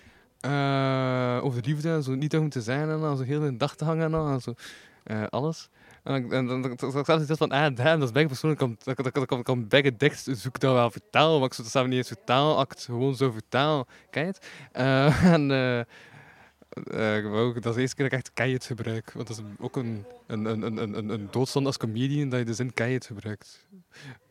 [1.41, 3.75] over de liefde en zo, niet om te zijn en dan zo heel de dag
[3.75, 4.53] te hangen en, zo.
[5.29, 5.69] alles.
[6.05, 8.61] En, dan- dan dan- dan- dan van, ah, damn, dat is bijna persoonlijk.
[8.61, 11.87] Ik kan, dat kan, kan, kan bijna zoek dat wel vertalen, maar ik zou zelf
[11.87, 13.85] niet eens vertaalact, gewoon zo vertalen.
[14.09, 14.47] Ken je het?
[14.71, 15.51] Eh, en
[17.17, 19.11] ik wou ook- dat is de eerste keer dat ik echt het gebruik.
[19.13, 22.39] Want dat is een- ook een, een, een, een, een, een doodstand als comedian, dat
[22.39, 23.65] je de zin het gebruikt.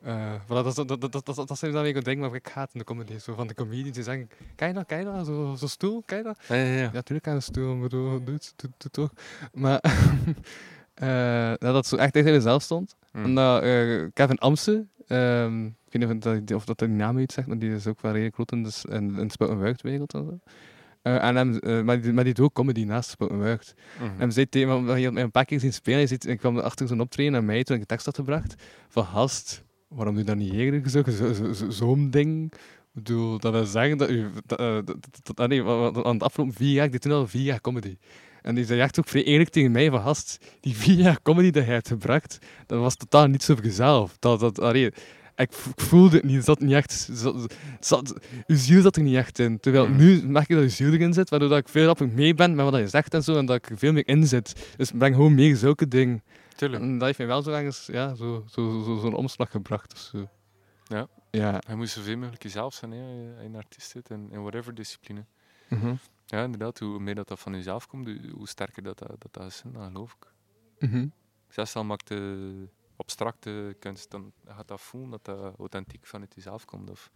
[0.02, 2.48] Eh, voilà, dat, is- dat, dat, dat, dat, dat zijn dan weer dingen waar ik
[2.48, 3.18] haat in de comedy.
[3.18, 5.26] Zo van de comedians die zeggen, ken je dat, je dat?
[5.26, 6.38] Zo, zo stoel, ken je dat?
[6.48, 6.80] Ja, ja, ja.
[6.82, 9.10] Ja, natuurlijk aan de stoel, maar doe, doe, het, doe, doe toch.
[9.52, 9.80] Maar
[10.94, 12.96] eh, ja, dat zo echt tegen mezelf stond.
[13.12, 13.24] Mm.
[13.24, 17.18] En dat eh, Kevin Amse, ehm, ik weet niet of dat, of dat die naam
[17.18, 19.80] iets zegt, maar die is ook wel redelijk groot in de, in, in de en
[19.82, 20.38] en zo.
[21.02, 23.74] Eh, en hem, maar, die, maar die doet ook comedy naast spel en wucht.
[24.00, 24.20] Mhm.
[24.20, 26.58] En zei tegen me, omdat je mij een paar keer zien spelen, ziet, ik kwam
[26.58, 28.54] achter zo'n optreden naar mij toen ik de tekst had gebracht,
[28.88, 32.52] van gast, waarom doe je dat niet eerder zo, zo, zo, zo- zo'n ding?
[32.52, 32.58] Ik
[32.92, 34.26] bedoel, dat wil zeggen dat u...
[34.46, 37.26] Dat, dat, dat, dat- ah, nee, aan het afgelopen vier jaar, ik deed toen al
[37.26, 37.96] vier jaar comedy.
[38.44, 41.50] En die zei echt ook vrij eerlijk tegen mij van, gast, die vier jaar comedy
[41.50, 44.16] dat jij hebt gebracht, dat was totaal niet zo jezelf.
[44.18, 44.94] Dat, dat, allee, ik,
[45.36, 47.08] ik voelde het niet, zat niet echt...
[47.12, 48.14] Zat, zat,
[48.46, 49.60] uw ziel zat er niet echt in.
[49.60, 49.96] Terwijl Mhm.
[49.96, 52.54] nu merk je dat je ziel erin zit, waardoor dat ik veel rapper mee ben
[52.54, 54.72] met wat je zegt en zo, en dat ik er veel meer in zit.
[54.76, 56.22] Dus ik breng gewoon meer zulke dingen.
[56.56, 56.82] Tuurlijk.
[56.82, 59.98] En dat heeft mij wel zo ergens, ja, zo, zo, zo, zo'n omslag gebracht of
[59.98, 60.28] zo.
[60.86, 61.06] Ja.
[61.30, 61.60] Ja.
[61.66, 65.24] Hij moet zoveel mogelijk jezelf zijn, hè, een artiest zit, in, in whatever discipline.
[65.68, 65.94] Mhm.
[66.26, 69.46] Ja, inderdaad, hoe meer dat, dat van jezelf komt, hoe, sterker dat, dat, dat, dat
[69.46, 70.32] is, dat geloof ik.
[70.88, 71.06] Mhm.
[71.48, 76.64] Zelfs al maakt de abstracte kunst, dan gaat dat voelen dat dat authentiek vanuit jezelf
[76.64, 76.90] komt.
[76.90, 77.10] Of,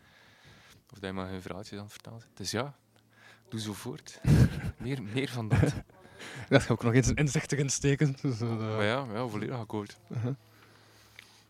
[0.93, 2.37] of dat je maar geen verhaaltjes aan het vertellen zit.
[2.37, 2.77] Dus ja,
[3.49, 4.21] doe zo voort.
[4.79, 5.75] meer, meer van dat.
[6.49, 8.17] Dat ga ik ook nog eens een inzicht erin steken.
[8.23, 9.99] Dus, eh, Maar ja, ja volledig akkoord.
[10.09, 10.35] uh-huh.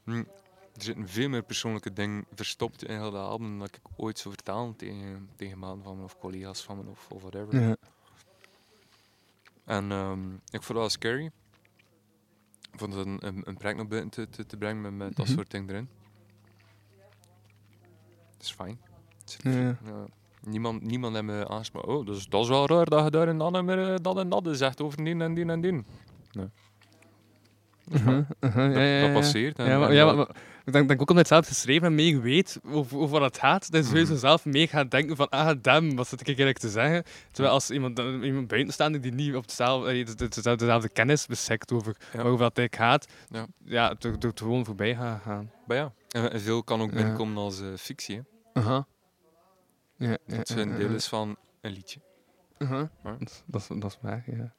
[0.04, 0.24] Hm,
[0.78, 4.18] Er zitten veel meer persoonlijke dingen verstopt in heel dat album dan dat ik ooit
[4.18, 7.60] zou vertalen tegen, tegen maanden van me of collega's van me of, of whatever.
[7.60, 7.76] ja.
[9.64, 11.24] En ehm, ik vond dat wel scary.
[12.72, 15.16] Ik vond het een, een, een project naar buiten te, te, te brengen met, met
[15.16, 15.34] dat Mhm.
[15.34, 15.88] soort dingen erin.
[18.36, 18.80] Dat is fijn.
[19.20, 19.78] Het zit- Ja.
[19.84, 20.06] ja.
[20.42, 21.88] Niemand, niemand heeft me aangesproken.
[21.96, 24.18] Oh, dat is, dat is wel raar dat je daar en dan meer eh, dat
[24.18, 25.72] en dat zegt over die en die en die.
[26.32, 26.48] Nee.
[27.93, 29.59] Uh-huh, dat, ja, passeert.
[29.59, 31.45] En, Ja, maar, en ja, dat- maar, maar ik denk, denk ook omdat je het
[31.45, 34.20] zelf geschreven en mee weet over, over wat het gaat, dat je sowieso Mhm.
[34.20, 37.03] zelf mee gaat denken van, ah, damn, wat zit ik eigenlijk te zeggen?
[37.30, 41.26] Terwijl als iemand, iemand buitenstaander die niet op hetzelfde, eh, de- de- dezelfde, dezelfde kennis
[41.26, 43.47] besekt over waarover dat eigenlijk gaat, Ja.
[43.64, 45.20] ja, door door het gewoon voorbij gaan.
[45.20, 45.51] gaan.
[45.66, 48.22] Maar ja, en, veel kan ook binnenkomen als eh, fictie.
[48.53, 48.61] Hè.
[49.97, 52.01] Ja, Dat ja, deel is van een liedje.
[53.47, 54.55] Dat, dat is waar, ja.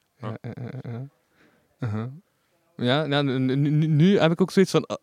[2.80, 3.22] Ja, Ja.
[3.22, 4.86] nu, nu- nu- nu heb ik ook zoiets van...
[4.86, 4.96] ah,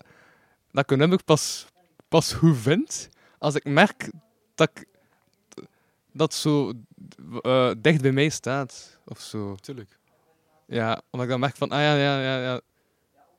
[0.71, 1.65] dat ik een pas,
[2.07, 4.09] pas goed vind, als ik merk
[4.55, 4.85] dat ik,
[6.13, 6.73] dat zo
[7.41, 9.55] eh, dicht bij mij staat, of zo.
[9.55, 9.97] Tuurlijk.
[10.65, 12.61] Ja, omdat ik dan merk van, ah ja, ja, ja, ja.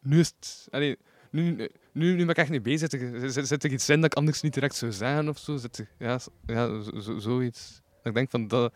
[0.01, 0.66] Nu is het...
[0.70, 0.97] Allee,
[1.30, 2.91] nu, nu, nu ben ik echt niet bezig.
[2.91, 5.39] Zit er, zit, zit er iets in dat ik anders niet direct zou zeggen of
[5.39, 5.57] zo?
[5.57, 7.80] Zit er, ja, ja zo, zo- zoiets.
[7.97, 8.72] Dat ik denk van, dat,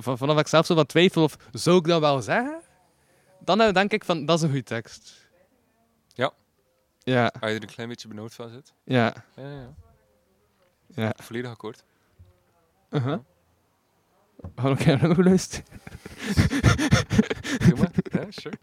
[0.00, 2.60] vanaf ik zelf zo wat twijfel of zou ik dat wel zeggen?
[3.40, 5.28] Dan eh, denk ik van, dat is een goede tekst.
[6.14, 6.32] Ja.
[6.98, 8.72] Ja, Als je er een klein beetje benauwd van zit.
[8.84, 9.74] ja, Ja, ja.
[10.86, 11.12] ja.
[11.16, 11.84] Volledig akkoord.
[12.90, 13.18] Uh-huh.
[14.56, 15.64] Gaan we een nummer luisteren?
[17.58, 17.90] Doe maar.
[18.12, 18.58] Ja, sure.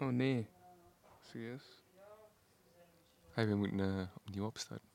[0.00, 0.46] Oh nee.
[1.30, 1.73] Serieus?
[3.34, 4.86] Hey, we moeten eh, opnieuw opstarten.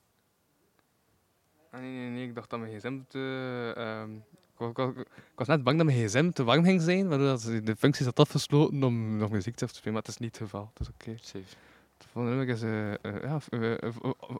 [1.70, 3.72] Ah, nee, nee, nee, ik dacht dat mijn gsm te...
[3.76, 6.80] ehm, ik, wa- ik wa- ik was net bang dat mijn gsm te warm ging
[6.82, 10.38] zijn, waardoor de functie had afgesloten om nog muziek te spelen, maar het is niet
[10.38, 10.70] het geval.
[10.74, 11.16] Het is oké.
[11.20, 11.56] Safe.
[11.98, 13.38] Het volgende nummer is eh, eh, ja,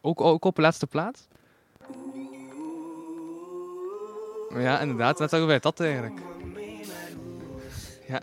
[0.01, 1.29] ook, ook op de laatste plaats.
[4.55, 6.21] Ja, inderdaad, net zeggen wij dat eigenlijk.
[8.09, 8.21] Ja.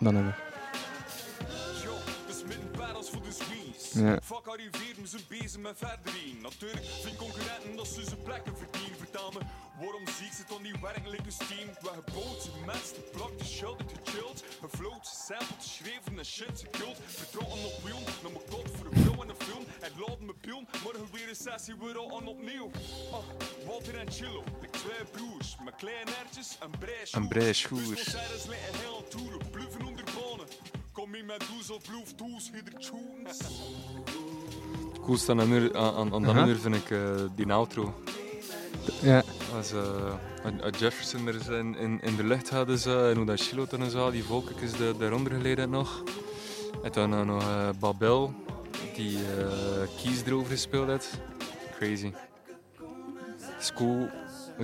[0.00, 0.51] Dan hebben we.
[4.22, 6.38] Fuck arriveren, ze bezig met verder in.
[6.42, 8.98] Natuurlijk, vind concurrenten dat ze zijn plekken verdienen.
[8.98, 9.40] Vertel me,
[9.80, 11.68] waarom zie ik ze dan niet werkelijk dus team?
[11.80, 14.44] We gebouwd, mensen, te plakt, te schilderd, te chilled.
[14.60, 16.98] Gefloat, sampled, geschreven en shit, ze kult.
[17.06, 19.64] Vertrouwen op wiel, naar mijn kot voor een vrouw en een film.
[19.80, 22.70] En laat me pion, morgen weer een sessie, weer al aan opnieuw.
[23.12, 23.24] Ah,
[23.66, 25.56] Walter en Chillo, de twee broers.
[25.64, 27.12] Met kleine ertjes en breischoers.
[27.12, 27.88] En breischoers.
[27.88, 30.46] Dus concerts liggen heel toeren, bluffen onder bonen.
[30.92, 33.38] Kom in met doezel, bluf, does, hider tunes.
[34.92, 36.44] Het coolste aan, dat nummer- aan, aan, aan dat Aha.
[36.44, 36.98] nummer vind ik eh,
[37.34, 37.94] die outro.
[39.02, 39.22] Ja.
[39.56, 43.24] Als, eh, als Jefferson er is in, in, in de lucht is, eh, en hoe
[43.26, 46.02] dat Shiloh dan is, al, die volkjes de, daaronder geleden nog.
[46.82, 48.34] En dan eh, nog eh, Babel,
[48.94, 51.18] die eh keys erover gespeeld heeft.
[51.78, 52.12] Crazy.
[53.40, 53.64] Het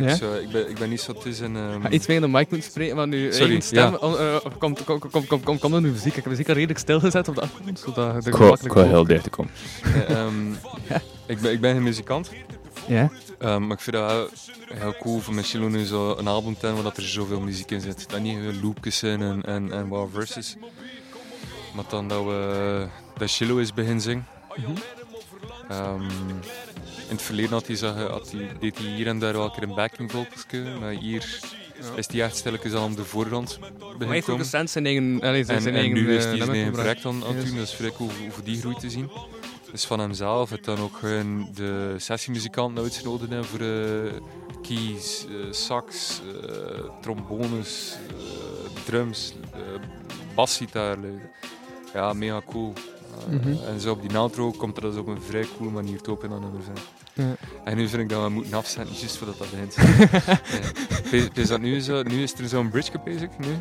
[0.00, 0.34] is cool.
[0.34, 0.42] Ik, Ja?
[0.42, 1.56] zou- ik, ben, ik ben niet zo tussen...
[1.56, 3.90] ehm, Ga iets meer in de mic moeten spreken, want nu Sorry, eigen stem...
[3.90, 3.96] ja.
[3.96, 6.06] oh, eh, Komt kom, kom, kom, kom, kom er nu muziek?
[6.06, 8.88] Ik heb de muziek al redelijk stilgezet op de achtergrond, zodat gemakkelijk ga wordt.
[8.90, 9.52] heel dicht komen.
[11.26, 12.30] ik, ben, ik ben geen muzikant,
[12.86, 13.10] Ja?
[13.38, 14.30] ehm, maar ik vind dat
[14.74, 17.80] heel cool van Michelo nu zo een album te hebben waar er zoveel muziek in
[17.80, 18.10] zit.
[18.10, 20.56] Dat niet gewoon loopjes zijn en, en, en wat verses.
[21.74, 22.86] Maar dan dat we
[23.18, 24.26] dat Chilo is begin zingen.
[25.68, 26.02] Ehm,
[27.08, 29.52] in het verleden had hij, zag, had hij, deed hij hier en daar wel een
[29.52, 31.40] keer een backing vocalsje, maar hier
[31.96, 35.20] is hij echt stilletjes al op de voorgrond Maar hij heeft zijn eigen...
[35.20, 37.36] allee, zijn, En, zijn en eigen nu is eh, hij zijn eigen project aan, aan
[37.36, 39.10] het doen, dus vrij cool om voor die groei te zien.
[39.72, 44.20] Dus van hemzelf heeft dan ook gewoon de sessiemuzikanten uitgenodigd hebben voor eh,
[44.62, 49.60] keys, eh, sax, eh, trombones, eh, drums, eh
[50.34, 50.98] basgitaar.
[51.04, 51.10] eh.
[51.94, 52.72] Ja, mega cool.
[52.72, 52.84] Eh,
[53.28, 53.48] Mhm.
[53.66, 56.24] En zo op die outro komt er dus op een vrij coole manier toe op
[56.24, 56.76] in dat nummer zijn.
[57.18, 57.34] Ja.
[57.64, 59.74] En nu vind ik dat we moeten afzetten, juist voordat dat begint.
[60.22, 61.10] ja.
[61.10, 63.58] Is- Is dat nu, zo, nu is er zo'n bridge bezig, nu?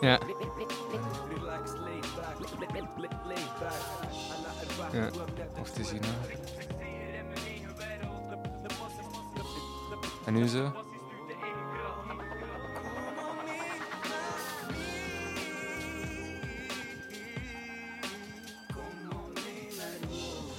[0.00, 0.18] Ja.
[4.92, 5.10] Ja.
[5.60, 6.00] Of te zien.
[6.02, 6.36] hè.
[10.24, 10.72] En nu zo?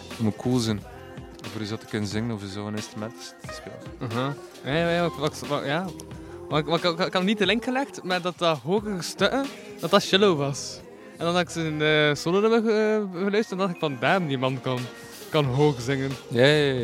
[0.10, 0.82] Het moet cool zijn.
[1.54, 3.80] Of je zo te kunnen zingen of zo'n instrument te spelen.
[4.12, 4.30] Uh-huh.
[4.64, 5.86] Ja, ja, ja, wat, wat, ja.
[6.50, 9.46] Maar, ik- maar ik, ik had niet de link gelegd met dat dat hogere stukken,
[9.80, 10.80] dat dat cello was.
[11.18, 14.28] En dan had ik zijn uh, solo nummer ge- geluisterd en dacht ik van, damn,
[14.28, 14.80] die man kan,
[15.30, 16.12] kan hoog zingen.
[16.28, 16.82] Ja, ja, ja.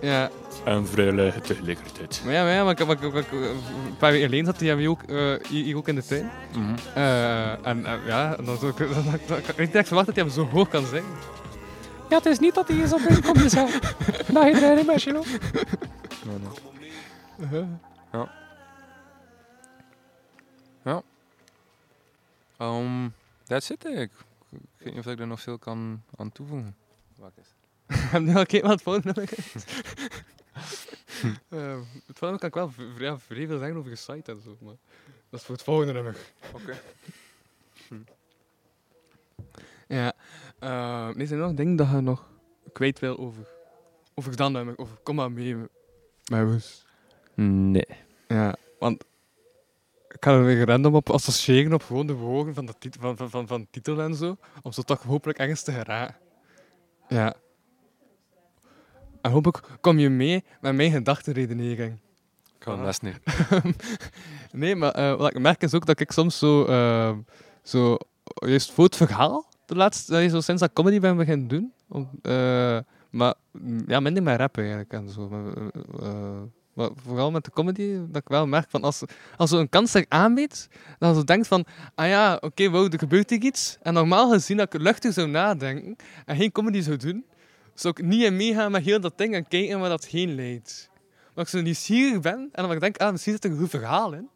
[0.00, 0.10] ja.
[0.10, 0.30] Ja,
[0.64, 2.20] En vrij tegelijkertijd.
[2.24, 4.60] maar ja, maar, ja, maar, ik- maar, ik- maar ik- een paar weken geleden zat
[4.60, 5.16] hij ook, eh,
[5.48, 6.30] hier, hier ook in de tuin.
[6.56, 6.74] Mhm.
[6.94, 10.06] Eh, en eh, ja, dan, zo- dan, dan, dan, dan, ik had niet echt verwacht
[10.06, 11.10] dat hij hem zo hoog kan zingen.
[12.08, 13.00] Ja, het is niet dat hij eens op
[13.34, 13.80] te zeggen.
[14.34, 15.22] Dat je er niet meer, cello.
[16.24, 16.48] Nee, nee.
[17.38, 17.68] Uh-huh.
[22.60, 24.12] Um, that's it eigenlijk.
[24.50, 26.76] Ik weet niet of ik er nog veel kan aan toevoegen.
[27.16, 27.48] Wacht eens.
[27.86, 29.64] Ik heb nu al gekeken wat het volgende nummer is.
[31.48, 34.40] Eh, het volgende kan ik wel v- ja, vrij veel zeggen over je site en
[34.44, 34.74] zo, maar
[35.30, 36.16] dat is voor het volgende nummer.
[36.52, 36.80] Oké.
[39.88, 40.12] Ja.
[40.66, 42.28] Uh, er nog dingen dat je nog
[42.72, 43.46] kwijt wil over,
[44.14, 44.76] over dat nummer?
[44.76, 45.56] Of kom maar mee
[46.30, 46.84] met ons.
[47.34, 47.86] Nee.
[48.28, 49.04] Ja, want
[50.08, 53.16] ik ga er weer random op associëren op gewoon de woorden van de, tit- van,
[53.16, 56.16] van, van, van titel en zo, om zo toch hopelijk ergens te geraken.
[57.08, 57.34] Ja.
[59.20, 61.92] En hopelijk kom je mee met mijn gedachtenredenering.
[62.54, 63.18] Ik kan best niet.
[64.52, 67.12] nee, maar eh, wat ik merk is ook dat ik soms zo, eh,
[67.62, 67.96] zo
[68.34, 71.72] juist voor het verhaal, de laatste, eh, zo sinds dat ik comedy ben beginnen doen,
[72.22, 72.78] eh,
[73.10, 75.30] maar mm, ja, minder met rap eigenlijk en zo.
[75.30, 76.08] Eh,
[76.76, 79.02] eh, vooral met de comedy, dat ik wel merk van als,
[79.36, 81.64] als een kans zich aanbiedt, dan zo denkt van,
[81.94, 83.78] ah ja, oké, wow, er gebeurt hier iets.
[83.82, 85.96] En normaal gezien dat ik luchtig zou nadenken
[86.26, 87.24] en geen comedy zou doen,
[87.74, 90.90] zou ik niet in meegaan met heel dat ding en kijken waar dat heen leidt.
[91.34, 93.70] Maar ik zo nieuwsgierig ben en dan ik denk, ah, misschien zit er een goed
[93.70, 94.28] verhaal in,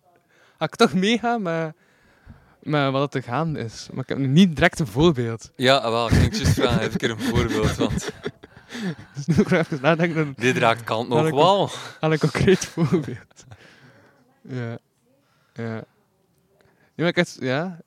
[0.58, 1.74] ga ik toch meegaan met,
[2.62, 3.88] met wat er gaande is.
[3.92, 5.50] Maar ik heb niet direct een voorbeeld.
[5.56, 8.10] Ja, wel, ik ging juist vragen, even een keer een voorbeeld, want
[9.14, 11.70] Dus nu even nadenken, dan dit raakt kant nog wel.
[12.00, 13.44] aan een concreet voorbeeld.
[14.42, 14.78] Ja.
[15.54, 15.74] Ja.
[16.94, 17.80] Ja, maar ik had, ja,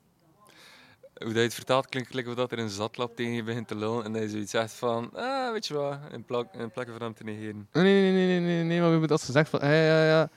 [1.14, 3.74] Hoe dat je het vertaalt klinkt gelijk dat er een zatlap tegen je begint te
[3.76, 6.94] lullen en dat je zoiets zegt van, ah, weet je wat, in, plak, in plakken
[6.94, 7.68] van hem te negeren.
[7.72, 10.28] Nee, nee, nee, nee, nee, nee, maar we hebben als gezegd van, ja, ja, ja.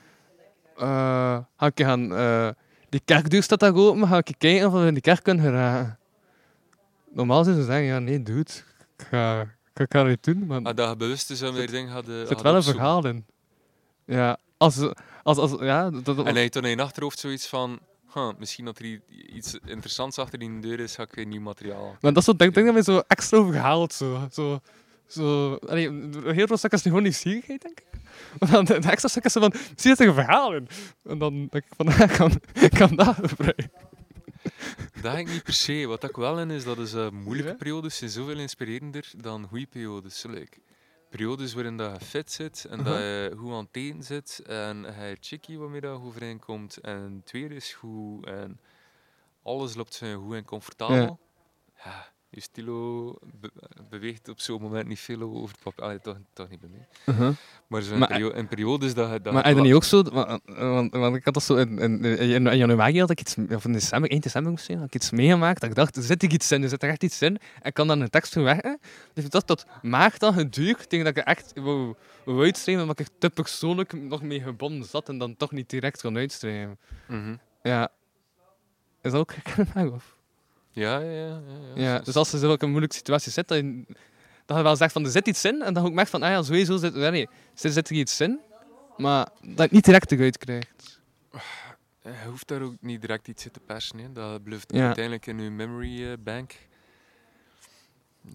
[0.78, 2.50] eh ga ik gaan, eh
[2.90, 6.00] die kerkdeur staat daar open, ga ik kijken of we in die kerk kunnen geraken.
[7.14, 8.52] Normaal zouden ze zeggen, ja, nee, dude,
[8.98, 9.42] ik ga,
[9.74, 12.28] ik ga het niet doen, maar Ah, dat je bewust is meer dingen hadden er
[12.28, 13.26] zit wel een verhaal in.
[14.06, 14.78] Ja, als,
[15.24, 17.80] als, als, ja, dat, dat- En hij dan in je achterhoofd zoiets van,
[18.14, 19.00] huh, misschien dat er
[19.34, 21.86] iets interessants achter die deur is, ga ik weer nieuw materiaal.
[22.02, 24.60] maar dat is zo'n ding, ding dat mij zo extra overhaalt, zo, zo,
[25.08, 25.92] zo, allee,
[26.34, 27.86] heel veel stuk is gewoon nieuwsgierigheid, denk ik.
[28.40, 30.68] Maar dan de, de extra stuk is zo van, zit er een verhaal in.
[31.04, 33.72] En dan denk ik van, ik kan, ik kan dat gebruiken.
[35.02, 35.86] Dat denk ik niet per se.
[35.86, 39.66] Wat ik wel in is, dat is eh, moeilijke periodes zijn zoveel inspirerender dan goede
[39.66, 40.24] periodes.
[40.24, 40.58] Like,
[41.10, 43.04] periodes waarin dat je fit zit en dat Aha.
[43.04, 47.32] je goed aan het eten zit en hij chickie waarmee dat je overeenkomt en het
[47.32, 48.60] weer is goed en
[49.44, 51.20] alles loopt zo goed en comfortabel.
[51.84, 52.16] Ja.
[52.38, 53.52] Je stilo be-
[53.90, 55.84] beweegt op zo'n moment niet veel over het papier.
[55.84, 57.34] Allee, toch, toch niet bij mij.
[57.68, 59.22] Maar zo in, Maar- perio- in periodes dat je...
[59.22, 60.04] Dat Maar wa- niet ook zo...
[60.04, 61.56] Want, want, want ik had dat zo...
[61.56, 63.36] In, in, in, in januari had ik iets...
[63.50, 65.62] Of in december, 1 december moest zijn, had ik iets meegemaakt.
[65.62, 66.64] Dat ik dacht, er zit hier iets in.
[66.64, 67.38] Er zit er echt iets in.
[67.38, 68.80] En ik kan dan een tekst verwerken.
[69.14, 71.96] Dus ik dacht, tot maart dan geduurd tegen dat ik echt wou,
[72.26, 72.84] wou uitschrijven.
[72.84, 75.10] Omdat ik er te persoonlijk nog mee gebonden zat.
[75.10, 76.78] En dan toch niet direct kon uitschrijven.
[77.08, 77.36] Mhm.
[77.64, 77.90] Ja.
[79.02, 79.92] Is dat ook herkenbaar?
[79.94, 80.16] Of?
[80.78, 81.40] Ja, ja, ja.
[81.76, 83.86] ja, dus als je zo een moeilijke situatie zit, dat je,
[84.46, 86.30] dat je wel zegt van er zit iets in, en dan ook merkt van, ah
[86.30, 87.28] ja, sowieso zit, ja, nee,
[87.62, 88.40] er zit er iets in,
[88.98, 91.00] maar dat je het niet direct eruit krijgt.
[92.04, 93.98] Je hoeft daar ook niet direct iets in te persen.
[94.00, 94.12] Hè.
[94.12, 94.86] Dat blijft Ja.
[94.86, 96.56] uiteindelijk in je memory eh, bank.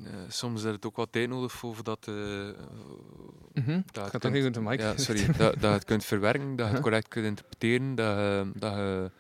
[0.05, 2.14] Eh, soms is het ook wat tijd nodig voor eh,
[3.52, 3.81] Mhm.
[3.93, 4.81] dat kunt- even de mic.
[4.81, 5.27] Ja, sorry.
[5.27, 8.73] dat, dat je het kunt verwerken, dat je het correct kunt interpreteren, dat je, dat
[8.74, 9.10] je,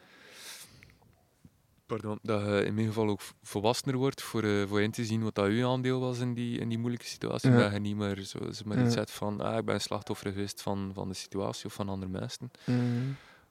[1.92, 5.22] pardon, dat je in mijn geval ook volwassener wordt voor, eh, voor in te zien
[5.22, 7.50] wat dat uw aandeel was in die, in die moeilijke situatie.
[7.50, 7.58] Ja.
[7.58, 10.62] Dat je niet meer zo, zo maar iets zegt van ah, ik ben slachtoffer geweest
[10.62, 12.50] van, van de situatie of van andere mensen.
[12.64, 12.78] Mhm.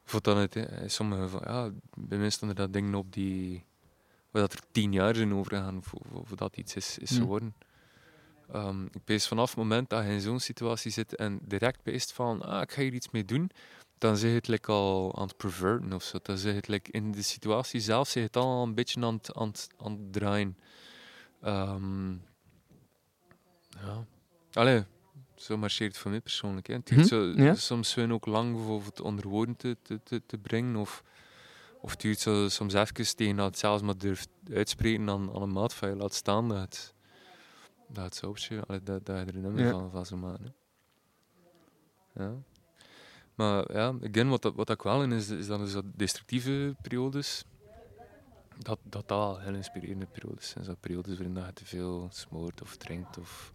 [0.04, 3.64] Voor dan het, hè, sommige van, ja, bij mij stonden dat dingen op die,
[4.32, 7.20] waar dat er tien jaar zijn overgegaan voor, voor, voordat iets is, is Hmm.
[7.20, 7.54] geworden.
[8.52, 12.12] Ehm, ik pees vanaf het moment dat je in zo'n situatie zit en direct peest
[12.14, 13.52] van, ah, ik ga hier iets mee doen,
[14.02, 16.18] dan zeg je het like al aan het perverten of zo.
[16.22, 19.02] Dan zeg je het like in de situatie zelf, zeg je het al een beetje
[19.02, 20.58] aan het, aan het, aan het draaien.
[21.42, 22.12] Ehm,
[23.70, 24.06] ja.
[24.54, 24.84] Allee,
[25.36, 26.68] zo marcheert het voor mij persoonlijk.
[26.68, 26.78] Hè.
[26.78, 27.56] Mhm, zo, ja.
[27.56, 30.76] soms gewoon ook lang voor het onder woorden te, te, te, brengen.
[30.76, 31.04] Of,
[31.82, 35.52] of duurt zo, soms even tegen dat het zelfs maar durft uitspreken aan, aan een
[35.52, 36.94] maat van je laat staan dat het,
[37.88, 39.72] dat het zo allee, dat, dat je er een nummer Ja.
[39.72, 40.56] van, van zou maken.
[42.14, 42.24] Hè.
[42.24, 42.34] Ja.
[43.42, 46.76] Maar ja, again, wat, dat, wat ik wel in is, is dat is dat destructieve
[46.82, 47.46] periodes,
[48.58, 50.64] dat dat, dat heel inspirerende periodes zijn.
[50.66, 53.54] Zo periodes waarin dat je te veel smoort of drinkt of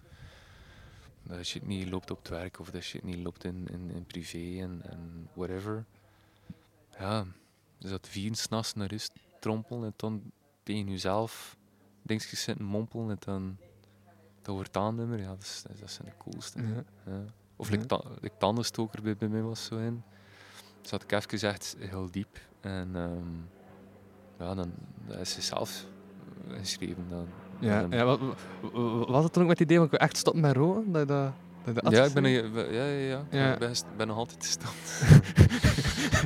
[1.22, 4.04] dat shit niet loopt op het werk of dat shit niet loopt in, in, in
[4.06, 5.84] privé en, en whatever.
[6.98, 7.24] Ja,
[7.78, 10.22] dus dat vieren s'nachts naar rust trompelen en dan
[10.62, 11.56] tegen jezelf
[12.02, 13.56] dingetjes zitten mompelen en dan
[14.42, 16.62] dat wordt aannummer, ja, dat, is, dat, is- dat zijn de coolste.
[16.62, 16.84] Ja.
[17.06, 17.24] Ja.
[17.56, 17.74] Of Ja.
[17.74, 20.02] like, ta like tandenstoker bij, bij mij was zo in.
[20.80, 22.38] Zat ik even echt heel diep.
[22.60, 23.32] En ehm,
[24.38, 24.72] ja, dan
[25.06, 25.84] dat is ze zelf
[26.48, 27.06] geschreven.
[27.08, 27.26] Dan,
[27.60, 28.20] Ja, dan- ja wat,
[29.08, 30.92] was het toen ook met het idee van ik echt stoppen met roken?
[30.92, 31.32] Dat dat,
[31.92, 33.24] ja, had ik ben, een- ja, ja, ja.
[33.30, 33.52] Ja.
[33.52, 34.74] Ik ben, nog altijd stand.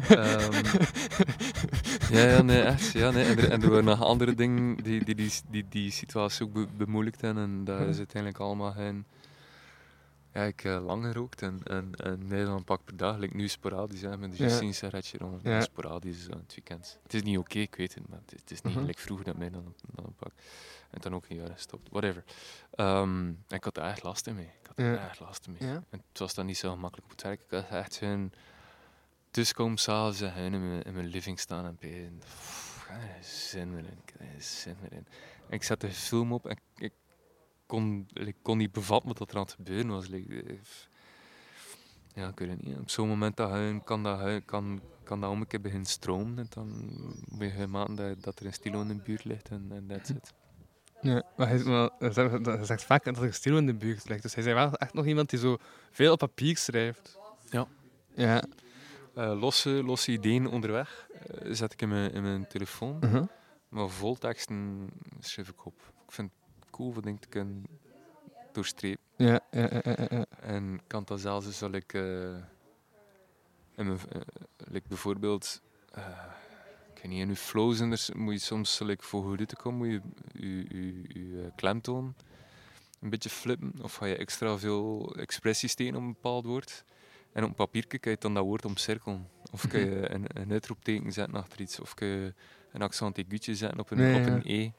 [0.08, 0.52] Ehm,
[2.10, 2.90] ja, ja, nee, echt.
[2.92, 3.24] Ja, nee.
[3.24, 6.52] En, er, en er waren nog andere dingen die die, die, die, die situatie ook
[6.52, 7.42] be- bemoeilijkt hebben.
[7.42, 9.04] En dat is uiteindelijk allemaal geen...
[10.32, 13.16] Ja, ik heb lang gerookt en, en, en een pak per dag.
[13.16, 14.44] Like nu sporadisch, hè, met Ja.
[14.46, 15.42] juist een sigaretje rond.
[15.42, 15.60] Ja.
[15.60, 16.98] Sporadisch zo in het weekend.
[17.02, 18.84] Het is niet oké, ik weet het, maar het is, het is niet Mhm.
[18.84, 20.32] like vroeger dat mij dan, dan een pak.
[20.90, 22.24] En dan ook een jaar gestopt, whatever.
[22.70, 24.44] Ehm, ik had er echt last mee.
[24.60, 25.08] Ik had er Ja.
[25.08, 25.70] echt last mee.
[25.70, 27.40] En het was dan niet zo gemakkelijk op het werk.
[27.40, 28.32] Ik had echt hun
[29.30, 33.24] tussenkomen s'avonds en hun in mijn, in mijn living staan en bij ik had er
[33.24, 33.98] zin meer in.
[34.04, 35.06] Ik had er zin meer in.
[35.48, 36.92] En ik zette de film op en ik, ik
[37.70, 40.10] kon, ik kon niet bevatten wat er aan het gebeuren was.
[40.10, 40.22] Eh,
[42.14, 42.76] ja, ik weet het niet.
[42.78, 46.38] Op zo'n moment dat huin, kan dat, kan, kan dat om een keer beginnen stromen.
[46.38, 46.68] En dan
[47.28, 50.10] moet je maken dat, dat er een stilo in de buurt ligt en en that's
[50.10, 50.32] it.
[51.00, 54.08] Ja, maar hij, maar hij zegt, hij zegt vaak dat er stil in de buurt
[54.08, 54.22] ligt.
[54.22, 55.56] Dus hij is wel echt nog iemand die zo
[55.90, 57.18] veel op papier schrijft.
[57.50, 57.66] Ja.
[58.14, 58.44] Ja.
[59.14, 62.98] Eh, losse, losse ideeën onderweg eh, zet ik in mijn, in mijn telefoon.
[62.98, 63.24] Mhm.
[63.68, 64.88] Maar vol teksten
[65.20, 65.92] schrijf ik op.
[66.06, 66.30] Ik vind
[66.88, 67.64] dingen te kunnen
[68.52, 69.02] doorstrepen.
[69.16, 70.26] Ja, ja, ja, ja.
[70.40, 71.98] En ik kan dat zelfs like,
[73.76, 74.20] in mijn, eh,
[74.56, 75.62] like bijvoorbeeld,
[75.92, 76.06] eh,
[76.94, 79.48] ik weet niet, in je flows en er s- moet je soms like, voor goed
[79.48, 80.00] te komen, moet
[80.32, 82.14] je je, je, je, klemtoon
[83.00, 83.72] een beetje flippen.
[83.82, 86.84] Of ga je extra veel expressies steken op een bepaald woord.
[87.32, 89.28] En op een papiertje kan je dan dat woord omcirkelen.
[89.52, 91.80] Of kan je een, een uitroepteken zetten achter iets.
[91.80, 92.34] Of kan je
[92.72, 94.70] een accent aiguutje zetten op een, op een E.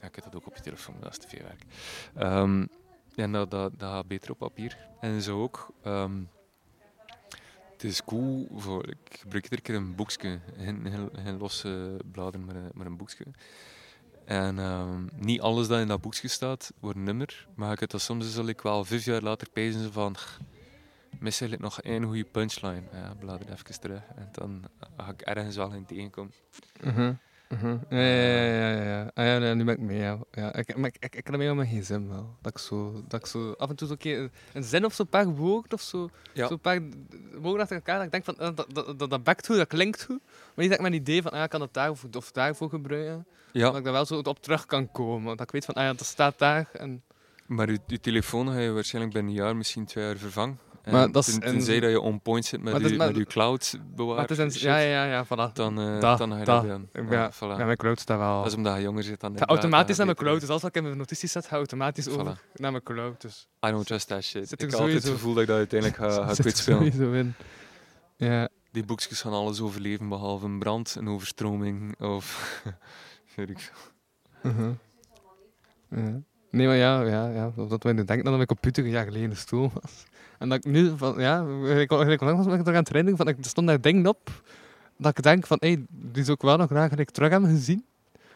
[0.00, 1.62] Ja, ik heb dat ook op je telefoon, dat is te veel werk.
[2.14, 2.66] Ehm,
[3.16, 4.76] en dat, dat, dat gaat beter op papier.
[5.00, 5.70] En zo ook.
[5.82, 6.20] ehm,
[7.72, 8.88] het is cool voor.
[8.88, 10.40] Ik gebruik iedere keer een boekje.
[10.56, 13.24] Geen, losse bladeren, maar een, maar een boekje.
[14.24, 17.46] En ehm, niet alles dat in dat boekje staat wordt nummer.
[17.54, 20.16] Maar ik heb dat soms zal ik wel vijf jaar later pezen van.
[20.16, 20.38] "Ch,
[21.18, 22.82] Mis eigenlijk nog één goede punchline.
[22.92, 24.02] Ja, blader even terug.
[24.16, 24.64] En dan
[24.96, 26.32] ga ik ergens wel in tegenkomen.
[26.82, 27.12] Mhm.
[27.48, 27.76] Mhm.
[27.90, 29.10] Ja, ja, ja, ja, ja.
[29.14, 30.18] Ah, ja, nee, nu ben ik mee, ja.
[30.30, 32.36] ja ik, maar ik, ik, ik heb dat mee op mijn gsm wel.
[32.42, 34.94] Dat ik zo, dat ik zo af en toe zo een keer een zin of
[34.94, 36.46] zo'n paar woorden of zo, Ja.
[36.48, 36.80] zo'n paar
[37.32, 39.66] woorden achter elkaar, dat ik denk van, eh, dat, dat, dat, dat bekt goed, dat
[39.68, 40.20] klinkt goed.
[40.24, 42.68] Maar niet dat ik mijn idee van, ah, ik kan het daar of, of daarvoor
[42.68, 43.26] gebruiken.
[43.52, 45.36] Ja, Dat ik daar wel zo op terug kan komen.
[45.36, 46.68] Dat ik weet van, ah ja, dat staat daar.
[46.72, 47.02] En,
[47.46, 50.58] maar je, je telefoon ga je waarschijnlijk binnen een jaar, misschien twee jaar vervangen.
[50.92, 53.16] Maar dat is ten- een- tenzij dat je on point zit met Maar maar- met
[53.16, 54.28] je cloud maar bewaard.
[54.28, 55.52] het is een, ja, ja, ja, voilà.
[55.52, 56.46] Dan, eh, dan ga je dat.
[56.46, 56.88] dat doen.
[56.92, 57.58] Ja, ben- voilà.
[57.58, 58.38] Ja, mijn cloud staat wel.
[58.38, 60.82] Dat is omdat je jonger zit dan automatisch naar mijn cloud, dus als ik in
[60.82, 63.20] mijn notities zet, gaat automatisch over naar mijn cloud.
[63.20, 64.48] Dus I don't trust that shit.
[64.48, 67.34] Zit ik heb altijd het gevoel dat ik dat uiteindelijk ga, ga kwijtspelen.
[68.16, 72.62] Ja, Die boekjes gaan alles overleven, behalve een brand, een overstroming of...
[73.36, 74.52] weet ik veel.
[74.52, 74.70] Mhm.
[75.90, 76.20] Ja.
[76.50, 77.52] Nee, maar ja, ja, ja.
[77.68, 80.04] Dat we denken dat mijn computer een jaar geleden stoel was.
[80.38, 83.16] En dat ik nu van, ja, ik ik- ik was ik er aan het herinneren
[83.18, 84.30] van, ik er stond daar dingen op,
[84.96, 87.84] dat ik denk van, hé, die zou ik wel nog graag eigenlijk terug hebben gezien.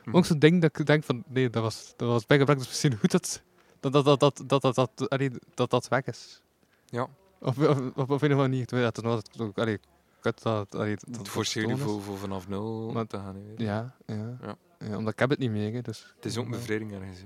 [0.05, 2.69] Maar ook zo'n ding dat ik denk van, nee, dat was, dat was bijgebracht, dus
[2.69, 3.43] misschien goed dat
[3.81, 6.41] dat, dat, dat, dat, dat, dat, dat, allee, dat, dat weg is.
[6.87, 7.07] Ja.
[7.41, 9.79] Of, of, of op een of andere manier, terwijl het nog altijd, ook, allee,
[10.21, 11.31] kut dat, allee, dat, Het dat je
[11.61, 11.85] vertoond is.
[11.85, 13.37] voor, voor vanaf nul Maar- te gaan.
[13.57, 14.57] Ja, ja, Ja.
[14.79, 14.97] ja.
[14.97, 16.13] omdat ik heb het niet meer, hè, dus...
[16.17, 16.57] Het is ook een Ja.
[16.57, 17.19] bevrijding ergens.
[17.19, 17.25] hè.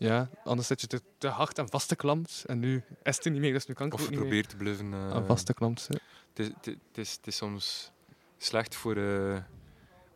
[0.00, 2.44] Ja, anders zit je te, te hard en vastgeklampt.
[2.46, 4.28] En nu is het niet meer, dus nu kan ik Of het ook niet meer
[4.42, 4.92] probeer te bluffen.
[4.92, 6.00] eh, aan vastgeklampt zitten.
[6.28, 7.92] Het is, het, is- het is, het is soms
[8.38, 9.42] slecht voor eh,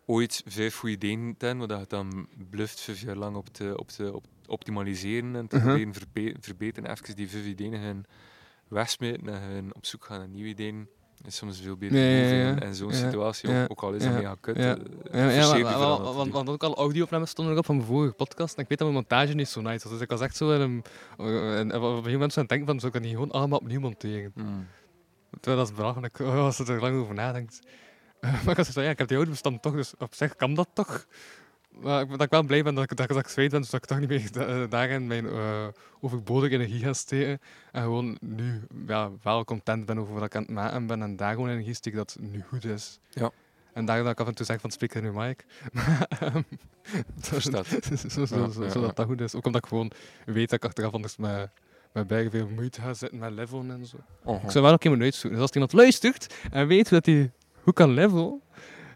[0.07, 3.75] ooit vijf goede ideeën te hebben, waar je dan bluft vijf jaar lang op te,
[3.79, 5.65] op te op, optimaliseren en te Mhm.
[5.65, 6.91] proberen verbe- verbeteren.
[6.91, 8.05] Even die vijf ideeën gaan
[8.69, 10.89] wegsmeten en gaan op zoek gaan naar nieuwe ideeën.
[11.27, 12.51] Is soms veel beter ja, ja.
[12.51, 14.57] in- in zo'n situatie, ook, ook al is dat mega kut.
[14.57, 14.77] ja.
[15.11, 15.49] eh,
[15.79, 18.57] want, dat want, ook al audio-opnames stonden erop van mijn vorige podcast.
[18.57, 19.93] En ik weet dat mijn montage niet zo nice was.
[19.93, 20.85] Dus ik was echt zo in een...
[21.59, 23.31] En op een gegeven moment zo aan het denken van, zou ik dat niet gewoon
[23.31, 24.33] allemaal opnieuw monteren?
[24.35, 24.67] Mm.
[25.41, 27.61] Terwijl dat is belachelijk, als je er lang over nadenkt.
[28.45, 30.69] maar ik was zo, ja, ik heb die audiobestand toch, dus op zich kan dat
[30.73, 31.07] toch.
[31.83, 33.61] Maar ik, dat ik wel blij ben dat ik, dat, ik- dat ik zweet ben,
[33.61, 35.67] dus dat ik toch niet meer da- eh, daarin mijn eh
[36.01, 37.41] overbodige energie ga steken.
[37.73, 41.17] En gewoon nu ja, wel content ben over wat ik aan het maken ben en
[41.17, 42.99] daar gewoon energie steek dat het nu goed is.
[43.11, 43.31] Ja.
[43.73, 45.45] En daar dat ik af en toe zeg van spreek nu Mike.
[45.73, 46.07] Maar,
[47.19, 47.67] Verstaat.
[47.99, 49.35] zo, zo, zo, Ja, ja, zodat dat goed is.
[49.35, 49.91] Ook omdat ik gewoon
[50.27, 51.51] weet dat ik achteraf anders met,
[51.93, 53.97] met bijna veel moeite ga zitten met levelen en zo.
[54.25, 55.31] Oh, Ik zou wel nog iemand uitzoeken.
[55.31, 57.33] Dus als iemand luistert en weet hoe dat hij
[57.63, 58.43] goed kan level,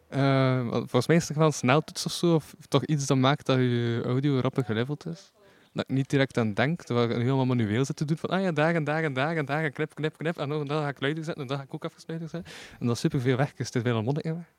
[0.08, 3.46] eh, volgens mij is het wel een sneltoets of zo, of toch iets dat maakt
[3.46, 5.32] dat je audio rapper geleveld is.
[5.72, 8.42] Dat ik niet direct aan denk, terwijl ik helemaal manueel zit te doen van ah
[8.42, 10.38] ja, daar en daar en daar en daar en knip, knip, knip.
[10.38, 12.52] En dan dan ga ik luider zetten en dan ga ik ook luider zetten.
[12.80, 14.52] En dat is super veel weg, dus het is een monnik weg.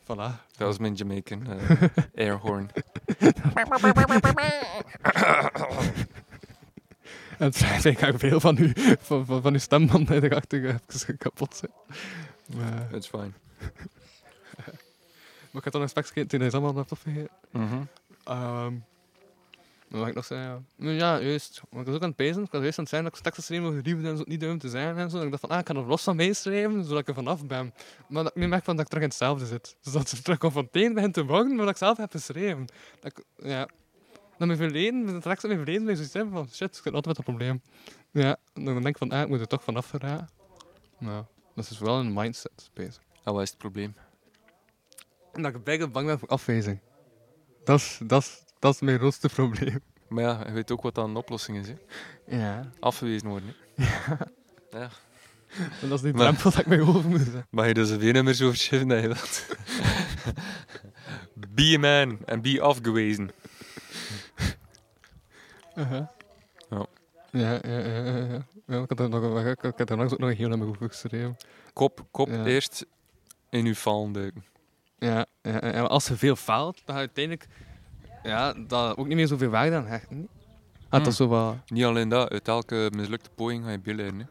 [0.04, 0.32] Voilà.
[0.58, 1.70] Dat was mijn Jamaican eh,
[2.26, 2.70] airhorn.
[7.42, 10.80] En het ik ga veel van, u, van, van, van uw stemband erachter
[11.18, 11.72] kapot zijn.
[12.58, 13.32] Maar, It's fine.
[15.52, 17.30] maar ik had dan een spekje toen hij is allemaal laptop vergeten.
[17.52, 17.82] Mhm.
[18.24, 18.74] Ehm
[19.92, 20.68] wat mag ik nog zeggen?
[20.76, 21.62] Ja, ja juist.
[21.70, 22.44] Maar ik was ook aan het pezen.
[22.44, 24.40] Ik was juist aan het zijn dat ik teksten schreef over liefde en zo, niet
[24.40, 25.18] duim te zijn en zo.
[25.18, 27.46] En ik dacht van, ah, ik kan er los van meeschrijven, zodat ik er vanaf
[27.46, 27.74] ben.
[28.08, 29.76] Maar dat ik nu merk van dat ik terug in hetzelfde zit.
[29.82, 32.66] Dus dat het terug confronterend begint te worden, maar dat ik zelf heb geschreven.
[33.00, 33.68] Dat ik, ja...
[34.42, 36.78] Dat mijn verleden, met het tekst van mijn verleden, ben ik zoiets hebben van, shit,
[36.78, 37.62] ik zit altijd met een probleem.
[38.12, 40.30] Ja, dan denk ik van, ah, ik moet er toch vanaf geraken.
[40.98, 43.02] Nou, dat is wel een mindset bezig.
[43.24, 43.96] En wat is het probleem?
[45.34, 46.80] En dat ik bijna bang ben voor afwijzing.
[47.64, 49.80] Dat is, dat is, dat is mijn grootste probleem.
[50.10, 51.68] Maar ja, je weet ook wat dan een oplossing is.
[51.68, 51.76] Hè?
[52.38, 52.70] Ja.
[52.80, 53.56] Afgewezen worden.
[53.76, 54.80] Hè?
[54.80, 54.90] Ja.
[55.82, 57.48] En dat is die Maar- drempel dat ik mij over moet zetten.
[57.50, 59.46] Mag je dus een weer zo verschiffen dat je wilt?
[61.56, 63.32] be a man en be afgewezen.
[65.82, 66.08] Uh-huh.
[66.70, 66.86] Ja.
[67.32, 70.30] Ja, ja, ja, ja, ik had er nog, ik, ik had er langs ook nog
[70.30, 71.38] een heel nummer over geschreven.
[71.74, 72.46] Kop, kop Ja.
[72.46, 72.86] eerst
[73.50, 74.44] in uw val duiken.
[74.98, 77.48] Ja, ja, als je veel faalt, dan ga je uiteindelijk
[78.24, 80.30] ja, dat ook niet meer zoveel waarde aan hechten.
[80.90, 81.04] Hmm.
[81.04, 81.56] dat zo wat...
[81.68, 84.20] Niet alleen dat, uit elke mislukte poging ga je billen.
[84.20, 84.26] Hè?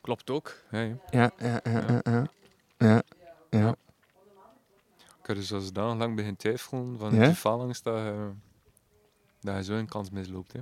[0.00, 0.54] Klopt ook.
[0.70, 0.96] Ja, ja.
[1.10, 2.26] Ja, ja, ja,
[2.78, 3.02] ja.
[3.50, 3.74] ja.
[5.20, 8.30] Ik heb dus als dan lang begin twijfelen van die falangst dat je,
[9.40, 10.52] dat je zo een kans misloopt.
[10.52, 10.60] Hè.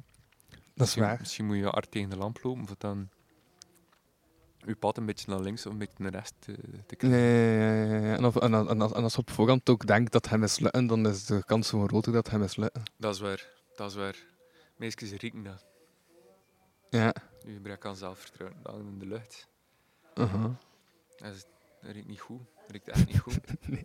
[0.81, 1.17] Dat is Misschien- waar.
[1.19, 3.09] Misschien moet je hard tegen de lamp lopen, of dan
[4.59, 7.21] je pad een beetje naar links of een beetje naar rechts te, te krijgen.
[7.21, 8.17] Nee, ja, ja, ja.
[8.17, 10.39] En, of, en, als- en, als, en als je op voorhand ook denkt dat hij
[10.39, 12.83] mislukken, dan is de kans gewoon groter dat hij mislukken.
[12.97, 13.47] Dat is waar,
[13.77, 14.17] dat is waar.
[14.77, 15.65] Meisjes rieken dat.
[16.91, 17.15] Ja.
[17.45, 19.49] Je gebrek aan zelfvertrouwen, hangt in de lucht.
[20.15, 20.29] Dat,
[21.35, 21.45] is,
[21.83, 22.41] dat riekt niet goed.
[22.61, 23.39] Dat riekt echt niet goed.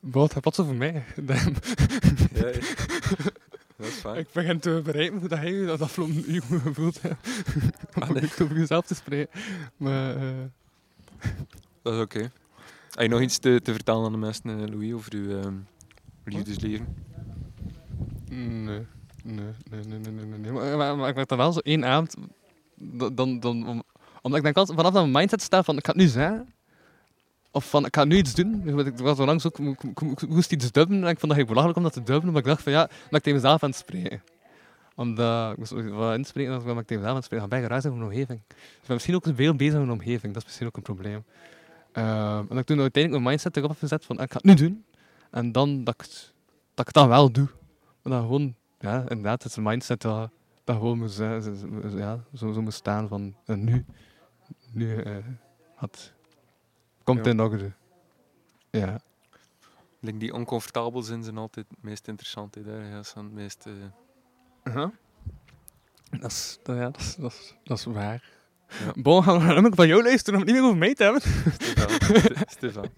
[0.00, 1.04] Wat, pad zo voor mij.
[2.34, 2.42] Ja,
[3.76, 4.18] dat is waar.
[4.18, 7.28] Ik begin te begrijpen hoe dat hij je dat afgelopen uur gevoeld hebt.
[8.08, 9.40] Om niet over jezelf te spreken.
[9.76, 10.22] Maar, eh,
[11.82, 12.18] Dat is oké.
[12.18, 12.30] Heb
[13.02, 15.54] je nog iets te, te vertellen aan de mensen, eh, Louis, over uw ehm,
[16.24, 16.86] liefdesleven?
[18.28, 18.86] nee.
[19.24, 20.52] Nee, nee, nee, nee, nee, nee.
[20.52, 22.14] Maar, maar, maar ik merk dan wel zo één avond.
[22.76, 23.82] Dan, dan, om-
[24.22, 26.52] omdat ik denk altijd vanaf dat mijn mindset staat van ik ga het nu zeggen.
[27.52, 28.78] Of van ik ga nu iets doen.
[28.86, 30.96] Ik was zo langs ook, ik, ik- ik moest iets dubben.
[31.04, 32.30] En ik vond dat heel belachelijk om dat te dubben.
[32.32, 34.22] Maar ik dacht van ja, dat ik tegen mezelf aan het spreken.
[34.94, 37.48] Omdat ik moest wat inspreken, dan ben ik tegen mezelf aan het spreken.
[37.62, 38.40] Geruis in mijn omgeving.
[38.48, 40.32] Dus ik ben misschien ook veel bezig met mijn omgeving.
[40.32, 41.24] Dat is misschien ook een probleem.
[41.92, 44.54] Ehm, en ik toen uiteindelijk mijn mindset erop heb gezet van ik ga het nu
[44.54, 44.84] doen.
[45.30, 46.08] En dan dat ik,
[46.74, 47.48] dat ik wel doe.
[48.02, 50.30] Maar dan gewoon, ja, inderdaad, het is mindset dat,
[50.64, 51.18] dat gewoon z-
[51.96, 53.84] ja, zo, zo moet staan van eh, nu.
[54.72, 55.16] Nu eh,
[55.74, 56.12] had,
[57.04, 57.30] komt Ja.
[57.30, 57.72] in orde.
[58.70, 58.94] Ja.
[60.00, 62.54] Ik denk die oncomfortabel zijn zijn altijd het meest interessant.
[62.54, 62.62] hè.
[62.62, 62.84] Daar
[63.14, 63.66] aan het meest...
[63.66, 64.86] eh,
[66.20, 68.30] Dat is, dat, ja, dat is, dat is, dat is waar.
[68.68, 68.92] Ja.
[68.94, 71.20] Bon, gaan we nummer van jou luisteren om het niet meer over mij te hebben?
[71.60, 71.90] Stefan.
[72.00, 72.90] Ste- Stefan.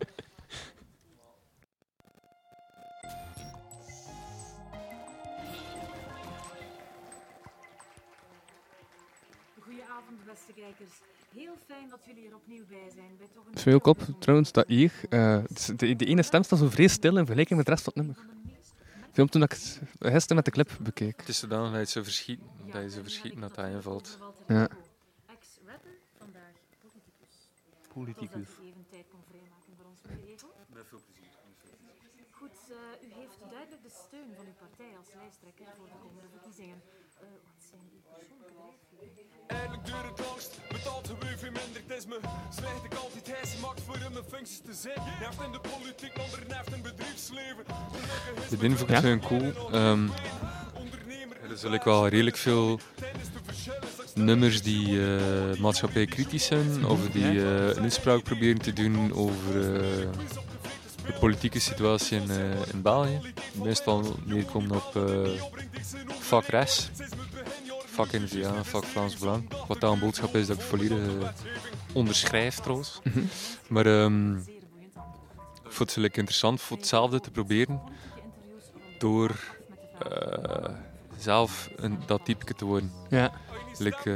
[9.61, 10.93] Goedenavond, beste kijkers.
[11.35, 13.17] Heel fijn dat jullie er opnieuw bij zijn.
[13.19, 14.93] Bij toch een op, trouwens, dat hier.
[15.09, 17.85] eh, is de, de ene stem staat zo vrij stil in vergelijking met de rest
[17.85, 18.25] van het nummer.
[19.13, 21.17] Film toen ik het gisteren met de clip bekeek.
[21.17, 24.19] Het is zodanig dat je zo verschieten, dat je zo verschieten dat hij invalt.
[24.47, 24.69] Ja.
[25.27, 26.53] Ex-rapper, vandaag
[26.83, 27.35] politicus.
[27.93, 28.49] Politicus.
[28.49, 30.49] Zodat u even tijd kon vrijmaken voor ons, meneer Ego.
[30.75, 31.31] Met veel plezier.
[32.31, 32.73] Goed, eh,
[33.07, 36.79] u heeft duidelijk de steun van uw partij als lijsttrekker voor de komende verkiezingen.
[36.83, 39.09] Eh, wat zijn uw persoonlijke drijfveren?
[39.47, 41.07] Eindelijk duurt het langst, betaalt
[41.59, 41.81] minder.
[41.87, 42.19] Het is me
[42.59, 45.01] slecht, ik altijd hij maakt voor hem mijn functies te zijn.
[45.01, 47.65] Heeft in de politiek, ander heeft in bedrijfsleven.
[48.51, 49.01] De Ja?
[49.01, 49.49] zijn cool.
[49.79, 50.09] Ehm,
[51.45, 52.81] er is eigenlijk wel redelijk veel
[54.15, 56.87] nummers die eh maatschappij kritisch zijn.
[56.87, 60.09] Of die eh, een inspraak proberen te doen over eh,
[61.07, 63.21] de politieke situatie in, eh, in België.
[63.53, 65.43] Meestal neerkomt op eh
[66.21, 66.91] vak rechts,
[67.87, 69.51] vak NVA, vak Vlaams Belang.
[69.67, 71.29] Wat dan een boodschap is dat ik volledig eh,
[71.93, 73.01] onderschrijf trouwens.
[73.69, 74.37] Maar ehm,
[75.65, 77.81] ik vond het interessant voor hetzelfde te proberen
[78.99, 79.31] door
[81.19, 82.93] zelf een, dat type te worden.
[83.11, 83.33] Ja.
[83.79, 84.11] Like,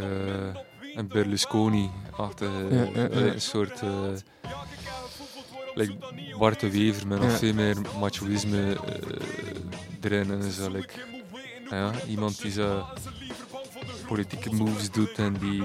[0.95, 3.09] een Berlusconi-achtige, Ja, ja, ja.
[3.11, 3.83] een soort
[5.79, 5.93] like
[6.39, 7.37] Bart de Wever met nog Ja.
[7.37, 9.17] veel meer machoïsme eh,
[10.01, 10.31] erin.
[10.31, 10.93] En zo, like,
[11.71, 12.85] ja, iemand die zo
[14.07, 15.63] politieke moves doet en die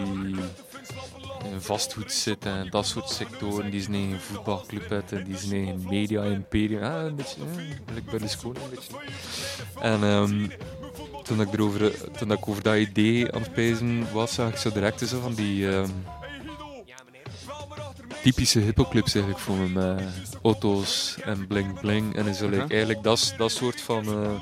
[1.52, 5.84] in vastgoed zit en dat soort sectoren, die zijn eigen voetbalclub en die zijn eigen
[5.90, 6.82] media-imperium.
[6.82, 8.94] Ja, een beetje, ja, like Berlusconi een beetje.
[9.82, 10.48] En ehm,
[11.24, 14.72] toen ik, erover, toen ik over dat idee aan het pezen was, zag ik zo
[14.72, 15.90] direct zo van die ehm,
[18.24, 19.68] typische hippoclips eigenlijk voor me.
[19.70, 20.04] Met
[20.44, 22.16] auto's en bling bling.
[22.16, 24.42] En zo, like, eigenlijk dat, dat soort van eh,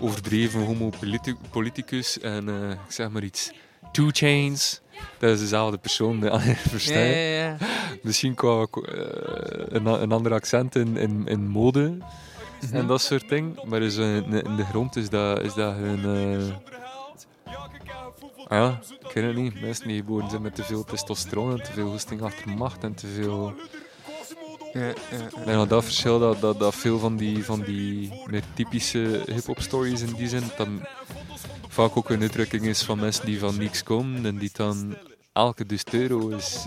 [0.00, 3.52] overdreven homo politi- politicus en eh, ik zeg maar iets.
[3.92, 4.80] Two Chains.
[5.18, 7.14] Dat is dezelfde persoon, ja, versta je?
[7.16, 7.56] ja.
[8.02, 8.98] Misschien qua eh,
[9.68, 11.98] een, een ander accent in, in, in mode
[12.72, 13.56] en dat soort dingen.
[13.64, 16.04] Maar dus, eh, in, in de grond is dat, is dat hun.
[16.04, 16.54] eh,
[18.48, 19.60] ja, ik weet het niet.
[19.60, 22.94] Mensen die geboren zijn met te veel testosteron en te veel goesting achter macht en
[22.94, 23.54] te veel.
[24.72, 24.94] Ja, ja,
[25.44, 29.60] denk dat dat verschil, dat, dat, dat veel van die, van die meer typische hip-hop
[29.60, 30.86] stories in die zin, dan
[31.68, 34.96] vaak ook een uitdrukking is van mensen die van niks komen en die dan
[35.32, 36.66] elke dus euro is,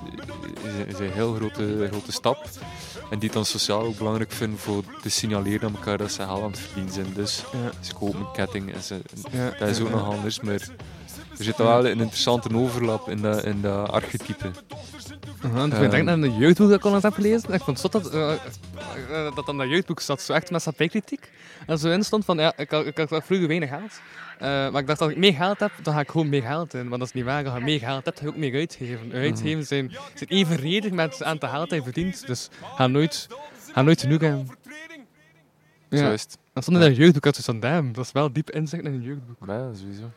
[0.63, 2.49] is, is een heel grote, grote stap.
[3.09, 6.23] En die het dan sociaal ook belangrijk vinden voor te signaleren aan elkaar dat ze
[6.23, 7.13] geld aan het verdienen zijn.
[7.13, 7.71] Dus Ja.
[7.81, 9.01] ze kopen een ketting en ze,
[9.31, 10.15] Ja, dat is ook ja, nog ja.
[10.15, 10.67] anders, maar
[11.39, 14.51] er zit wel een interessante overlap in dat, in dat archetype.
[15.45, 15.83] Uh-huh, dus Ehm.
[15.83, 17.53] ik denk dat in een jeugdboek dat ik onlangs heb gelezen.
[17.53, 21.31] Ik vond het zot dat, eh, dat aan dat jeugdboek zat, zo echt maatschappijkritiek.
[21.67, 23.99] En zo in stond van, ja, ik had, ik had vroeger weinig geld.
[24.39, 26.73] Eh, maar ik dacht, als ik meer geld heb, dan ga ik gewoon meer geld
[26.73, 26.87] in.
[26.87, 27.45] Want dat is niet waar.
[27.45, 29.11] Als je meer geld hebt, ga je ook meer uitgeven.
[29.13, 32.27] Uitgeven zijn, zijn evenredig met het aantal geld dat je verdient.
[32.27, 33.27] Dus ga nooit,
[33.71, 34.47] ga nooit genoeg hebben.
[35.89, 36.11] Zo Ja.
[36.11, 36.37] is het.
[36.53, 38.93] En stond in dat jeugdboek, had zo van, damn, dat is wel diep inzicht in
[38.93, 39.37] een jeugdboek.
[39.47, 40.11] Ja, sowieso.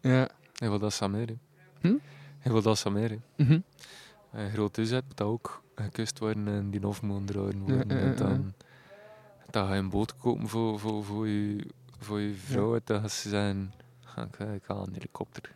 [0.00, 0.28] Ja.
[0.64, 0.92] Hij wil dat
[1.28, 1.34] hè.
[1.80, 1.94] Hm?
[2.38, 3.02] Hij wil dat samen.
[3.02, 3.16] hè.
[3.44, 3.58] Mhm.
[4.30, 6.80] En groot is het, moet dat ook gekust worden en die
[7.26, 7.88] dragen worden.
[7.88, 8.52] Ja, ja, En dan,
[9.50, 11.66] dan ga je een boot kopen voor, voor, voor, je,
[11.98, 12.78] voor je vrouw.
[12.84, 15.52] Gaan ze zeggen, "Ga ik, ik ga een helikopter.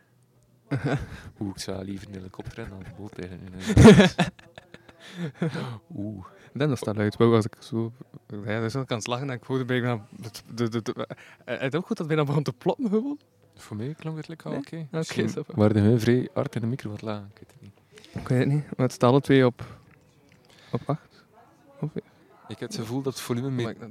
[1.40, 3.66] Oeh, ik zou liever een helikopter en dan een boot eigenlijk.
[5.96, 6.24] Oeh.
[6.52, 7.16] Dat Dan is dat luid.
[7.16, 7.92] Wou als ik zo...
[8.44, 10.06] Ja, dus ik aan het lachen en ik hoorde bijna...
[11.44, 13.18] Eh, het ook goed dat bijna begon te ploppen gewoon.
[13.58, 14.58] Voor mij klonk het lekker Nee?
[14.58, 14.86] oké.
[14.92, 15.42] Oké, zo.
[15.46, 17.22] waren we vrij hard in de micro wat laag.
[17.22, 17.72] Ik weet het niet.
[18.22, 18.64] Ik weet het niet.
[18.64, 19.78] Maar het staat alle twee op...
[20.72, 21.00] Op 8.
[22.48, 23.50] Ik heb het gevoel dat het volume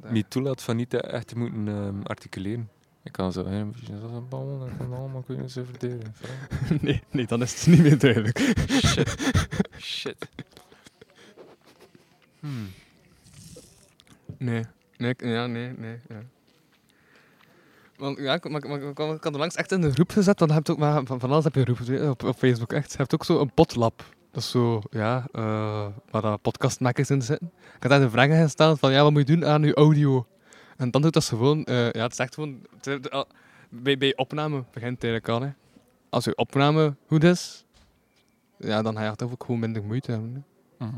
[0.10, 2.70] me, toelaat van niet echt te moeten ehm, articuleren.
[3.04, 6.14] Ik kan zo, hè, dat is een bal, dat kan allemaal kunnen ze verdedigen.
[6.82, 8.40] nee, nee, dan is het niet meer duidelijk.
[8.70, 9.16] Shit.
[9.78, 10.28] Shit.
[12.40, 12.68] Hmm.
[14.38, 14.64] Nee.
[14.98, 16.00] Nee, ja, nee, nee.
[16.10, 16.22] Ja.
[17.98, 20.52] Want ja, ik, maar, maar, ik had- er langs echt in de groep gezet, want
[20.52, 22.92] je hebt ook, maar van, van alles heb je een groep op, op Facebook echt.
[22.92, 24.04] Je hebt ook zo een potlab.
[24.32, 27.52] Dat is zo, ja, eh waar podcastmakers in zitten.
[27.76, 30.26] Ik had daar de vragen gesteld van, ja, wat moet je doen aan je audio?
[30.78, 33.26] En dan doet dat gewoon, eh, ja, het is echt gewoon, het
[33.70, 35.50] bij, bij opname begint het eigenlijk al, hè.
[36.10, 37.66] Als je opname goed is,
[38.58, 40.46] ja, dan ga je toch ook gewoon minder moeite hebben.
[40.78, 40.96] Mhm.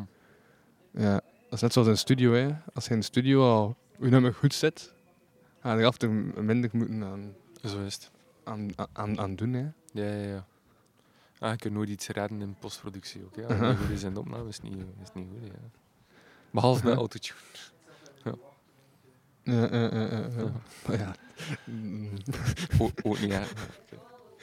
[0.91, 1.21] Ja, dat
[1.53, 2.33] is net zoals in een studio.
[2.33, 2.47] Hè.
[2.73, 4.93] Als je in de studio al je nummer goed zit,
[5.61, 7.33] ga je er af en toe minder moeten aan,
[7.63, 8.11] Zo is het.
[8.43, 9.53] aan, aan, aan doen.
[9.53, 9.61] Hè.
[9.93, 10.45] Ja, ja, ja.
[11.39, 13.35] Ah, je kunt nooit iets redden in postproductie ook.
[13.35, 13.43] Ja.
[13.47, 13.67] Als Uh-huh.
[13.69, 14.73] het niet goed is in de opname is niet,
[15.03, 15.47] is niet goed.
[15.47, 15.53] Ja.
[16.51, 17.39] Behalve met autotune.
[18.23, 18.33] Ja,
[19.43, 20.27] ja, ja, ja,
[20.87, 20.97] ja.
[20.97, 21.15] Ja.
[23.03, 23.43] Ook niet, ja.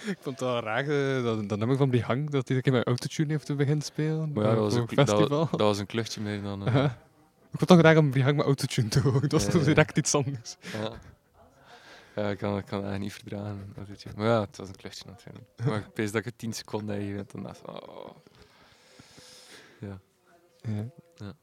[0.07, 2.73] Ik vond het wel raar, eh, dat, dat nummer van Brihang, dat hij een keer
[2.73, 4.33] met autotune heeft te beginnen spelen.
[4.33, 6.67] Maar ja, dat eh, was, een, dat, dat was een kluchtje meer dan...
[6.67, 6.91] eh, Uh-huh.
[7.57, 9.21] Ik het toch raar om Brihang met autotune te horen.
[9.21, 10.57] Dat was Ja, toch direct iets anders.
[10.73, 10.93] Ja.
[12.15, 13.75] Ja, ik kan, ik kan dat niet verdragen.
[14.17, 15.45] Maar ja, het was een kluchtje natuurlijk.
[15.65, 18.17] Maar ik pees dat ik het 10 seconden heb en dacht van, oh.
[19.81, 20.01] Ja.
[20.61, 20.85] Ja.
[21.17, 21.35] Ja.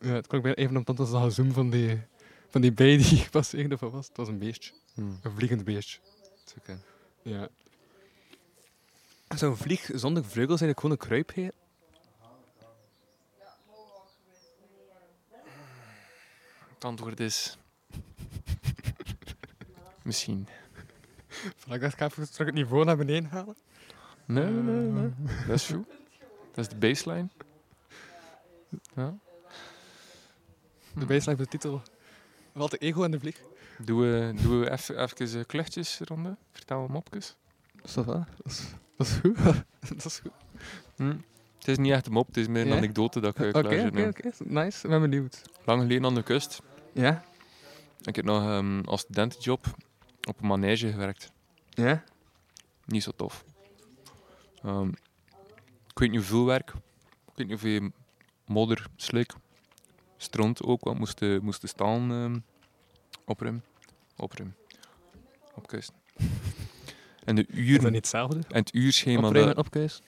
[0.00, 2.00] Ja, het klonk even om het als zoom van die,
[2.48, 4.08] van die bij die gepasseerd of wat was.
[4.08, 4.72] Het was een beestje.
[4.94, 5.18] Hmm.
[5.22, 5.98] Een vliegend beestje.
[6.46, 6.80] is oké.
[7.22, 7.48] Ja.
[9.36, 11.52] Zo'n vlieg zonder vleugels eigenlijk gewoon een kruipheer?
[16.78, 17.58] Het antwoord is...
[20.02, 20.48] Misschien.
[21.66, 23.56] Ik dacht, ik ga even terug het niveau naar beneden halen.
[24.24, 25.10] Nee, nee, nee.
[25.46, 25.86] Dat is goed.
[26.54, 27.28] Dat is de baseline.
[28.94, 29.14] Ja.
[30.94, 31.82] De baseline van de titel.
[32.52, 33.40] Wat de ego en de vlieg.
[33.78, 36.36] Doen we, doen we even, even eh, kluchtjes ronde?
[36.52, 37.36] Vertel we mopjes.
[37.82, 38.06] Is dat?
[38.06, 38.62] Dat is,
[38.96, 39.36] dat is goed.
[39.96, 40.32] dat is goed.
[40.96, 41.16] Hm.
[41.58, 42.76] Het is niet echt een mop, het is meer een Ja?
[42.76, 44.30] anekdote dat ik uh, Oké, oké, oké.
[44.44, 44.84] Nice.
[44.84, 45.42] Ik ben benieuwd.
[45.64, 46.60] Lang geleden aan de kust.
[46.92, 47.24] Ja?
[48.02, 49.66] Ik heb nog ehm, als studentenjob
[50.28, 51.32] op een manege gewerkt.
[51.70, 52.04] Ja?
[52.84, 53.44] Niet zo tof.
[54.62, 54.88] Ehm,
[55.86, 56.68] ik weet niet hoeveel werk.
[56.70, 57.90] Ik weet niet hoeveel
[58.46, 59.32] modder, slik,
[60.16, 62.38] stront ook, want moesten moesten staan ehm
[63.24, 63.64] opruimen.
[64.16, 64.56] Opruimen.
[65.54, 65.94] Opkuisen.
[67.24, 68.40] En de Is dat uren niet hetzelfde?
[68.48, 70.02] en het uurschema Opruimen en opkuis?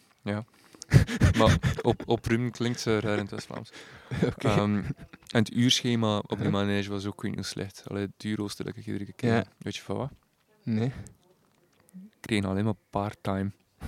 [1.38, 3.70] maar op, opruimen klinkt zo raar in het West-Vlaams.
[4.32, 4.48] Oké.
[4.48, 4.82] Ehm,
[5.30, 7.82] en het uurschema op die manege was ook niet heel slecht.
[7.88, 9.34] Allee, het uurrooster dat ik iedere keer.
[9.34, 9.44] Ja.
[9.58, 10.10] Weet je van wat?
[10.62, 10.92] Nee.
[11.92, 13.50] Ik kreeg alleen maar part-time.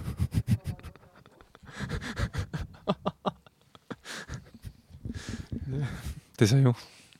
[6.30, 6.74] Het is dat, joh.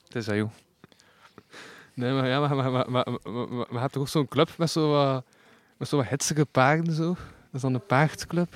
[0.05, 0.51] Het is dat, joh.
[1.94, 4.28] Nee, maar ja, maar, maar, maar, maar, maar, maar, maar je hebt toch ook zo'n
[4.28, 5.24] club met zo wat,
[5.77, 6.05] met zo
[6.35, 7.07] wat paarden zo?
[7.07, 8.55] Dat is dan een paardclub.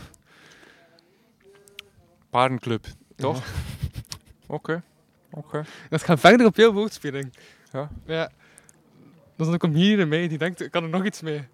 [2.30, 2.86] Paardenclub,
[3.16, 3.44] toch?
[4.46, 4.82] Oké.
[5.36, 5.64] Oké.
[5.90, 7.32] Dat gaat verder op jouw woordspeling.
[7.72, 7.88] Ja.
[8.06, 8.30] Ja.
[9.36, 11.48] Dat is een comedian in mij die denkt, ik kan er nog iets mee.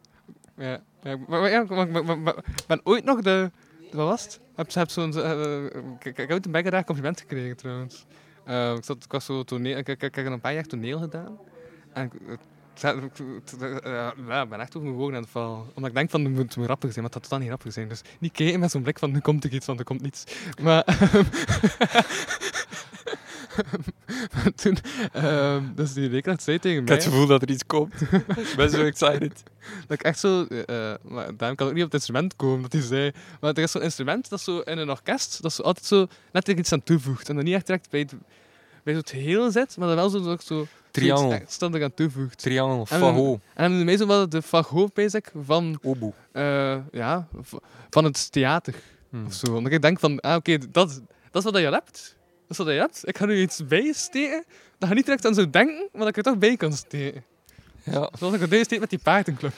[0.57, 0.81] Ja.
[1.03, 1.89] ja maar,
[2.19, 3.51] maar, ik ben ooit nog de...
[3.93, 4.35] Wat was het?
[4.35, 5.15] Ik heb, heb zo'n...
[5.15, 8.07] eh, ik, ik heb ooit een raar compliment gekregen trouwens.
[8.45, 9.77] Eh, ik, zat, ik was zo toneel...
[9.77, 11.39] Ik, ik, ik heb een paar jaar toneel gedaan.
[11.93, 12.13] En ik,
[12.81, 12.99] eh,
[14.29, 15.65] ja, ben echt over mijn woorden aan het vallen.
[15.75, 17.89] Omdat ik denk van, het moet grappig zijn, maar dat totaal niet grappig zijn.
[17.89, 20.25] Dus niet kijken met zo'n blik van, nu komt er iets, want er komt niets.
[20.63, 20.85] Maar...
[24.35, 24.77] maar toen...
[25.13, 26.95] ehm, dus die leerkracht zei tegen Ik mij...
[26.95, 28.01] heb het gevoel dat er iets komt.
[28.37, 29.43] ik ben zo excited.
[29.87, 30.45] Dat ik echt zo...
[30.45, 33.13] eh, maar daarom kan ik niet op het instrument komen, dat hij zei...
[33.41, 36.49] Maar er is zo'n instrument, dat zo in een orkest, dat zo altijd zo net
[36.49, 37.29] er iets aan toevoegt.
[37.29, 38.15] En dan niet echt direct bij het,
[38.85, 41.33] bij het geheel zit, maar dan wel zo, zo, zo Triangel.
[41.33, 42.39] extra eraan toevoegt.
[42.39, 46.13] Triangel, En fagot, En dan hebben mij zo wel de fagot bezig van, oboe.
[46.33, 47.29] eh, ja,
[47.91, 48.75] van het theater.
[49.11, 49.27] Hmm.
[49.27, 49.55] Of zo.
[49.57, 51.01] Omdat ik denk van, ah, oké, dat,
[51.31, 52.17] dat is wat je hebt.
[52.57, 53.03] Dat is wat.
[53.05, 54.45] Ik ga nu iets bijsteken,
[54.79, 57.25] dat je niet direct aan zou denken, maar dat ik er toch bij kan steken.
[57.85, 59.53] Ja, Zoals ik er deed met die paardenclub.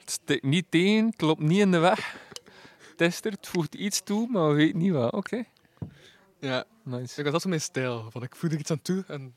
[0.00, 2.14] het steekt niet tegen, het loopt niet in de weg.
[2.90, 5.12] Het is er, het voegt iets toe, maar we weten niet wat.
[5.12, 5.44] Oké,
[6.40, 7.18] Ja, nice.
[7.18, 8.10] ik was dat zo mijn stijl.
[8.10, 9.34] Van, ik voeg er iets aan toe en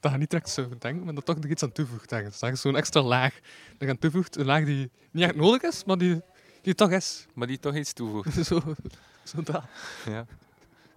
[0.00, 2.08] dat je niet direct zo denken, maar dat toch er iets aan toevoegt.
[2.08, 3.38] Dat je zo'n extra laag
[3.78, 4.36] er aan toevoegt.
[4.36, 6.20] Een laag die niet echt nodig is, maar die,
[6.62, 7.26] die toch is.
[7.34, 8.34] Maar die toch iets toevoegt.
[8.46, 8.60] zo,
[9.24, 9.62] zo dat.
[10.06, 10.26] Ja.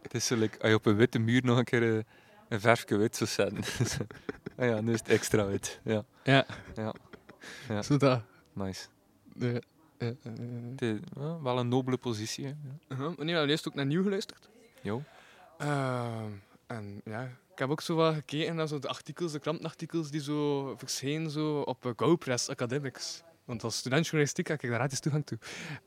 [0.10, 2.04] Het is zo like, als je op een witte muur nog een keer eh,
[2.48, 3.64] een verfje wit zou zetten.
[4.58, 5.80] ah ja, nu is het extra wit.
[5.84, 6.46] Ja, Ja.
[6.76, 6.94] Ja.
[7.68, 7.82] Ja.
[7.82, 8.22] Zo dat.
[8.54, 8.88] nice.
[9.34, 9.60] Ja.
[9.98, 12.46] Het is, ja, wel een nobele positie.
[12.46, 12.50] Hè.
[12.50, 12.96] Ja.
[12.96, 13.18] Uh-huh.
[13.18, 14.50] Nee, eerst ook naar nieuw geluisterd.
[14.82, 15.04] Jo.
[15.58, 16.32] Ehm,
[16.68, 20.22] en ja, ik heb ook zo wat gekeken naar zo de artikels, de krantenartikels die
[20.22, 23.24] zo verschenen zo op GoPress Academics.
[23.50, 25.38] Want als student journalistiek heb ik daar gratis toegang toe.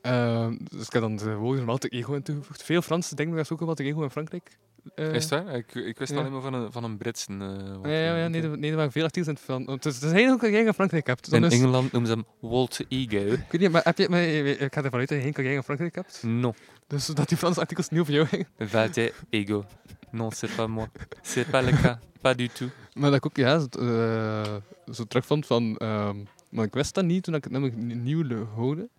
[0.01, 2.63] Ehm, dus ik heb dan de woorden Ego in toegevoegd.
[2.63, 4.57] Veel Fransen denken dat ook wel Alter Ego in Frankrijk.
[4.95, 5.47] Eh, Is dat?
[5.53, 6.17] Ik, ik wist ja.
[6.19, 7.37] alleen maar van een, van een Britse.
[7.37, 9.65] wat, Ja, ja, ja nee, er- nee, er waren veel artikels in het Frans.
[9.83, 11.31] Het is, eigenlijk dat jij in Frankrijk hebt.
[11.33, 13.17] In is- Engeland noemen ze hem Walter Ego.
[13.17, 15.63] ik weet niet, maar heb je, maar ik ga ervan uit dat je geen in
[15.63, 16.23] Frankrijk hebt.
[16.23, 16.53] Non,
[16.87, 18.47] Dus dat die Franse artikels niet over jou gingen.
[18.71, 19.65] Walter Ego.
[20.11, 20.87] Non, c'est pas moi.
[21.21, 21.97] C'est pas le cas.
[22.21, 22.71] Pas du tout.
[22.93, 24.53] Maar dat ik ook ja, zo, eh,
[24.93, 25.77] zo terugvond van...
[25.77, 26.17] ehm,
[26.53, 28.89] maar ik wist dat niet toen ik het nummer ni- nieuw hoorde.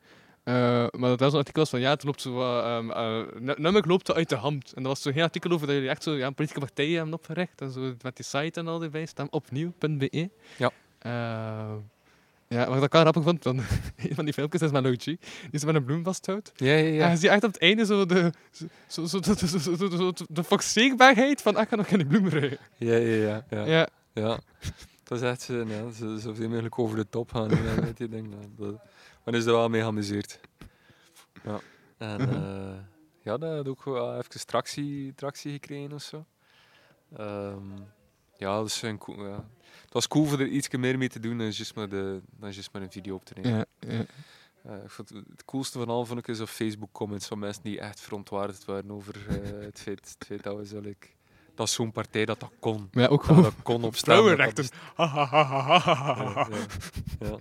[0.42, 0.54] Eh,
[0.90, 4.12] maar dat was een artikel van ja, het loopt zo ehm, eh, nu- nummer loopt
[4.14, 4.72] uit de hand.
[4.72, 7.14] En dat was zo geen artikel over dat jullie echt zo ja, politieke partijen hebben
[7.14, 7.60] opgericht.
[7.60, 9.26] En zo met die site en al erbij staan.
[9.30, 10.30] Opnieuw.be.
[10.56, 10.70] Ja.
[10.98, 11.74] Eh,
[12.48, 13.58] ja, wat ik wel grappig vond, van
[14.08, 15.18] een van die filmpjes is met Logi,
[15.50, 16.52] die ze met een bloem vasthoudt.
[16.56, 17.04] Ja, ja, Ja.
[17.04, 18.32] En je ziet echt op het einde zo de,
[18.88, 20.42] zo, zo, zo, zo, zo, zo, de
[21.40, 22.58] van, ah, ik ga nog geen bloem ruiken.
[22.76, 23.44] Ja, ja, ja.
[23.50, 23.64] ja.
[23.66, 23.88] Ja.
[24.14, 24.38] Ja,
[25.04, 27.48] dat is echt zo, ja, zo, zoveel mogelijk over de top gaan.
[27.48, 28.80] Ja, weet je, denk dat, dat,
[29.24, 30.40] men is er wel mee geamuseerd.
[31.42, 31.60] Ja,
[31.98, 32.78] en eh,
[33.22, 36.24] ja, dat had ook wel even tractie, tractie gekregen of zo.
[37.16, 37.70] Ehm,
[38.36, 39.48] ja, dat is een cool, ja.
[39.82, 42.52] Het was cool voor er iets meer mee te doen dan juist maar, de, dan
[42.52, 43.52] juist maar een video op te nemen.
[43.52, 44.04] Ja, ja.
[44.62, 47.38] Eh, ik vond het, het coolste van al vond ik is op Facebook comments van
[47.38, 50.96] mensen die echt verontwaardigd waren over eh, het, feit, het feit dat we
[51.54, 52.88] dat is zo'n partij dat dat kon.
[52.92, 54.64] Maar ja, ook Dat gewoon dat kon op dat vrouwenrechten.
[54.94, 56.48] Ha, ha, ha, ha, ha, ha, ja, ha.
[57.20, 57.36] ja, ja.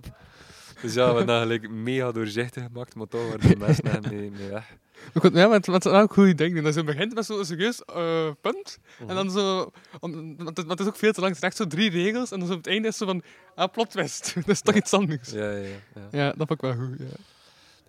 [0.82, 4.10] Dus ja, we hebben dat gelijk mega doorzichtig gemaakt, maar toch waren de mensen echt
[4.10, 4.76] mee, mee weg.
[5.14, 6.62] Ook goed, Ja, maar het het is een goede ding.
[6.62, 8.78] Dat je begint met zo'n serieus eh, punt.
[9.06, 9.70] En dan zo...
[10.00, 11.32] om- Want het, want het is ook veel te lang.
[11.34, 12.30] Het is echt zo drie regels.
[12.30, 13.22] En dan zo op het einde is zo van...
[13.54, 14.34] Ah, plot twist.
[14.34, 14.80] dat is toch Ja.
[14.80, 15.30] iets anders.
[15.30, 16.26] Ja, ja, ja, ja.
[16.26, 16.98] Dat vond ik wel goed.
[16.98, 17.04] Ja.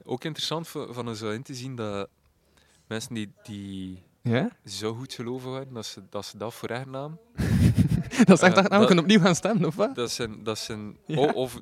[0.03, 2.09] Ook interessant van er zo in te zien dat
[2.87, 4.49] mensen die, die ja?
[4.65, 7.19] zo goed geloven waren, dat ze dat, ze dat voor echt namen.
[8.25, 9.95] Dat is echt Eh, we dat- kunnen opnieuw gaan stemmen, of wat?
[9.95, 11.17] Dat zijn, dat zijn Ja.
[11.17, 11.61] o- of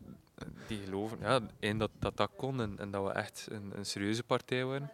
[0.68, 3.86] die geloven ja, één, dat, dat dat kon en, en dat we echt een, een
[3.86, 4.92] serieuze partij waren.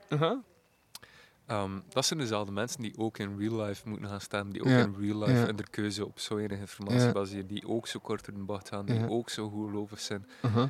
[1.45, 4.67] Ehm, dat zijn dezelfde mensen die ook in real life moeten gaan stemmen, die ook
[4.67, 4.77] Ja.
[4.79, 5.47] in real life Ja.
[5.47, 7.11] en de keuze op zo weinig informatie Ja.
[7.11, 10.25] baseren, die ook zo kort door de bocht gaan, die ook zo goed gelovig zijn.
[10.41, 10.69] Ja,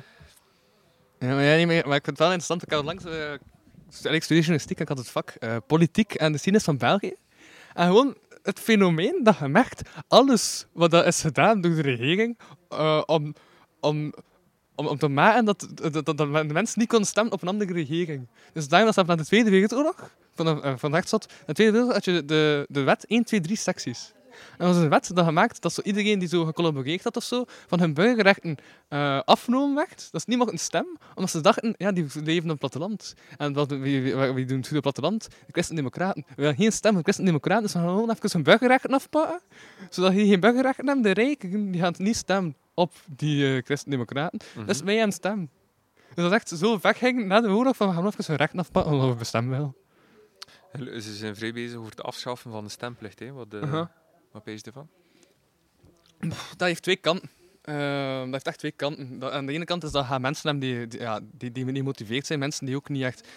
[1.34, 2.62] maar, ja, maar ik vind het wel interessant.
[2.62, 3.04] Ik had langs...
[4.02, 7.14] eh, ik studeer journalistiek en had het vak eh, politiek en de geschiedenis van België.
[7.74, 12.38] En gewoon het fenomeen dat je merkt, alles wat dat is gedaan door de regering
[12.68, 13.34] eh, om,
[13.80, 14.12] om,
[14.74, 17.72] om, om te maken dat, dat, dat, de mensen niet konden stemmen op een andere
[17.72, 18.28] regering.
[18.52, 21.52] Dus daarom dat na de Tweede Wereldoorlog, van de, eh, van de rechtszat, na de
[21.52, 24.12] Tweede Wereldoorlog had je de, de wet 1, 2, 3 secties.
[24.30, 27.24] En dat was een wet dat gemaakt dat zo iedereen die zo gecollaboreerd had of
[27.24, 28.56] zo, van hun burgerrechten
[28.88, 30.08] eh afgenomen werd.
[30.10, 33.14] Dat ze niet mochten stemmen, omdat ze dachten, ja, die leven op het platteland.
[33.36, 35.28] En wat, wie, wie, wie doen het goed op het platteland?
[35.46, 36.24] De christen-democraten.
[36.28, 39.40] We willen geen stem van de christen-democraten, dus we gaan gewoon even hun burgerrechten afpakken.
[39.90, 44.40] Zodat je geen burgerrechten hebt, de rijken, die gaan niet stemmen op die eh christen-democraten.
[44.54, 44.66] Mhm.
[44.66, 45.50] Dus wij stemmen.
[46.14, 48.58] Dus dat is echt zo wegging na de oorlog van we gaan even hun rechten
[48.58, 49.74] afpakken, omdat we bestemmen wel.
[51.00, 53.18] Ze zijn vrij bezig over het afschaffen van de stemplicht.
[53.18, 53.32] Hè.
[53.32, 53.86] Wat, uh, Uh-huh.
[54.32, 54.88] Wat pees je ervan?
[56.56, 57.30] dat heeft twee kanten.
[57.62, 59.32] Eh, dat heeft echt twee kanten.
[59.32, 62.26] Aan de ene kant is dat je mensen hebben die, ja, die, die niet gemotiveerd
[62.26, 62.38] zijn.
[62.38, 63.28] Mensen die ook niet echt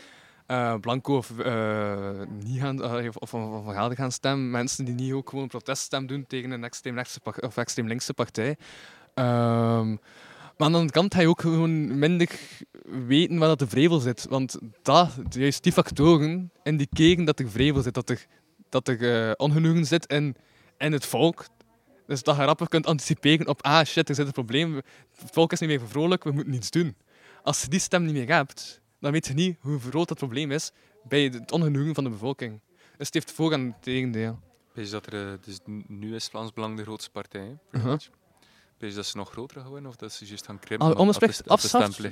[0.45, 2.83] eh, blanco of, eh, niet gaan,
[3.19, 4.51] of, of, gaan stemmen.
[4.51, 7.01] Mensen die niet ook gewoon een proteststem doen tegen een extreem,
[7.39, 8.57] of extreem linkse partij.
[9.13, 9.89] Ehm,
[10.57, 12.29] maar aan de andere kant ga je ook gewoon minder
[13.07, 14.25] weten waar dat de vrevel zit.
[14.29, 17.93] Want dat, juist die factoren indiceren dat er vrevel zit.
[17.93, 18.25] Dat er,
[18.69, 20.35] dat er ongenoegen zit in,
[20.83, 21.45] in het volk.
[22.07, 24.75] Dus dat je rapper kunt anticiperen op, ah shit, er zit een probleem.
[24.75, 24.85] Het
[25.31, 26.95] volk is niet meer vrolijk, we moeten iets doen.
[27.43, 30.51] Als je die stem niet meer hebt, dan weet je niet hoe groot dat probleem
[30.51, 30.71] is
[31.03, 32.59] bij het ongenoegen van de bevolking.
[32.97, 34.39] Dus het heeft voor- en tegendeel.
[34.73, 37.57] Pees dat er, eh, dus nu is Vlaams Belang de grootste partij.
[37.69, 37.99] pretty Uh-huh.
[38.77, 40.87] Pees dat ze nog groter gaan worden of dat ze juist gaan krimpen?
[40.87, 41.41] Al onbespreekt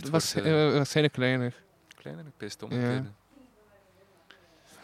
[0.10, 1.64] was wordt, eh, waarschijnlijk kleiner.
[1.96, 2.26] kleiner.
[2.26, 3.14] Ik pees het.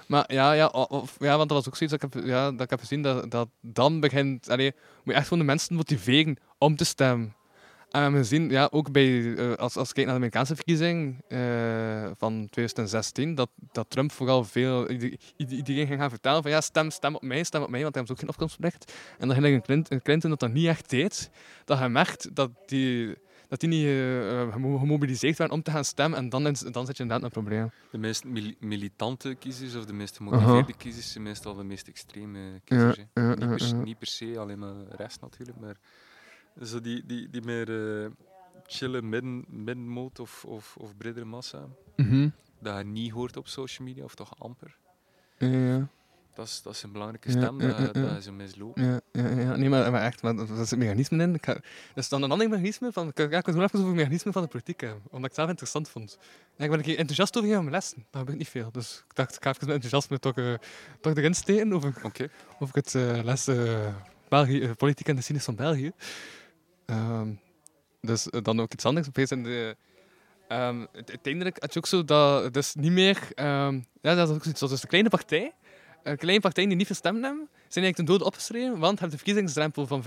[0.07, 2.61] Maar ja, ja, of, ja, want dat was ook zoiets dat ik heb, ja, dat
[2.61, 4.49] ik heb gezien, dat, dat dan begint...
[4.49, 4.71] Allee,
[5.03, 7.35] moet je echt gewoon de mensen motiveren om te stemmen.
[7.87, 10.55] En we hebben gezien, ja, ook bij, eh, als, als je kijkt naar de Amerikaanse
[10.55, 14.89] verkiezing eh, van 2016, dat, dat Trump vooral veel...
[14.89, 17.81] ieder- ieder- Iedereen ging gaan vertellen van ja, stem, stem op mij, stem op mij,
[17.81, 18.93] want hij heeft ook geen afkomstrecht.
[19.17, 21.29] En dat Hillary Clinton, Clinton dat dan niet echt deed.
[21.65, 23.15] Dat je merkt dat die,
[23.47, 26.19] dat die niet eh, eh, gemo- gemobiliseerd werden om te gaan stemmen.
[26.19, 27.71] En dan, is, dan zit je inderdaad een probleem.
[27.91, 32.61] De meest mili- militante kiezers of de meest gemotiveerde kiezers zijn meestal de meest extreme
[32.63, 32.95] kiezers.
[33.13, 35.75] ja, niet, per, niet per se alleen maar rest natuurlijk, maar
[36.63, 38.09] zo die, die, die meer eh,
[38.65, 41.67] chille midden, middenmoot of, of, of bredere massa,
[42.59, 44.77] dat je niet hoort op social media, of toch amper.
[45.37, 45.87] Ja, ja.
[46.37, 48.07] Dat is, dat is een belangrijke stem, ja, dat, ja, ja.
[48.07, 48.77] dat is een misloop.
[48.77, 49.55] Ja, ja, ja.
[49.55, 51.33] Nee, maar, maar echt, maar dat het mechanisme in.
[51.35, 51.63] Ik ga, dat
[51.95, 53.07] is dan een ander mechanisme van.
[53.07, 55.49] Ik ga ik even over het mechanisme van de politiek hebben, omdat ik het zelf
[55.49, 56.17] interessant vond.
[56.57, 57.97] Ja, ik ben een keer enthousiast over gaan mijn lessen.
[58.11, 58.71] Dat gebeurt niet veel.
[58.71, 60.53] Dus ik dacht, ik ga even met enthousiasme toch, eh,
[61.01, 62.27] toch erin steken over, Oké.
[62.59, 63.87] over het eh les eh,
[64.29, 65.91] België, eh, politiek en de geschiedenis van België.
[66.85, 67.29] Ehm,
[68.01, 69.07] dus eh, dan ook iets anders.
[69.07, 69.75] Opeens in de,
[70.47, 73.19] ehm, het- uiteindelijk had je ook zo dat het is niet meer.
[73.35, 74.61] ehm, ja, dat is ook zoiets.
[74.61, 75.53] Is de kleine partij.
[76.07, 79.11] Een kleine partijen die niet veel hebben, zijn eigenlijk ten dode opgeschreven, want je hebt
[79.11, 80.03] de verkiezingsdrempel van 5%.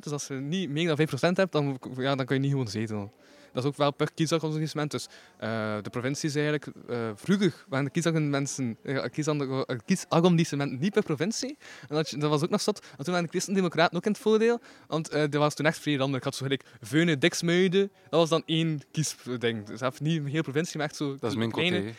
[0.00, 2.68] Dus als je niet meer dan 5% hebt, dan, ja, dan kun je niet gewoon
[2.68, 3.10] zetelen.
[3.54, 4.90] Dat is ook wel per kiesarrondissement.
[4.90, 5.08] Dus
[5.38, 6.66] eh, de provincie is eigenlijk...
[6.88, 11.56] eh, vroeger waren de kiesarrondissementen eh, kiesarro- kiesarrondissementen niet per provincie.
[11.88, 12.78] En dat, dat was ook nog zat.
[12.78, 14.60] En toen waren de Christen-Democraten ook in het voordeel.
[14.86, 16.24] Want eh er was toen echt vrij randelijk.
[16.24, 17.90] Ik had zo gelijk Veune, Diksmuiden.
[18.10, 19.66] Dat was dan één kiesding.
[19.66, 21.94] Dus zelfs niet een hele provincie, maar echt zo Dat is mijn kleine, côté.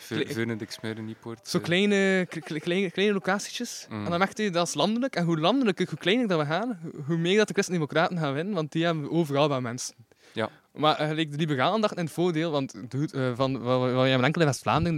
[0.78, 1.48] Veunen, Niepoort.
[1.48, 2.28] zo kleine,
[2.60, 3.86] kleine, kleine locatietjes.
[3.90, 4.04] Mm.
[4.04, 5.16] En dan merkte je dat is landelijk.
[5.16, 8.34] En hoe landelijker, hoe kleiner dat we gaan, hoe- hoe meer dat de Christen-Democraten gaan
[8.34, 8.54] winnen.
[8.54, 9.96] Want die hebben overal wel mensen.
[10.36, 10.50] Ja.
[10.74, 13.92] Maar uh, de liberalen dachten in het voordeel, want doe het, eh, van, wel, wel,
[13.94, 14.98] wel, je hebt enkel in West-Vlaanderen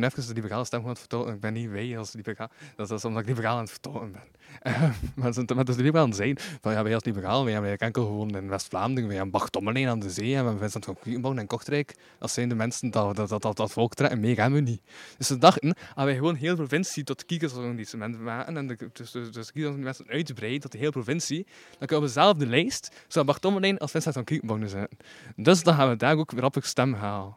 [0.00, 1.34] ben even de liberale stem gewoon aan het.
[1.34, 2.50] Ik ben niet wij als liberaal.
[2.76, 4.22] Dat is omdat ik liberaal aan het vertolken ben.
[4.62, 4.82] Eh,
[5.14, 8.36] maar maar dus de liberalen zijn van ja, wij als liberaal, wij hebben enkel gewoon
[8.36, 9.08] in West-Vlaanderen.
[9.08, 11.94] Wij hebben Tommelijn aan de zee, en we hebben Vincent van Quickenborn en Kortrijk.
[12.18, 14.20] Dat zijn de mensen dat dat, dat, dat, dat volk trekken.
[14.20, 14.82] Meer hebben we niet.
[15.18, 19.30] Dus ze dachten, als wij gewoon heel provincie tot kiezersarrondissement maken en de, dus, dus,
[19.30, 21.46] dus kiezersarrondissementen uitbreiden tot de hele provincie,
[21.78, 24.98] dan kunnen we zelf de lijst, Bart Tommelijn als Vincent van Quickenborn zetten.
[25.36, 27.36] Dus dan gaan we daar ook rappig stem halen.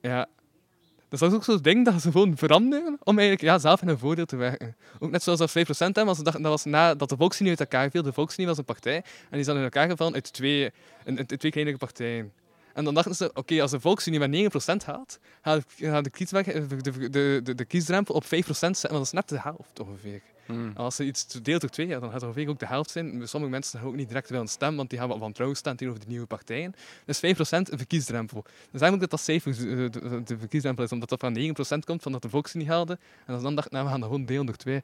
[0.00, 0.28] Ja.
[1.08, 3.88] Dus dat is ook zo'n ding dat ze gewoon veranderen om eigenlijk ja, zelf in
[3.88, 4.76] hun voordeel te werken.
[4.98, 7.60] Ook net zoals dat 5% hebben, want ze dachten dat was nadat de Volksunie uit
[7.60, 8.02] elkaar viel.
[8.02, 8.96] De Volksunie was een partij
[9.30, 10.70] en die dan in elkaar gevallen uit twee,
[11.04, 12.32] uit twee kleinere partijen.
[12.74, 14.50] En dan dachten ze, oké, als de Volksunie maar
[14.82, 19.28] 9% haalt, gaat de, de, de, de kiesdrempel op 5% zetten, want dat is net
[19.28, 20.22] de helft ongeveer.
[20.54, 20.72] Hmm.
[20.76, 23.28] Als ze iets deelt door twee, ja, dan gaat het ongeveer ook de helft zijn.
[23.28, 26.04] Sommige mensen gaan ook niet direct willen stemmen, want die gaan wat wantrouwen staan tegenover
[26.04, 26.74] de nieuwe partijen.
[27.04, 28.44] Dus 5% een verkiesdrempel.
[28.70, 29.90] Dus ook dat dat cijfer eh,
[30.24, 31.36] de, verkiesdrempel is, omdat dat van
[31.80, 32.98] 9% komt, van dat de volks niet haalde.
[33.26, 34.82] En dan dacht, nou, we gaan dat gewoon delen door twee.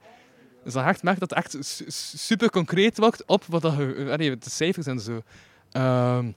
[0.65, 3.77] Dus dan echt merkt dat het echt su- su- super concreet wordt op wat dat,
[3.77, 5.23] je- eh, de cijfers en zo.
[5.73, 6.31] Ehm,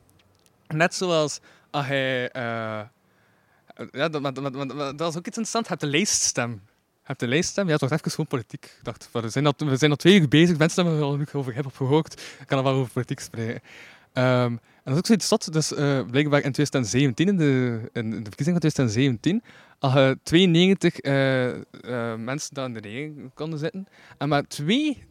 [0.68, 1.40] net zoals
[1.70, 2.30] als hij...
[2.32, 2.82] eh,
[3.92, 5.54] ja, dat, maar dat is ook iets interessants.
[5.54, 6.62] Je hebt de lijststem.
[7.08, 7.68] Hebt de lijststem.
[7.68, 8.66] Ja, toch even gewoon politiek.
[8.66, 10.58] Ik dacht, we zijn al, we zijn al twee uur bezig.
[10.58, 12.22] Mensen hebben al genoeg over hip-hop gehoord.
[12.40, 13.62] Ik kan er wel over politiek spreken.
[14.14, 15.54] Ehm, en dat is ook zoiets zot.
[15.54, 19.44] Dus eh, blijkbaar in 2017, in de, in de verkiezing van 2017,
[19.80, 23.88] had je 92 eh, eh, mensen daar in de regering konden zitten.
[24.18, 25.04] En maar twee,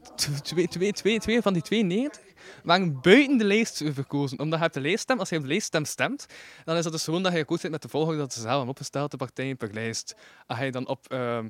[0.42, 2.22] twee, twee, twee, twee van die 92
[2.62, 4.38] waren buiten de lijst verkozen.
[4.38, 6.26] Omdat je hebt de lijststem, als je op de lijststem stemt,
[6.64, 8.52] dan is dat dus gewoon dat je akkoord zit met de volgorde dat ze zelf
[8.52, 10.16] hebben opgesteld, de partijen per lijst.
[10.46, 11.06] Als je dan op...
[11.08, 11.46] ehm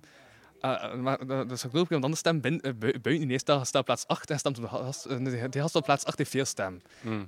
[0.60, 3.66] eh, maar dat is ook leuk, want dan stemt bin- eh, bui- buiten die staat,
[3.66, 4.62] staat plaats 8 en stemt op
[5.50, 6.80] de gast, op plaats 8 heeft veel stem.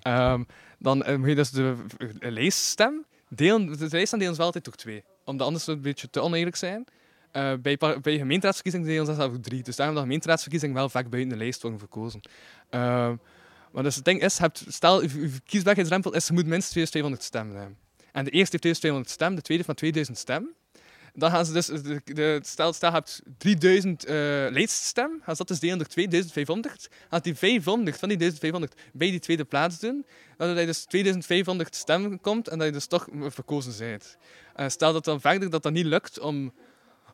[0.03, 0.43] Ehm,
[0.79, 1.75] dan eh, moet je dus de
[2.21, 5.05] lijststem delen, de lijststem delen ze wel altijd door twee.
[5.25, 6.85] Omdat anders het een beetje te oneerlijk zijn.
[7.33, 9.63] Eh, bij, bij gemeenteraadsverkiezingen delen ze dat door drie.
[9.63, 12.21] Dus daarom dat gemeenteraadsverkiezingen wel vaak buiten de lijst worden verkozen.
[12.71, 13.17] Ehm,
[13.73, 17.23] maar dus het ding is, je hebt, stel, je, kiesbaarheidsdrempel is, je moet minstens 2200
[17.23, 17.77] stemmen hebben.
[18.13, 20.55] En de eerste heeft 2200 stemmen, de tweede heeft maar 2000 stemmen.
[21.15, 24.15] Dan gaan ze dus, de, de, stel, stel je hebt 3000 eh
[24.51, 26.89] lijststem, gaan dat dus delen door 2500.
[27.11, 30.07] Gaat die 500 van die 1500 bij die tweede plaats doen,
[30.37, 34.17] dat je dus 2500 stemmen komt en dat je dus toch verkozen bent.
[34.55, 36.53] Eh, stel dat dan verder dat dat niet lukt om,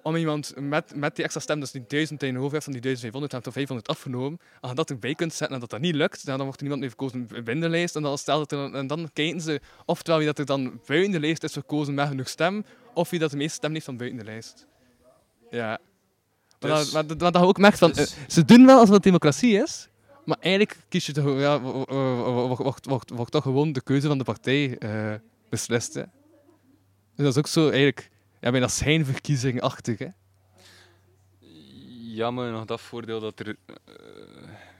[0.02, 2.82] om iemand met, met die extra stem, dus die 1000 in hoofd hebt van die
[2.82, 6.26] 1500, hebt er 500 afgenomen, je dat erbij kunt zetten en dat dat niet lukt,
[6.26, 7.96] dan wordt er niemand meer verkozen binnen de lijst.
[7.96, 11.20] En dan, stel dat en dan kijken ze oftewel wie dat er dan buiten de
[11.20, 12.64] lijst is verkozen met genoeg stem,
[12.94, 14.66] of wie dat de meeste stem heeft van buiten de lijst.
[15.50, 15.78] Ja.
[16.60, 18.78] Maar, Dus- dat, maar, dat, dat je ook merkt van, dus- eh, ze doen wel
[18.78, 19.88] alsof het democratie is,
[20.24, 23.72] maar eigenlijk kies je toch, ja, wo- wo- wo- wo- wordt, wordt, wordt toch gewoon
[23.72, 25.14] de keuze van de partij eh,
[25.48, 25.94] beslist.
[25.94, 26.02] Hè.
[27.14, 28.10] Dus dat is ook zo eigenlijk,
[28.40, 29.98] ja, bijna schijnverkiezing-achtig.
[29.98, 30.08] Hè.
[32.14, 33.48] Ja, maar nog dat voordeel dat er...
[33.66, 33.74] eh,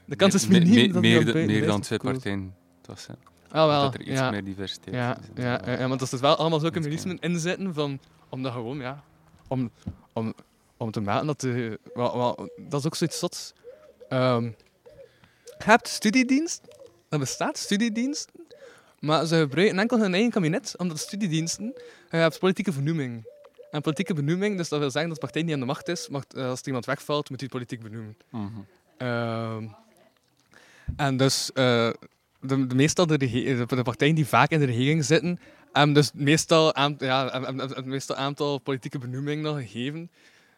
[0.05, 0.91] De kans is me- me- meer,
[1.25, 2.55] dan meer dan twee partijen.
[2.81, 3.09] Dat.
[3.49, 4.29] Ah, wel, dat er iets ja.
[4.31, 5.43] meer diversiteit Ja, is.
[5.43, 7.99] ja, ja, ja, want dat is wel allemaal zulke mechanismen inzetten van,
[8.29, 9.03] om dat gewoon, ja,
[9.47, 9.71] om,
[10.13, 10.33] om,
[10.77, 13.53] om te maken dat de, wel, wel, dat is ook zoiets zots.
[14.09, 16.61] Ehm, je hebt studiedienst,
[17.09, 18.31] er bestaat studiedienst,
[18.99, 21.73] Maar ze gebruiken enkel hun eigen kabinet, omdat studiediensten,
[22.09, 23.33] je hebt politieke vernoeming.
[23.71, 26.09] En politieke benoeming, dus dat wil zeggen dat de partij die aan de macht is,
[26.09, 28.17] mag, eh, als er iemand wegvalt, moet hij politiek benoemen.
[28.29, 28.47] Mhm.
[28.97, 29.67] Ehm,
[30.95, 31.89] en dus eh,
[32.45, 35.39] de, de, meestal de, de, partijen die vaak in de regering zitten,
[35.71, 40.09] hebben dus meestal, ja, het meestal aantal politieke benoemingen nog gegeven.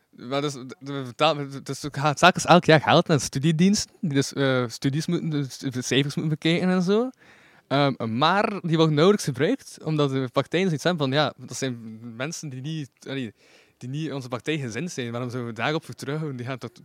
[0.09, 1.13] Maar dus, de-
[1.81, 5.81] er gaat telkens elk jaar geld naar studiediensten, die dus eh, studies moeten, dus de
[5.81, 7.09] cijfers moeten bekijken en zo.
[7.67, 11.99] Ehm, maar die worden nauwelijks gebruikt, omdat de partijen zoiets hebben van, ja, dat zijn
[12.15, 12.89] mensen die niet,
[13.77, 15.11] die niet onze partij gezind zijn.
[15.11, 16.35] Waarom zouden we daarop vertrouwen?
[16.35, 16.81] Die gaan tot,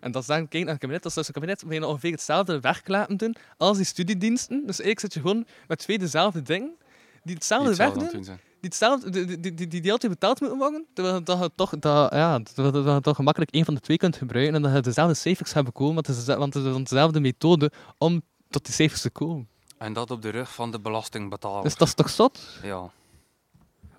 [0.00, 1.02] en dat is dan kijken naar het kabinet.
[1.02, 4.66] Dat is een kabinet waar je ongeveer hetzelfde werk laten doen als die studiediensten.
[4.66, 6.76] Dus eigenlijk zit je gewoon met twee dezelfde dingen,
[7.22, 8.26] die hetzelfde Die werk doen, het
[8.60, 12.38] die, hetzelfde, die, die, die, altijd betaald moeten worden, terwijl dat je toch, dat, ja,
[12.54, 15.52] dat je toch gemakkelijk één van de twee kunt gebruiken en dat je dezelfde cijfers
[15.52, 19.10] gaat bekomen, want het is, want het is dezelfde methode om tot die cijfers te
[19.10, 19.48] komen.
[19.78, 21.62] En dat op de rug van de belastingbetaler.
[21.62, 22.40] Dus dat is toch zot?
[22.62, 22.90] Ja.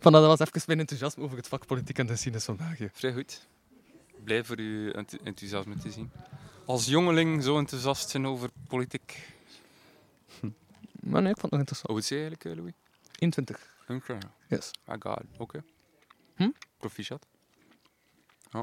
[0.01, 2.77] Van dat was even mijn enthousiasme over het vak politiek en geschiedenis vandaag.
[2.77, 2.87] hè.
[2.93, 3.47] Vrij goed.
[4.23, 6.11] Blij voor uw enth- enthousiasme te zien.
[6.65, 9.27] Als jongeling zo enthousiast zijn over politiek.
[10.99, 11.87] Maar nee, ik vond het nog interessant.
[11.87, 12.73] Hoe oud je eigenlijk, eh, Louis?
[13.19, 13.75] 21.
[13.87, 14.17] Oké.
[14.47, 14.71] Yes.
[14.85, 15.63] My god, oké.
[16.35, 16.49] Hm?
[16.77, 17.25] Proficiat.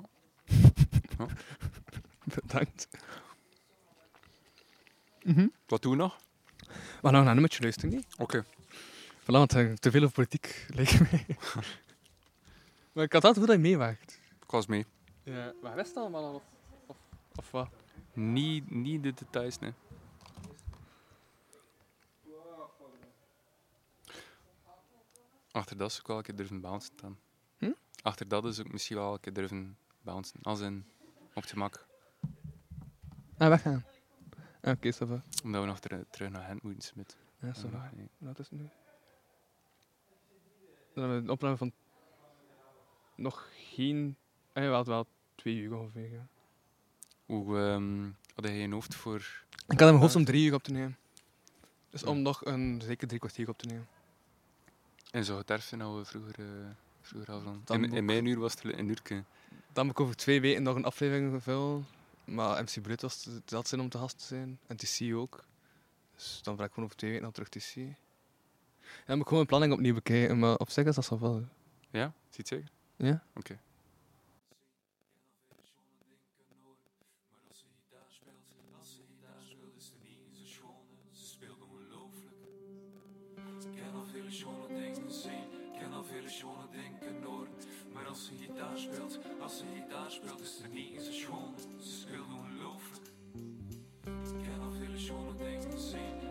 [2.34, 2.88] Bedankt.
[5.66, 6.16] Wat doen we nog?
[7.02, 8.06] Maar nou, naar een nummertje luisteren, niet?
[8.18, 8.44] Oké.
[9.28, 11.26] Voilà, want eh, te veel over politiek, lijkt mij.
[12.92, 14.20] maar ik had altijd hoe dat je meewaagt.
[14.42, 14.86] Ik was mee.
[15.22, 16.34] Ja, maar wist allemaal al?
[16.34, 16.42] Of,
[16.86, 16.96] of,
[17.34, 17.68] of wat?
[18.12, 19.72] Niet, niet de details, nee.
[25.52, 27.18] Achter dat is ook wel een keer durven bouncen dan.
[27.58, 27.72] Hm?
[28.02, 30.40] Achter dat is ook misschien wel een keer durven bouncen.
[30.42, 30.84] Als in
[31.34, 31.86] op het gemak.
[33.38, 33.84] Ah, weggaan.
[34.60, 35.22] Ah, Oké, va.
[35.44, 37.16] Omdat we nog ter- terug naar Gent moeten smit.
[37.40, 37.52] Ja.
[37.94, 38.08] Nee.
[38.18, 38.68] Wat is het nu?
[40.98, 41.72] Dan hebben we een opname van
[43.14, 44.16] nog geen...
[44.54, 46.12] Ja, wel, wel twee uur ongeveer.
[46.12, 46.26] Ja.
[47.26, 49.44] Hoe ehm had hij in hoofd voor...
[49.68, 50.98] Ik had hem hoofd om drie uur op te nemen.
[51.90, 53.88] Dus om nog een zeker drie kwartier op te nemen.
[55.10, 56.46] En zo het nou we vroeger, eh
[57.00, 57.60] vroeger hadden.
[57.64, 59.24] Dan In, mijn uur was het een uurtje.
[59.72, 61.84] Dan heb ik over twee weken nog een aflevering gevuld.
[62.24, 64.58] Maar MC Brut was het had zin om te gast te zijn.
[64.66, 65.44] En TC ook.
[66.14, 67.96] Dus dan vraag ik gewoon over twee weken nog terug TC.
[68.96, 70.38] Ja, dan moet ik gewoon mijn planning opnieuw bekijken.
[70.38, 71.44] Maar op zich is dat zo wel.
[71.90, 72.12] Ja?
[72.28, 72.70] Ziet zeker?
[72.96, 73.22] Ja?
[73.34, 73.58] Oké.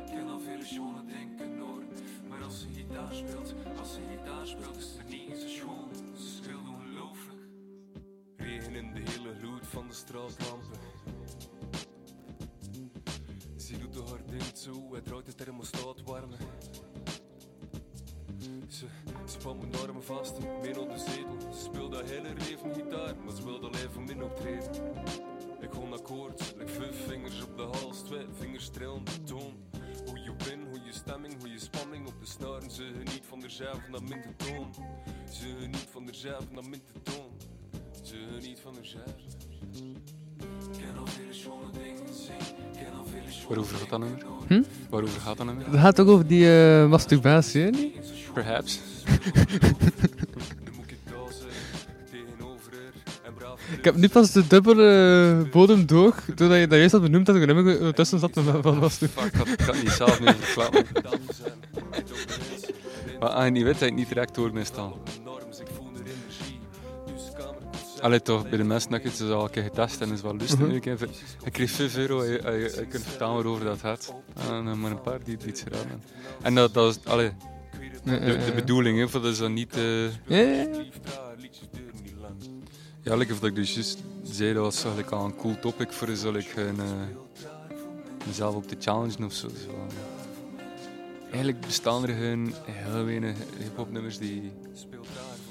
[0.05, 1.06] ken al vele schone
[3.11, 5.89] speelt, als ze gitaar speelt, is er niet zo schoon.
[6.15, 7.41] Ze speelt ongelooflijk.
[8.37, 10.79] Regen in de hele gloed van de straatlampen.
[13.55, 16.37] Ze doet de hard in toe, hij draait de thermostaat warmen.
[18.67, 18.85] Ze
[19.25, 21.53] spant mijn armen vast, min op de zetel.
[21.53, 24.71] Ze speelt dat hele leven gitaar, maar ze wil alleen voor min optreden.
[25.59, 29.53] Ik gewoon akkoord, like vijf vingers op de hals, twee vingers trillen de toon.
[30.05, 32.71] Hoe je hoe je stemming, hoe je spanning op de snaren.
[32.71, 34.73] Ze geniet van de zelf naar min te toon.
[35.31, 37.31] Ze geniet van de zelf naar min te toon.
[38.03, 39.15] Ze geniet van de zelf.
[40.77, 44.25] Ken al vele schone dingen zien, ken al vele schone Waarover gaat dat nummer?
[44.47, 44.63] Hm?
[44.89, 45.65] Waarover gaat dat nummer?
[45.65, 47.71] Het gaat ook over die eh, masturbatie, hè?
[48.33, 48.79] Perhaps.
[53.77, 57.35] Ik heb nu pas de dubbele bodem door, doordat je dat juist had benoemd dat
[57.35, 58.31] er een nummer tussen zat
[58.61, 59.07] van masturbatie.
[59.07, 60.85] Fuck, ik had, ik had niet zelf meer verklappen.
[63.19, 64.93] Maar als je niet weet, dat je niet direct door mij staan.
[68.01, 70.35] Allee toch, bij de mensen dat ik het al een keer getest en is wel
[70.35, 70.59] lustig.
[70.59, 70.71] Mhm.
[70.75, 74.13] Ik, ik kreeg 5 euro en je, en je- je kunt vertellen waarover dat gaat.
[74.49, 76.01] En dan maar een paar die het iets gedaan hebben.
[76.41, 77.31] En dat, dat is allee,
[78.03, 79.75] de, de bedoeling, hè, voor dat is dan niet...
[79.75, 80.67] eh Ja,
[83.07, 85.91] ja, like of dat ik dus juist zei, dat was eigenlijk al een cool topic
[85.91, 86.91] voor like, een, eh,
[88.25, 89.47] mezelf op te challengen of zo.
[91.23, 94.51] Eigenlijk bestaan er gewoon heel weinig hip-hop nummers die.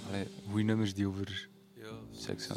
[0.08, 1.48] Allee, goede nummers die over
[2.10, 2.56] seks gaan.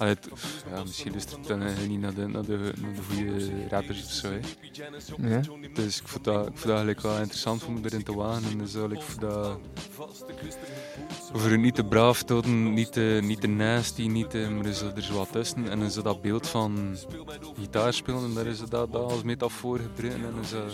[0.00, 0.28] Allee, het-
[0.70, 4.26] ja, misschien luistert dan niet naar de, naar de, naar de goede rappers of zo.
[4.28, 5.28] Hè.
[5.28, 5.40] Ja.
[5.74, 8.50] Dus ik vond, dat, ik vond dat eigenlijk wel interessant om erin te wagen.
[8.50, 9.58] En dus eigenlijk voor dat.
[11.32, 14.70] Over niet te braaf te worden, niet te, niet te nasty, niet te, maar er
[14.70, 15.70] is, er is wat tussen.
[15.70, 16.96] En dan is dat beeld van
[17.58, 20.24] gitaar spelen en daar is dat, dat als metafoor gebruiken.
[20.24, 20.72] En is dat,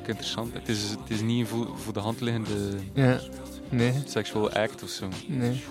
[0.00, 0.52] ik interessant.
[0.54, 3.20] Het is, het is niet voor, voor de hand liggende Ja.
[3.68, 3.92] Nee.
[4.06, 5.08] sexual act of zo.
[5.26, 5.62] Nee.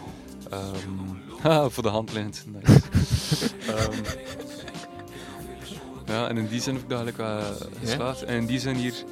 [1.41, 2.14] Haha, voor de hand.
[2.14, 2.44] Nice.
[3.68, 3.94] Ehm,
[6.06, 8.23] ja, en in die zin heb ik dat eigenlijk wel geslaagd.
[8.23, 9.03] En in die zin hier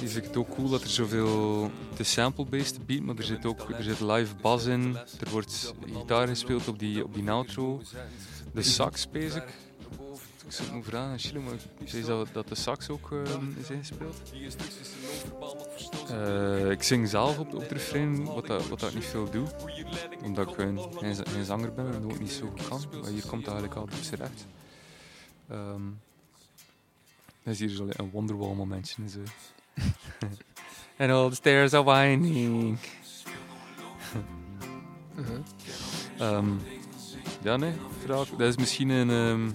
[0.00, 1.70] is het ook cool dat er zoveel...
[1.90, 4.96] Het is sample-based beat, maar er zit ook er zit live bas in.
[5.20, 7.80] Er wordt gitaar gespeeld op die, op die outro.
[8.52, 9.44] De sax, bezig.
[10.46, 13.70] Ik zou nog vragen aan Chile, maar ik dat, dat de sax ook ehm, is
[13.70, 14.22] ingespeeld.
[16.10, 19.30] Eh, ik zing zelf op, op het refrein, wat, dat, wat dat ik niet veel
[19.30, 19.46] doe.
[20.24, 22.84] Omdat ik geen, geen, geen zanger ben en ook niet zo goed kan.
[23.00, 24.46] Maar hier komt het eigenlijk altijd op zijn recht.
[25.48, 25.82] Ehm
[27.46, 29.02] dat is hier een Wonderwall momentje.
[29.02, 29.18] en Zo.
[30.98, 32.78] And all the stairs are winding.
[36.18, 36.48] Ehm,
[37.42, 37.72] ja, nee,
[38.04, 38.28] vraag.
[38.28, 39.10] Dat is misschien een.
[39.10, 39.50] ehm,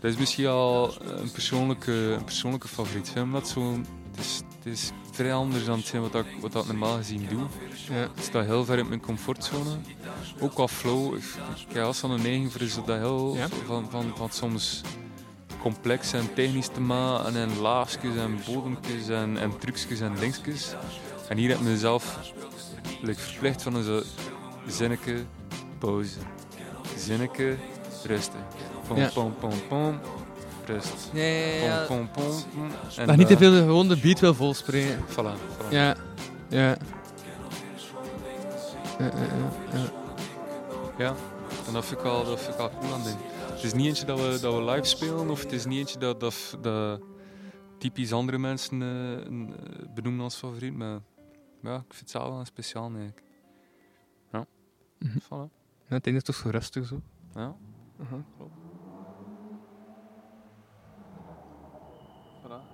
[0.00, 3.32] dat is misschien al een persoonlijke, een persoonlijke favoriet film.
[3.32, 6.96] Dat zo, het, is, het is vrij anders dan hetgeen wat, ik, wat ik normaal
[6.96, 7.46] gezien doe.
[7.88, 7.94] Ja.
[7.94, 9.76] Het staat heel ver uit mijn comfortzone.
[10.40, 11.14] Ook qua flow.
[11.14, 11.22] Ik,
[11.68, 13.48] ik heb als van een neiging voor zo dat heel Ja.
[13.66, 14.80] van, van, van soms
[15.60, 20.74] complex en technisch te maken en laagjes en bodempjes en, en trucjes en dingetjes.
[21.28, 22.18] En hier heb ik mezelf
[23.02, 24.02] like, verplicht van een zo
[24.66, 25.24] zinnetje
[25.78, 26.18] pauze.
[26.96, 27.56] Zinnetje
[28.04, 28.40] rusten.
[28.88, 29.10] Pom, Ja.
[29.14, 29.98] pom, pom, pom.
[30.66, 31.10] Rust.
[31.12, 31.84] Ja, ja, ja.
[31.86, 32.70] Pom, pom, pom, pom.
[32.96, 34.98] En Dat niet te dat- veel gewoon de beat wil volspreken.
[35.08, 35.12] Voilà,
[35.58, 35.68] voilà.
[35.70, 35.96] Ja.
[36.48, 36.76] Ja.
[38.98, 39.86] Ja, ja, ja, ja.
[40.98, 41.14] Ja,
[41.66, 43.16] en dat vind ik al, dat vind ik al cool aan ding.
[43.52, 45.98] Het is niet eentje dat we, dat we live spelen, of het is niet eentje
[45.98, 47.00] dat, dat, dat
[47.78, 49.48] typisch andere mensen eh, eh,
[49.94, 50.98] benoemen als favoriet, maar
[51.62, 53.22] ja, ik vind het zelf wel een speciaal eigenlijk.
[54.32, 54.46] Ja,
[54.98, 55.18] Mhm.
[55.18, 55.50] voilà.
[55.88, 57.00] Ja, het is toch zo rustig zo.
[57.34, 57.54] Ja.
[58.02, 58.52] Aha, klopt.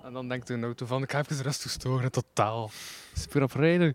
[0.05, 2.69] En dan denkt de auto van, ik ga even rustig storen, totaal.
[3.13, 3.93] Super oprijden.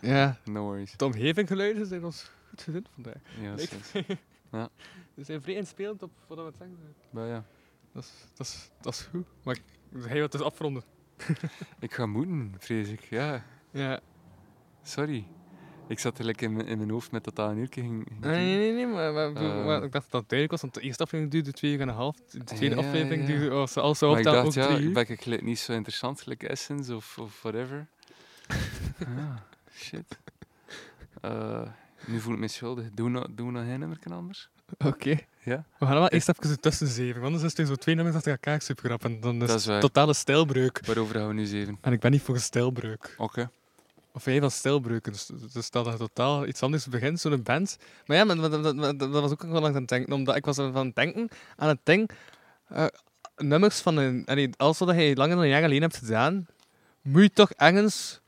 [0.00, 0.92] Ja, No worries.
[0.96, 3.14] de omgevinggeluiden zijn ons goed gezind vandaag.
[3.40, 3.92] Ja, sinds-
[4.50, 4.68] mij.
[5.14, 6.76] We zijn vrij inspelend op wat we het zeggen.
[7.10, 7.44] maar ja.
[7.92, 9.26] Dat is, dat is, dat is goed.
[9.42, 10.82] Maar ik- hij wat dus afronden.
[11.80, 13.00] Ik ga moeten, vrees ik.
[13.04, 14.00] Ja, Ja.
[14.82, 15.26] sorry.
[15.88, 18.04] Ik zat lekker in, mijn- in mijn hoofd met dat dat een uurtje ging.
[18.08, 19.32] ging Nee, nee, nee, nee maar, maar,
[19.64, 21.88] maar ik dacht dat het duidelijk was, want de eerste aflevering duurde twee uur en
[21.88, 22.16] een half.
[22.30, 24.92] De tweede Ja, aflevering duurde, als ze al zo Maar ik ook ja, drie uur.
[24.92, 27.86] ben ik gelijk niet zo interessant, gelijk Essence of, of whatever.
[29.18, 29.36] ah,
[29.74, 30.18] shit.
[31.20, 31.62] Eh,
[32.06, 32.90] nu voel ik me schuldig.
[32.90, 34.48] Doen we nog- doen we nog een nummer anders?
[34.84, 35.18] Oké.
[35.42, 35.64] Ja?
[35.78, 38.32] We gaan wel eerst even tussen zeven, want anders is het zo twee nummers achter
[38.32, 39.80] elkaar super grap en dan is Dat is het waar.
[39.80, 40.80] totale stijlbreuk.
[40.86, 41.78] Waarover gaan we nu zeven?
[41.80, 43.14] En ik ben niet voor een stijlbreuk.
[43.18, 43.50] Oké.
[44.16, 45.12] Of jij van stijlbreuken,
[45.52, 47.76] dus, dat er totaal iets anders begint, zo'n band.
[48.06, 48.50] Maar ja, maar,
[48.96, 51.68] dat, was ook wel lang aan het denken, omdat ik was aan het denken aan
[51.68, 52.10] het ding,
[52.68, 52.86] eh,
[53.36, 56.46] nummers van een, allee, alles wat je langer dan een jaar alleen hebt gedaan,
[57.02, 58.20] moet je toch ergens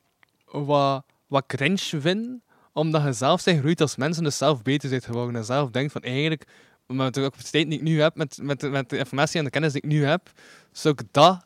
[0.45, 2.43] wat, wat cringe vinden,
[2.73, 5.71] omdat je zelf zijn groeit als mens en dus zelf beter bent geworden en zelf
[5.71, 6.45] denkt van eigenlijk,
[6.87, 9.73] met de capaciteit die ik nu heb, met, met, met de informatie en de kennis
[9.73, 10.31] die ik nu heb,
[10.73, 11.45] zou ik dat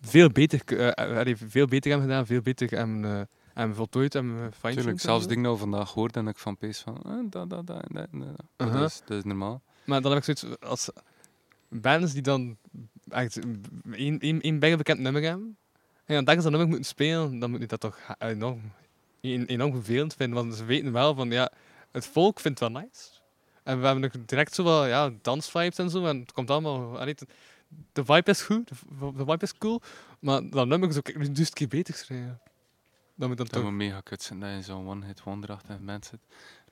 [0.00, 3.20] veel beter, allee, veel beter hebben gedaan, veel beter hebben, eh,
[3.58, 6.78] hebben voltooid en uh, fine Tuurlijk, zelfs dingen we vandaag hoorden en ik van pees
[6.78, 8.08] van, eh, dat, dat, dat, dat,
[8.56, 8.90] dat.
[8.90, 9.62] Is, dat is normaal.
[9.84, 10.90] Maar dan heb ik zoiets als
[11.68, 12.56] bands die dan
[13.08, 13.38] echt
[13.92, 15.56] één, één, één bijna bekend nummer hebben.
[16.04, 18.60] En dan denken ze dat nummer moeten spelen, dan moet je dat toch enorm,
[19.20, 20.42] en- enorm vervelend vinden.
[20.42, 21.52] Want ze weten wel van, ja,
[21.90, 23.10] het volk vindt het wel nice.
[23.62, 26.04] En we hebben ook direct zo wel, ja, dansvibes en zo.
[26.04, 27.26] En het komt allemaal, allee, de,
[27.92, 28.74] de vibe is goed, de,
[29.16, 29.82] vibe is cool.
[30.20, 32.40] Maar dat nummer is ook dus een keer beter schrijven.
[33.18, 33.72] Dan moet dan Dat toch...
[33.72, 36.20] mega kut zijn dat je zo'n one-hit wonder achter een band zit.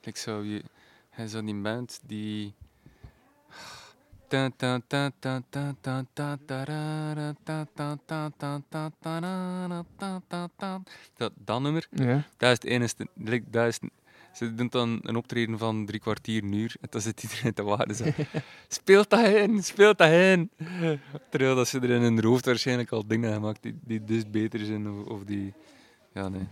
[0.00, 0.62] Ik zou je,
[1.10, 2.54] hij zo die band die.
[11.16, 12.26] Dat, dat nummer, Ja.
[12.36, 12.94] dat is het enige.
[13.14, 13.78] like, Dat is,
[14.32, 16.76] ze doen dan een optreden van drie kwartier, een uur.
[16.80, 17.94] En dan zit iedereen te wachten.
[17.94, 18.04] Zo.
[18.68, 20.50] Speelt dat in, speelt dat in.
[21.30, 24.64] Terwijl dat ze er in hun hoofd waarschijnlijk al dingen gemaakt die, die dus beter
[24.64, 24.90] zijn.
[24.90, 25.52] Of, of die.
[26.16, 26.48] Ja, nee.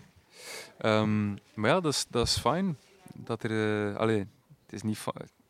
[0.79, 2.79] Ehm, maar ja, dat is, dat is fijn.
[3.15, 3.91] Dat er.
[3.91, 4.19] eh allee,
[4.65, 4.99] het is niet.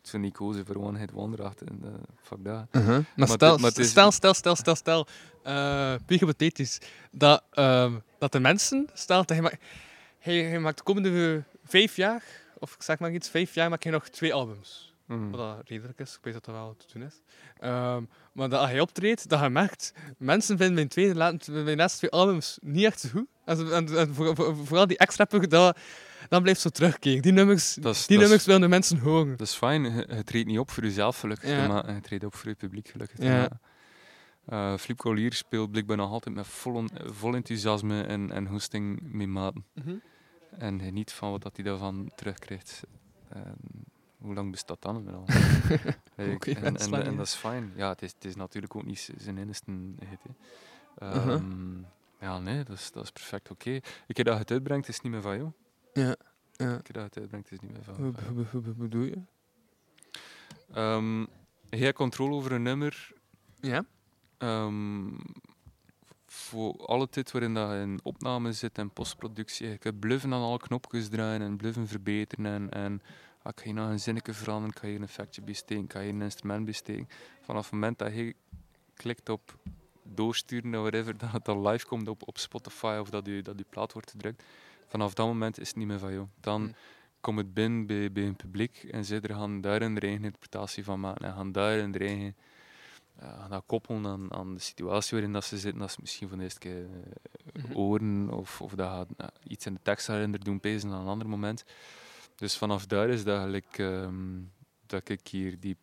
[0.02, 1.66] is niet kozen voor One Hit Wonder achter.
[1.68, 1.90] en, eh,
[2.22, 2.66] fuck dat.
[2.72, 5.06] Maar, Maar stel, maar is- stel, stel, stel, stel, stel,
[5.42, 6.78] eh puur hypothetisch,
[7.10, 9.52] dat, ehm, dat de mensen, stel dat je, ma-
[10.18, 12.22] hij, hij maakt de komende vijf jaar,
[12.58, 14.93] of ik zeg maar iets, vijf jaar maak je nog twee albums.
[15.06, 15.30] Mhm.
[15.30, 17.20] Wat dat redelijk is, ik weet dat dat wel te doen is.
[17.58, 18.02] Ehm,
[18.32, 21.14] maar dat als hij optreedt, dat je merkt, mensen vinden mijn, tweede,
[21.64, 23.26] mijn laatste twee albums niet echt zo goed.
[23.44, 25.78] En, ze- en, en voor- voor- vooral die extra dat,
[26.28, 27.22] dat blijft zo terugkeren.
[27.22, 29.30] Die nummers, is- die is- nummers willen de mensen horen.
[29.36, 29.82] Dat is fijn.
[29.82, 31.66] Je, je treedt niet op voor jezelf gelukkig Ja.
[31.66, 31.94] maken.
[31.94, 33.36] Je treedt op voor je publiek gelukkig Ja.
[33.38, 33.60] maken.
[34.46, 39.26] Eh Flip Collier speelt blijkbaar nog altijd met vol, vol enthousiasme en, en hoesting mee
[39.26, 39.64] maten.
[39.74, 39.94] Mhm.
[40.58, 42.80] En geniet van wat dat hij daarvan terugkrijgt.
[43.28, 43.56] En
[44.24, 45.22] hoe lang bestaat dat al?
[46.34, 47.16] Oké, en, dat is en, lang, en ja.
[47.16, 47.72] dat is fijn.
[47.76, 50.18] Ja, het is, het is natuurlijk ook niet zijn enigste hit.
[50.22, 51.06] hè.
[51.06, 51.34] Uh-huh.
[51.34, 51.78] Ehm,
[52.20, 53.80] Ja, nee, dat is, dat is perfect oké.
[54.06, 55.50] Ik heb dat het uitbrengt, is niet meer van jou.
[55.92, 56.16] Ja,
[56.52, 56.78] ja.
[56.78, 59.18] Ik heb dat het uitbrengt, is niet meer van van hoe, bedoel je?
[60.72, 61.24] Ehm,
[61.70, 63.12] jij controle over een nummer.
[63.60, 63.84] Ja.
[64.38, 65.08] Ehm,
[66.26, 69.78] voor alle tijd waarin dat in opname zit en postproductie.
[69.78, 72.46] Kunt bluffen aan alle knopjes draaien en bluffen verbeteren.
[72.46, 73.02] En, en
[73.44, 76.22] ah, kan je nog een zinnetje veranderen, kan je een effectje besteken, kan je een
[76.22, 77.08] instrument besteken.
[77.40, 78.34] Vanaf het moment dat je
[78.94, 79.56] klikt op
[80.02, 83.58] doorsturen naar whatever, dat het dan live komt op, op Spotify of dat je, dat
[83.58, 84.42] je plaat wordt gedrukt.
[84.86, 86.26] Vanaf dat moment is het niet meer van jou.
[86.40, 86.72] Dan Hm.
[87.20, 90.84] komt het binnen bij, bij een publiek en zij er gaan daar hun eigen interpretatie
[90.84, 92.36] van maken en gaan daar hun eigen
[93.18, 96.28] eh, gaan dat koppelen aan, aan de situatie waarin dat ze zitten, dat ze misschien
[96.28, 96.88] van de eerste keer eh,
[97.64, 97.72] Mhm.
[97.72, 101.06] horen of, of dat gaat eh, iets in de tekst herinner doen pezen aan een
[101.06, 101.64] ander moment.
[102.34, 104.40] Dus vanaf daar is dat eigenlijk ehm,
[104.86, 105.76] dat ik hier die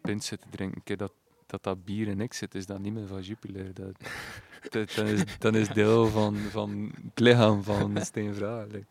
[0.00, 0.98] pint zit te drinken.
[0.98, 1.12] Dat,
[1.46, 3.74] dat dat bier in ik zit, is dat niet meer van Jupiler.
[3.74, 3.96] Dat,
[4.70, 8.32] dat, dat is, dat is deel van, van het lichaam van Steen
[8.70, 8.86] like.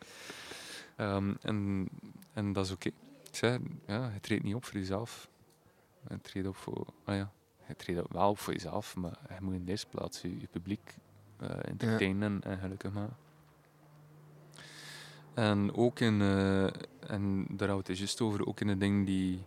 [0.96, 1.88] Ehm, en,
[2.34, 2.88] en dat is oké.
[2.88, 5.30] Ik zei, ja, je treedt niet op voor jezelf.
[6.10, 6.88] Je treedt op voor...
[7.04, 7.32] Ah ja,
[7.68, 10.48] je treedt wel op voor jezelf, maar je moet in de eerste plaats je, je
[10.48, 10.96] publiek
[11.38, 13.27] eh entertainen en gelukkig maken.
[15.38, 16.64] En ook in, eh,
[17.10, 19.40] en daar hadden we het juist over, ook in de dingen die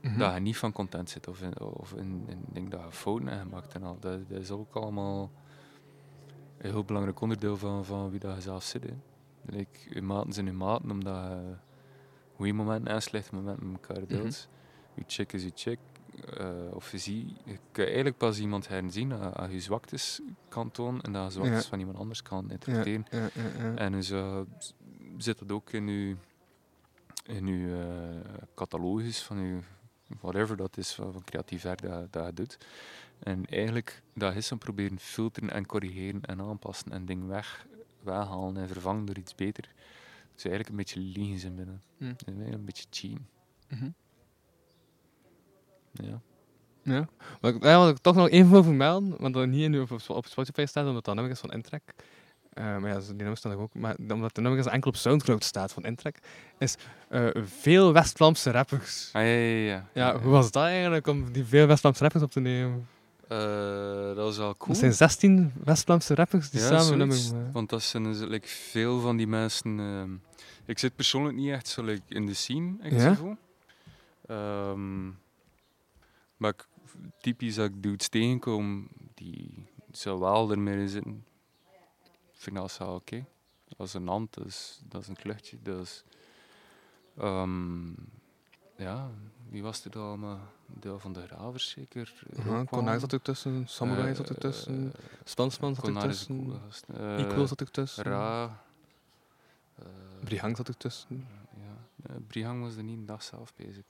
[0.00, 0.18] Mhm.
[0.18, 3.28] dat je niet van content zit of in, of in, in dingen dat je fouten
[3.28, 3.96] hebt gemaakt en al.
[4.00, 5.30] Dat, dat is ook allemaal
[6.58, 8.82] een heel belangrijk onderdeel van, van wie dat je zelf zit.
[8.82, 8.94] Hè.
[9.46, 11.54] Like, je maten zijn je maten, omdat je
[12.36, 14.48] goede momenten en slechte momenten met elkaar deelt.
[14.94, 15.78] Je chick is je chick.
[16.36, 21.00] eh, of je ziet, je kan eigenlijk pas iemand herzien als je zwaktes kan tonen
[21.02, 21.68] en dat je zwaktes Ja.
[21.68, 23.06] van iemand anders kan interpreteren.
[23.10, 23.74] ja, ja, ja.
[23.74, 24.12] En dus
[25.18, 26.16] zit dat ook in je,
[27.24, 29.58] in uw eh, catalogus van je,
[30.20, 32.58] whatever dat is, van, van creatief werk dat, dat je doet.
[33.18, 37.66] En eigenlijk, dat is dan proberen filteren en corrigeren en aanpassen en dingen weg,
[38.02, 39.64] weghalen en vervangen door iets beter.
[40.34, 41.82] Dus eigenlijk een beetje liegen zijn binnen.
[41.98, 42.14] Hm.
[42.26, 43.28] Een beetje cheaten.
[43.68, 43.90] Mhm.
[45.92, 46.20] Ja.
[46.82, 47.08] Ja.
[47.40, 49.90] Wat ik, ja, wat ik toch nog even wil vermelden, want dat niet in, op,
[50.08, 51.94] op Spotify staat, omdat dat nummer is van Intrek.
[52.56, 53.74] Eh, maar ja, staan er ook.
[53.74, 56.18] Maar omdat de nummer is enkel op Soundcloud staat van Intrek,
[56.58, 56.76] is
[57.08, 59.10] eh, veel West-Vlaamse rappers.
[59.12, 59.86] Ah, ja, ja, ja.
[59.92, 62.88] Ja, hoe was dat eigenlijk om die veel West-Vlaamse rappers op te nemen?
[63.28, 63.38] Eh,
[64.06, 64.70] dat was wel cool.
[64.74, 67.18] Er zijn 16 West-Vlaamse rappers die Ja, samen nummer.
[67.52, 69.78] Want dat zijn dus, like, veel van die mensen.
[69.80, 70.10] ehm,
[70.64, 73.14] ik zit persoonlijk niet echt zo like, in de scene, echt Ja?
[73.14, 73.36] zo.
[74.26, 75.06] Ehm,
[76.36, 76.66] maar ik,
[77.20, 81.24] typisch dat ik dudes tegenkom die zo wel ermee zitten,
[82.46, 83.24] vind ik dat wel oké.
[83.76, 86.04] Dat is een hand, dat is, dat is een kluchtje, is...
[87.16, 87.88] ehm,
[88.76, 89.10] ja,
[89.48, 90.40] wie was er allemaal?
[90.66, 92.12] Deel van de Gravers zeker?
[92.70, 94.92] Konar zat er tussen, Samurai zat er Eh, tussen,
[95.24, 96.86] Spansman zat er is een tussen.
[96.86, 98.64] Eh, Equal zat er tussen, Ra.
[99.78, 99.84] eh,
[100.24, 101.26] Brihang zat er tussen.
[101.56, 103.84] ja, eh, Brihang was er niet een dag zelf bezig.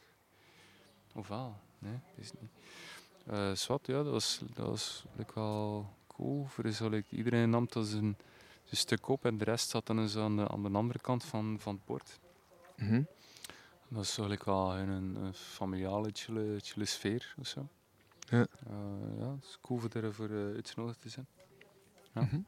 [1.14, 1.56] Of wel?
[1.78, 2.50] Nee, is niet.
[3.26, 6.46] Eh Swat, ja, dat was, dat was like, wel cool.
[6.46, 8.16] Voor like, iedereen nam dat zijn,
[8.66, 11.24] zijn stuk op en de rest zat dan eens aan de, aan de andere kant
[11.24, 12.18] van, van het bord.
[12.76, 13.02] Mhm.
[13.88, 17.68] Dat is like, wel een, een familiale, chille, chille sfeer of zo.
[18.18, 18.46] Ja.
[18.66, 21.26] Eh, ja, het is cool voor ervoor uh, uitgenodigd te zijn.
[22.14, 22.20] Ja.
[22.22, 22.40] Mhm.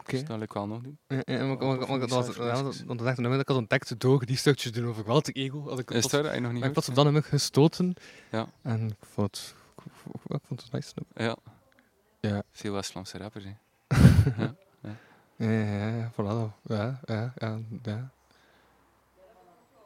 [0.00, 0.10] Oké.
[0.10, 0.98] Dus dat ik wel nog doen.
[1.08, 1.58] Ja, ja, maar,
[1.98, 5.04] dat was, ja, want dat een dat ik had ontdekt door die stukjes doen over
[5.04, 5.68] Walter Ego.
[5.68, 6.34] Had ik Is plots- dat?
[6.34, 7.94] Je nog niet had ik plots op dat nummer gestoten.
[8.30, 8.46] Ja.
[8.62, 9.54] En ik vond het,
[10.28, 10.94] ik vond het een nice.
[11.14, 11.36] Ja.
[12.20, 12.42] Ja.
[12.50, 13.52] Veel West-Vlaamse rappers, hè.
[14.44, 14.54] ja.
[15.38, 15.46] Ja.
[15.46, 16.52] Ja, ja, ja, ja, voilà.
[16.62, 18.10] Ja, ja, ja, ja.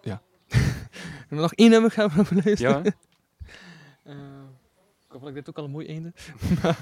[0.02, 0.20] Ja.
[1.28, 2.84] en nog één nummer gaan we luisteren.
[2.84, 2.92] Ja,
[4.04, 4.14] Eh,
[5.06, 6.12] ik hoop dat ik dit ook al een mooi einde.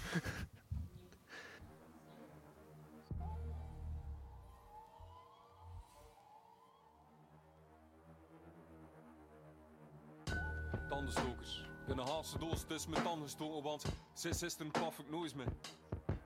[10.89, 11.65] Tandenstokers.
[11.89, 13.85] In een Haagse doos, het is met tanden gestoken, want
[14.15, 15.47] sinds gisteren paf ik nooit meer.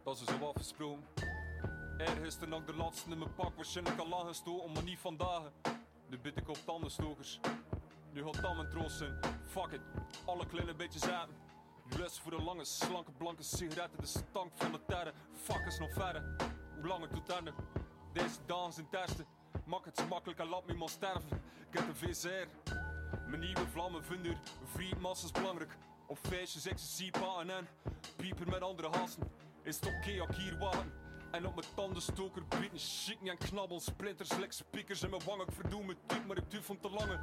[0.05, 1.05] Dat is zo afgesproken.
[1.99, 5.43] Eergisteren had ik de laatste in mijn pak waarschijnlijk al lang gestoken, maar niet vandaag.
[6.09, 7.41] Nu bid ik op tandenstokers.
[8.13, 9.19] Nu gaat dat mijn troost zijn.
[9.47, 9.81] Fuck it,
[10.25, 11.29] alle kleine beetjes aan.
[11.97, 15.13] Lust voor de lange, slanke, blanke sigaretten, de stank van de terren.
[15.33, 16.37] Fuck is nog verder.
[16.75, 17.53] Hoe lang het doet einde?
[18.13, 19.27] Deze dagen zijn testen.
[19.65, 21.43] Mak het zo makkelijk en laat me iemand sterven.
[21.71, 22.71] Ik heb een VCR.
[23.29, 25.77] Mijn nieuwe vlammen vinden vriendmassas belangrijk.
[26.07, 27.69] Op feestjes, ecstasy-paten en
[28.17, 29.23] pieper met andere hassen.
[29.63, 31.04] Is het oké ik hier wachten?
[31.35, 35.47] En op mijn tandenstoker bieten, shit en knabbel, splinters, lek speakers in mijn wangen.
[35.47, 37.19] Ik verdoe me diep, maar ik duur van te lange.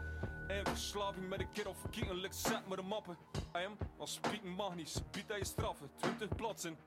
[0.47, 3.17] En verslaving met een keer of kieken, zet met de mappen.
[3.51, 6.77] AM, als spieken mag niet, biedt hij je straffen, 20 plaatsen.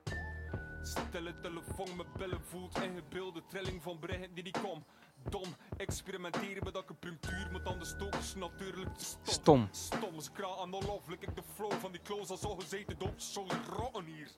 [0.81, 4.85] Stille telefoon met bellen voelt ingebeelde trilling van berichten die niet kom.
[5.29, 9.23] Dom, experimenteren met acupunctuur, met dan de stokers natuurlijk te stom.
[9.23, 9.67] Stom.
[9.71, 13.19] Stom, ze kraan aan onlooflijk, ik de flow van die kloos als al gezeten dop,
[13.19, 14.31] zo rotten hier.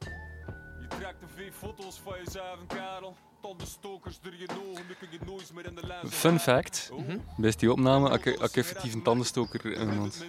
[6.09, 7.01] Fun fact, Oh.
[7.37, 10.25] bij die opname had ik, ik effectief een tandenstoker in mijn mond.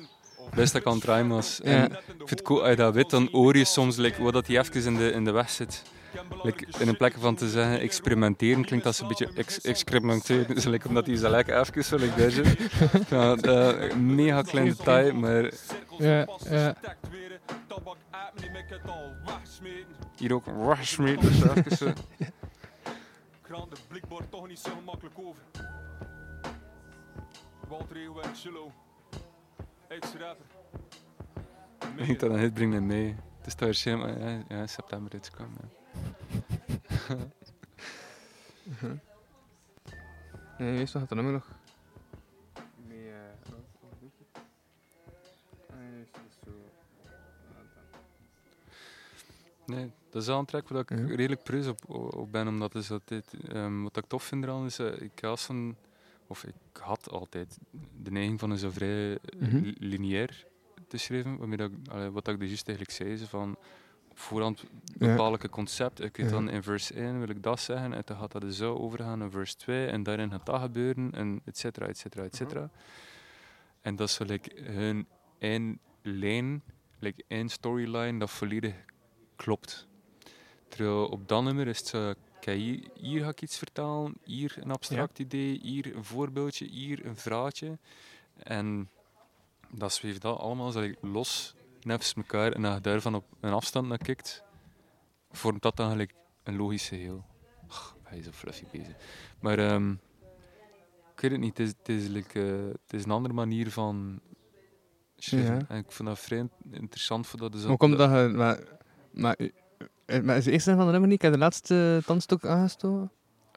[0.55, 1.61] Best dat ik aan het draaien was.
[1.61, 4.33] En ik vind het cool, als je dat weet, dan hoor je soms like, wat
[4.33, 5.83] dat die even in de, in de weg zit.
[6.43, 10.55] Like, in een plek van te zeggen experimenteren, klinkt dat een beetje ex experimenteren.
[10.55, 12.57] Dus like, omdat hij zo lekker even zo like daar zit.
[13.09, 15.53] Ja, eh, mega klein detail, maar
[15.99, 16.77] Ja, ja.
[18.35, 19.41] Maar
[20.17, 21.21] hier ook washmeet.
[21.21, 21.93] Dus even zo.
[23.43, 25.43] Kraan de blikbord toch niet zo gemakkelijk over.
[27.69, 28.23] Walter Eeuwen.
[29.89, 30.47] Ex-rapper.
[31.97, 33.17] Ik denk dat een hit brengt mee.
[33.39, 35.71] Het is toch waarschijnlijk ja, ja, in september uitgekomen.
[37.09, 37.17] Ja.
[40.59, 41.58] Nee, eerst nog het nummer nog.
[49.69, 50.97] Nee, dat is wel een track waar ik Ja.
[51.07, 54.65] redelijk preus op, op ben, omdat is dat dit, ehm, wat ik tof vind eraan
[54.65, 55.77] is, eh, ik was van,
[56.27, 57.59] of ik had altijd
[58.03, 59.57] de neiging van een zo vrij Mhm.
[59.57, 60.47] li- lineair
[60.89, 63.57] te schrijven, waarmee dat, allee, wat ik dus juist eigenlijk zei, zo van
[64.11, 64.65] op voorhand
[64.97, 68.03] bepaal ik een concept, ik weet dan in verse 1 wil ik dat zeggen, en
[68.05, 71.41] dan gaat dat dus zo overgaan in verse 2, en daarin gaat dat gebeuren, en
[71.45, 72.71] et cetera, et cetera, et cetera.
[73.81, 75.07] En dat is like, hun
[75.39, 76.63] één lijn,
[76.99, 78.75] like, één storyline dat volledig
[79.39, 79.87] klopt.
[80.69, 84.57] Terwijl op dat nummer is het zo, kijk, hier, hier ga ik iets vertalen, hier
[84.61, 87.79] een abstract idee, hier een voorbeeldje, hier een vraagje.
[88.37, 88.89] En
[89.71, 92.53] dat zweeft dat allemaal zo los naast elkaar.
[92.53, 94.43] En als je daarvan op een afstand naar kijkt,
[95.31, 97.25] vormt dat dan gelijk een logisch geheel.
[97.69, 98.95] Ach, hij is zo fluffy bezig.
[99.41, 99.91] Maar ehm,
[101.15, 103.71] ik weet het niet, het is, het, is, like, eh, het is een andere manier
[103.71, 104.21] van
[105.17, 105.55] schrijven.
[105.55, 105.65] Ja.
[105.69, 107.53] En ik vind dat vrij interessant voor dat.
[107.53, 108.29] Dus Hoe komt dat je...
[108.29, 108.78] Maar,
[109.19, 109.37] maar,
[110.05, 111.23] eh, maar is de eerste van de nummer niet?
[111.23, 113.11] Ik de laatste tandstok aangestoken.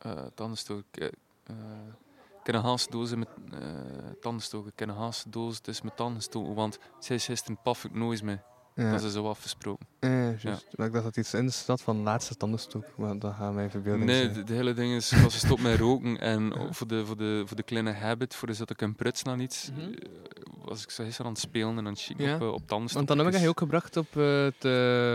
[0.05, 0.83] Uh, tandenstoken.
[0.91, 1.11] Ik,
[1.43, 1.55] eh,
[2.39, 3.59] ik heb een haas doos met uh,
[4.21, 4.71] tandenstoken.
[4.71, 6.53] Ik heb een haas doos dus met tandenstoken.
[6.53, 8.39] Want zij is gisteren paf ik nooit mee.
[8.75, 8.91] Ja.
[8.91, 9.85] Dat is zo afgesproken.
[9.99, 10.67] Ja, juist.
[10.75, 12.85] Maar ik dacht dat iets in de stad van laatste tandenstoek.
[12.97, 15.79] Maar dat gaat mij verbeelding Nee, de, de hele ding is, als je stopt met
[15.79, 18.95] roken en voor, de, voor, de, voor de kleine habit, voor de dat ik een
[18.95, 19.79] pruts naar iets, Mhm.
[19.81, 19.93] eh,
[20.65, 22.69] was ik zo gisteren aan het spelen en aan het chicken op, eh, op.
[22.69, 24.63] Want dan heb ik je ook gebracht op eh, het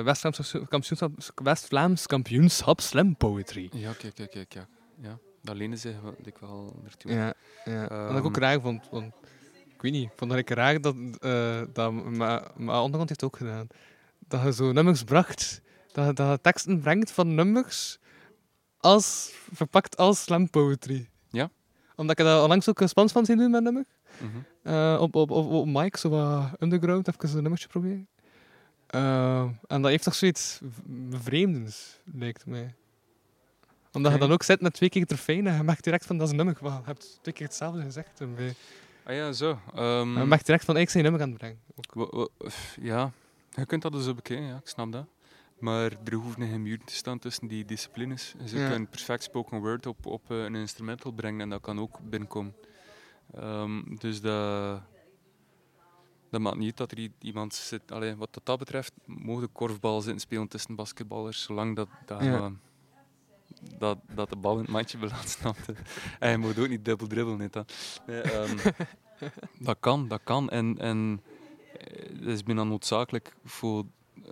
[0.04, 3.68] West-Vlaams kampioenschap, West-Vlaams kampioenschap Slam Poetry.
[3.72, 4.52] Ja, kijk, kijk, kijk.
[4.52, 4.66] Ja.
[5.00, 5.18] ja.
[5.42, 7.12] Dat leende zich ik wel naartoe.
[7.12, 7.34] Ja,
[7.64, 8.06] ja.
[8.08, 8.88] wat ik ook Ehm, raar vond.
[8.90, 9.14] Want,
[9.90, 11.92] weet niet, ik vond dat ik raar dat, eh dat
[12.56, 13.66] maar onderkant heeft ook gedaan.
[14.28, 15.60] Dat je zo nummers bracht,
[15.92, 17.98] dat je, dat je teksten brengt van nummers
[18.78, 21.08] als, verpakt als slam poetry.
[21.30, 21.50] Ja.
[21.96, 23.84] Omdat ik daar onlangs ook een spans van zien doen met nummer.
[24.18, 24.36] Mhm.
[24.62, 28.08] Eh, op, op, op, op mic, zo wat underground, even een nummertje proberen.
[28.86, 32.74] Eh, en dat heeft toch zoiets v- bevreemdends, lijkt mij.
[33.92, 34.26] Omdat je Oké.
[34.26, 36.36] dan ook zit met twee keer trofeeën en je merkt direct van dat is een
[36.36, 36.56] nummer.
[36.62, 38.20] Je hebt twee keer hetzelfde gezegd.
[38.20, 38.54] En bij-
[39.06, 39.58] Ah ja, zo.
[39.74, 41.60] ehm, je merkt direct van ik zijn nummer aan het brengen.
[41.96, 42.30] Ook.
[42.80, 43.10] Ja,
[43.50, 45.06] je kunt dat dus ook bekijken, ja, ik snap dat.
[45.58, 48.34] Maar er hoeven geen muren te staan tussen die disciplines.
[48.38, 48.68] Dus je Ja.
[48.70, 52.54] kunt perfect spoken word op, op eh, een instrumental brengen en dat kan ook binnenkomen.
[53.34, 54.80] Ehm, dus dat,
[56.30, 57.92] dat maakt niet uit dat er iemand zit.
[57.92, 62.22] Allee, wat dat, dat betreft, mogen de korfbal zitten spelen tussen basketballers, zolang dat, dat,
[62.24, 62.52] Ja.
[63.78, 65.28] Dat, dat de bal in het mandje belandt.
[65.40, 65.74] snap je?
[66.18, 67.38] En je moet ook niet dubbel dribbelen.
[67.38, 68.00] Niet, dat.
[68.06, 68.56] Nee, ehm,
[69.58, 70.50] dat kan, dat kan.
[70.50, 71.22] En, en
[71.78, 73.84] eh, het is bijna noodzakelijk voor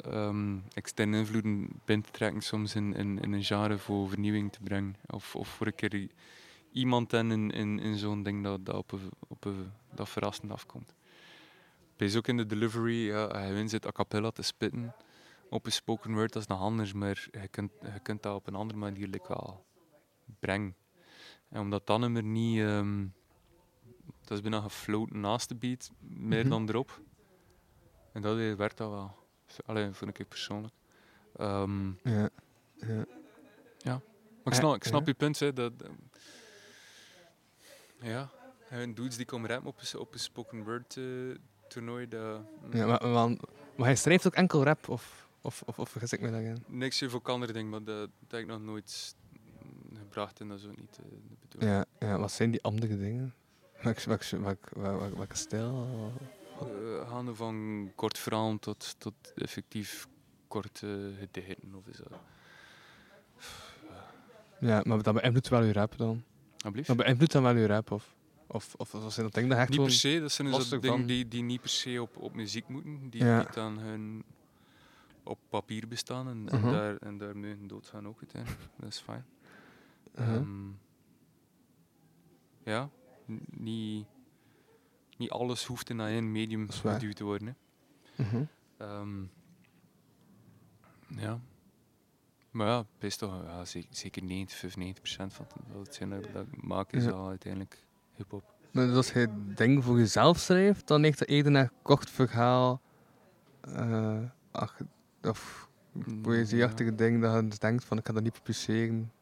[0.02, 4.60] ehm, externe invloeden binnen te trekken, soms in, in, in een genre voor vernieuwing te
[4.62, 4.96] brengen.
[5.06, 6.08] Of, of voor een keer
[6.72, 10.94] iemand in, in, in zo'n ding dat, dat, op een, op een, dat verrassend afkomt.
[11.96, 14.94] Wees ook in de delivery, ja, in zit a cappella te spitten
[15.54, 18.46] op een spoken word, dat is nog anders, maar je kunt, je kunt dat op
[18.46, 19.64] een andere manier like, wel
[20.38, 20.76] brengen.
[21.48, 22.58] En omdat dat nummer niet...
[22.60, 23.06] ehm,
[24.20, 26.48] dat is bijna gefloten naast de beat, meer Mhm.
[26.48, 27.00] dan erop.
[28.12, 29.16] En dat eh, werkt dat wel.
[29.66, 30.74] Alleen vind ik persoonlijk.
[31.36, 32.28] Ehm, Ja.
[32.74, 33.04] ja.
[33.78, 34.00] ja.
[34.44, 35.06] Maar ik Ja, snap, ik snap ja.
[35.06, 35.38] je punt.
[35.38, 35.72] Hè, dat,
[38.00, 38.30] ja,
[38.68, 41.04] en dudes die komen rappen op een, op een spoken word eh,
[41.68, 42.08] toernooi.
[42.08, 42.40] Dat,
[42.72, 43.28] Ja, maar, maar
[43.76, 46.64] Maar hij schrijft ook enkel rap, of, of, of, of vergis ik me daarin?
[46.66, 49.14] Niks voor andere dingen, maar dat, dat heb ik nog nooit
[49.94, 51.72] gebracht en dat is ook niet eh, de bedoeling.
[52.00, 53.34] Ja, ja, wat zijn die andere dingen?
[53.82, 55.88] Welk, welk, welk, welk, welke stijl?
[56.60, 60.06] Eh, gaande van kort verhaal tot, tot effectief
[60.48, 62.18] korte gedichten of is dat.
[64.60, 66.24] Ja, maar dat beïnvloedt wel je rap dan?
[66.64, 66.86] Alblieft?
[66.86, 68.14] Dat beïnvloedt dan wel je rap, of?
[68.46, 71.06] Of, of, of zijn dat dingen dat echt Niet per se, dat zijn dus dingen
[71.06, 73.38] die, die niet per se op, op muziek moeten, die, Ja.
[73.42, 74.24] die dan hun
[75.24, 76.54] op papier bestaan en, Mhm.
[76.54, 78.62] en, daar, en daar mogen doodgaan ook uiteindelijk.
[78.78, 79.24] Dat is fijn.
[80.18, 80.34] Uh-huh.
[80.34, 80.68] Ehm,
[82.64, 82.90] ja,
[83.50, 84.06] niet,
[85.16, 87.56] niet alles hoeft in één medium geduwd te worden.
[88.14, 88.24] Hè.
[88.24, 88.44] Mhm.
[88.76, 89.22] Ehm,
[91.08, 91.40] ja.
[92.50, 96.62] Maar ja, best toch, ja, zeker, zeker 90, 95 procent van het- hetgeen dat, ik
[96.64, 97.84] maak is al uiteindelijk
[98.16, 98.52] hip-hop.
[98.72, 102.80] Maar dus als je dingen voor jezelf schrijft, dan ligt er eerder naar kort verhaal
[103.60, 104.22] eh,
[105.26, 105.68] of
[106.22, 109.12] poëzieachtige dingen dat je dus denkt van ik ga dat niet publiceren.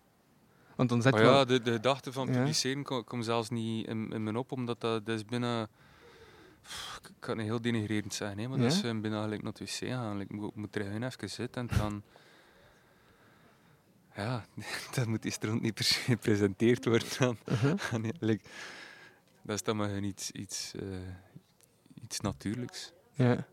[0.77, 4.13] Want dan zet Maar ja, de, de gedachte van publiceren komt kom zelfs niet in,
[4.13, 5.69] in me op, omdat dat, dat is binnen...
[6.63, 9.53] Pff, Ik kan het heel denigrerend zeggen, hè, maar dat is eh, binnen gelijk naar
[9.53, 10.21] het wc gaan.
[10.21, 12.03] Ik moet, moet er gewoon even zitten en dan...
[14.17, 14.45] Ja,
[14.95, 17.09] dat moet die rond niet per se gepresenteerd worden.
[17.19, 17.37] Dan.
[18.03, 18.45] Nee, like,
[19.43, 20.87] dat is dan maar gewoon iets, iets, eh,
[22.03, 22.93] iets natuurlijks.
[23.13, 23.47] Ja.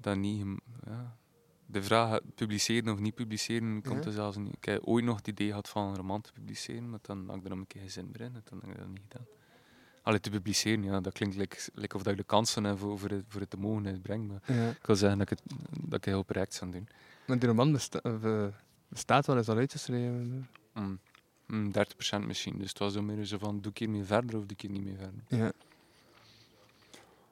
[0.00, 0.46] Dat niet...
[0.86, 1.17] Ja.
[1.70, 4.54] De vraag publiceren of niet publiceren komt er zelfs niet.
[4.56, 7.36] Ik heb ooit nog het idee gehad van een roman te publiceren, maar dan had
[7.36, 8.34] ik er nog een keer geen zin meer in.
[8.34, 9.26] en Dan heb ik dat niet gedaan.
[10.02, 12.98] Allee, te publiceren, ja, dat klinkt like, like of dat ik de kansen heb voor,
[12.98, 14.26] voor, het, voor het te mogen uitbrengen.
[14.26, 14.68] Maar Ja.
[14.70, 16.88] ik wil zeggen dat ik, het, dat ik heel project zou doen.
[17.26, 18.46] Maar die roman besta eh,
[18.88, 20.48] bestaat wel eens al uitgeschreven.
[20.74, 20.98] Mm.
[21.46, 22.58] Mm, 30% misschien.
[22.58, 24.70] Dus het was zo meer zo van, doe ik hiermee verder of doe ik hier
[24.70, 25.22] niet mee verder?
[25.28, 25.52] Ja.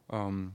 [0.07, 0.47] Ehm,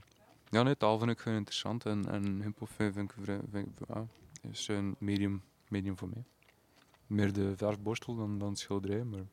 [0.51, 3.87] ja, nee, taal vind ik gewoon interessant en, en hip-hop vind ik, vrij- vind ik
[3.87, 4.05] ja,
[4.41, 6.23] is een medium, medium voor mij.
[7.07, 9.25] Meer de verfborstel dan, dan schilderij, maar.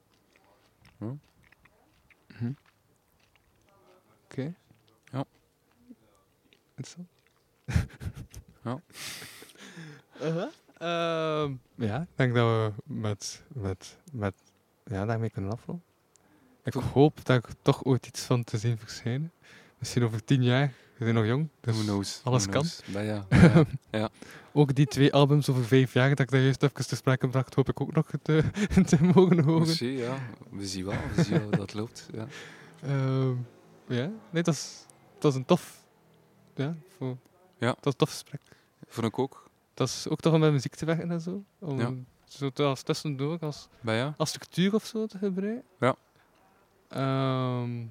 [0.98, 1.16] Ja.
[2.26, 2.52] Mhm.
[4.24, 4.54] Oké.
[5.12, 5.24] Ja.
[6.74, 7.08] Interessant.
[8.64, 8.80] Ja.
[10.22, 10.48] Uh-huh.
[10.78, 14.34] Ehm, ja, ik denk dat we met, met, met
[14.84, 15.84] ja, daarmee kunnen afronden.
[16.64, 19.32] Ik hoop dat ik toch ooit iets van te zien verschijnen.
[19.78, 20.72] Misschien over tien jaar.
[20.98, 22.60] We zijn nog jong, dus Who knows, alles who kan.
[22.62, 22.82] knows.
[23.06, 24.08] Ja, ja, ja.
[24.52, 27.54] ook die twee albums over vijf jaar, dat ik daar juist even te sprake bracht,
[27.54, 28.42] hoop ik ook nog te,
[28.86, 29.60] te mogen horen.
[29.66, 30.18] Misschien, ja.
[30.50, 32.08] We zien wel, we zien wel dat loopt.
[32.12, 32.26] Ja.
[32.82, 33.30] Ehm,
[33.88, 34.84] ja, nee, dat is,
[35.18, 35.84] dat is een tof.
[36.54, 37.16] Ja, voor,
[37.58, 37.66] Ja.
[37.66, 38.40] dat is een tof gesprek.
[38.86, 39.48] Vond ik ook.
[39.74, 41.44] Dat is ook toch om met muziek te werken en zo.
[41.58, 41.92] Om Ja.
[42.24, 44.14] zo te, als tussendoor, als, ja.
[44.16, 45.64] als structuur of zo te gebruiken.
[45.80, 45.94] Ja.
[46.88, 47.86] Ehm,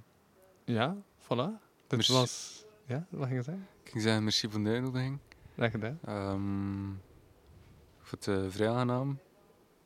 [0.65, 1.65] ja, voilà.
[1.87, 2.65] Dit was...
[2.87, 3.67] Ja, wat ging je zeggen?
[3.83, 5.17] Ik ging zeggen, merci voor de uitnodiging.
[5.55, 5.99] Graag gedaan.
[6.05, 9.19] Ehm, ik vond het eh, vrij aangenaam.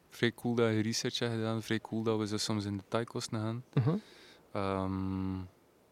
[0.09, 1.61] Vrij cool dat je research hebt gedaan.
[1.61, 3.63] Vrij cool dat we zo soms in detailkosten gaan.
[3.73, 3.95] Mhm.
[4.51, 5.35] Ehm,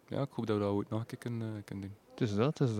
[0.07, 1.95] ja, ik hoop dat we dat ooit nog een keer kunnen, eh, kunnen doen.
[2.11, 2.76] Het is dat, het is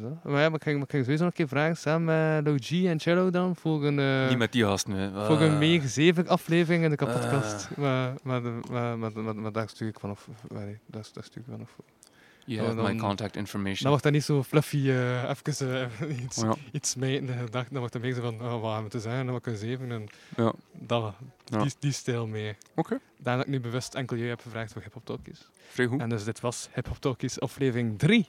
[0.00, 0.24] dat.
[0.24, 2.46] Maar ja, maar ik ging, maar ik ging sowieso nog een keer vragen, samen met
[2.46, 3.98] Logie en Cello dan, een...
[3.98, 4.64] eh, Niet met die
[4.96, 5.26] hè.
[5.26, 5.58] Voor een Ah.
[5.58, 7.68] meer zeven aflevering in de kapotkast.
[7.70, 7.76] Ah.
[7.78, 10.28] Maar, maar, maar, maar, maar, maar daar stuur ik vanaf.
[10.48, 11.76] Nee, daar, daar stuur ik vanaf.
[12.46, 13.78] You Dan- have my dan- contact information.
[13.80, 16.54] Dan wordt dat niet zo fluffy, eh even eh, iets, Ja.
[16.72, 17.26] iets smijten.
[17.26, 17.68] de dag.
[17.68, 19.56] Dan wordt het meer zo van, oh, wat hebben we te zeggen, dan wordt een
[19.56, 19.90] zeven.
[19.92, 20.06] En
[20.36, 20.52] Ja.
[20.72, 21.14] dat,
[21.44, 21.62] Ja.
[21.62, 22.56] die, die stijl meer.
[22.74, 22.98] Oké.
[23.18, 25.48] Daarna dat ik nu bewust enkel jullie heb gevraagd voor Hip Hop Talkies.
[25.68, 26.00] Vrij goed.
[26.00, 28.28] En dus dit was Hip Hop Talkies aflevering 3.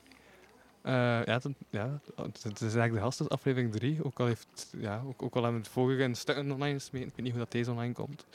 [0.83, 4.03] ja, het, ja, het het is eigenlijk de gast, dus aflevering 3.
[4.03, 7.07] Ook al, heeft, ja, ook, ook al hebben we het vorige in stukken online gesmeten.
[7.07, 8.25] Ik weet niet hoe dat deze online komt.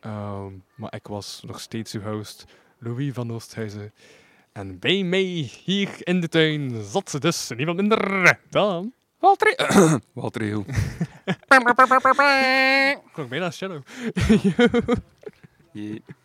[0.00, 2.44] Ehm, maar ik was nog steeds uw host,
[2.78, 3.92] Louis van Oosthuizen.
[4.52, 8.92] En bij mij hier in de tuin zat ze dus niemand minder dan...
[9.18, 9.54] Walter...
[10.14, 10.64] Walter Heel.
[13.12, 13.82] Klonk bijna Shadow.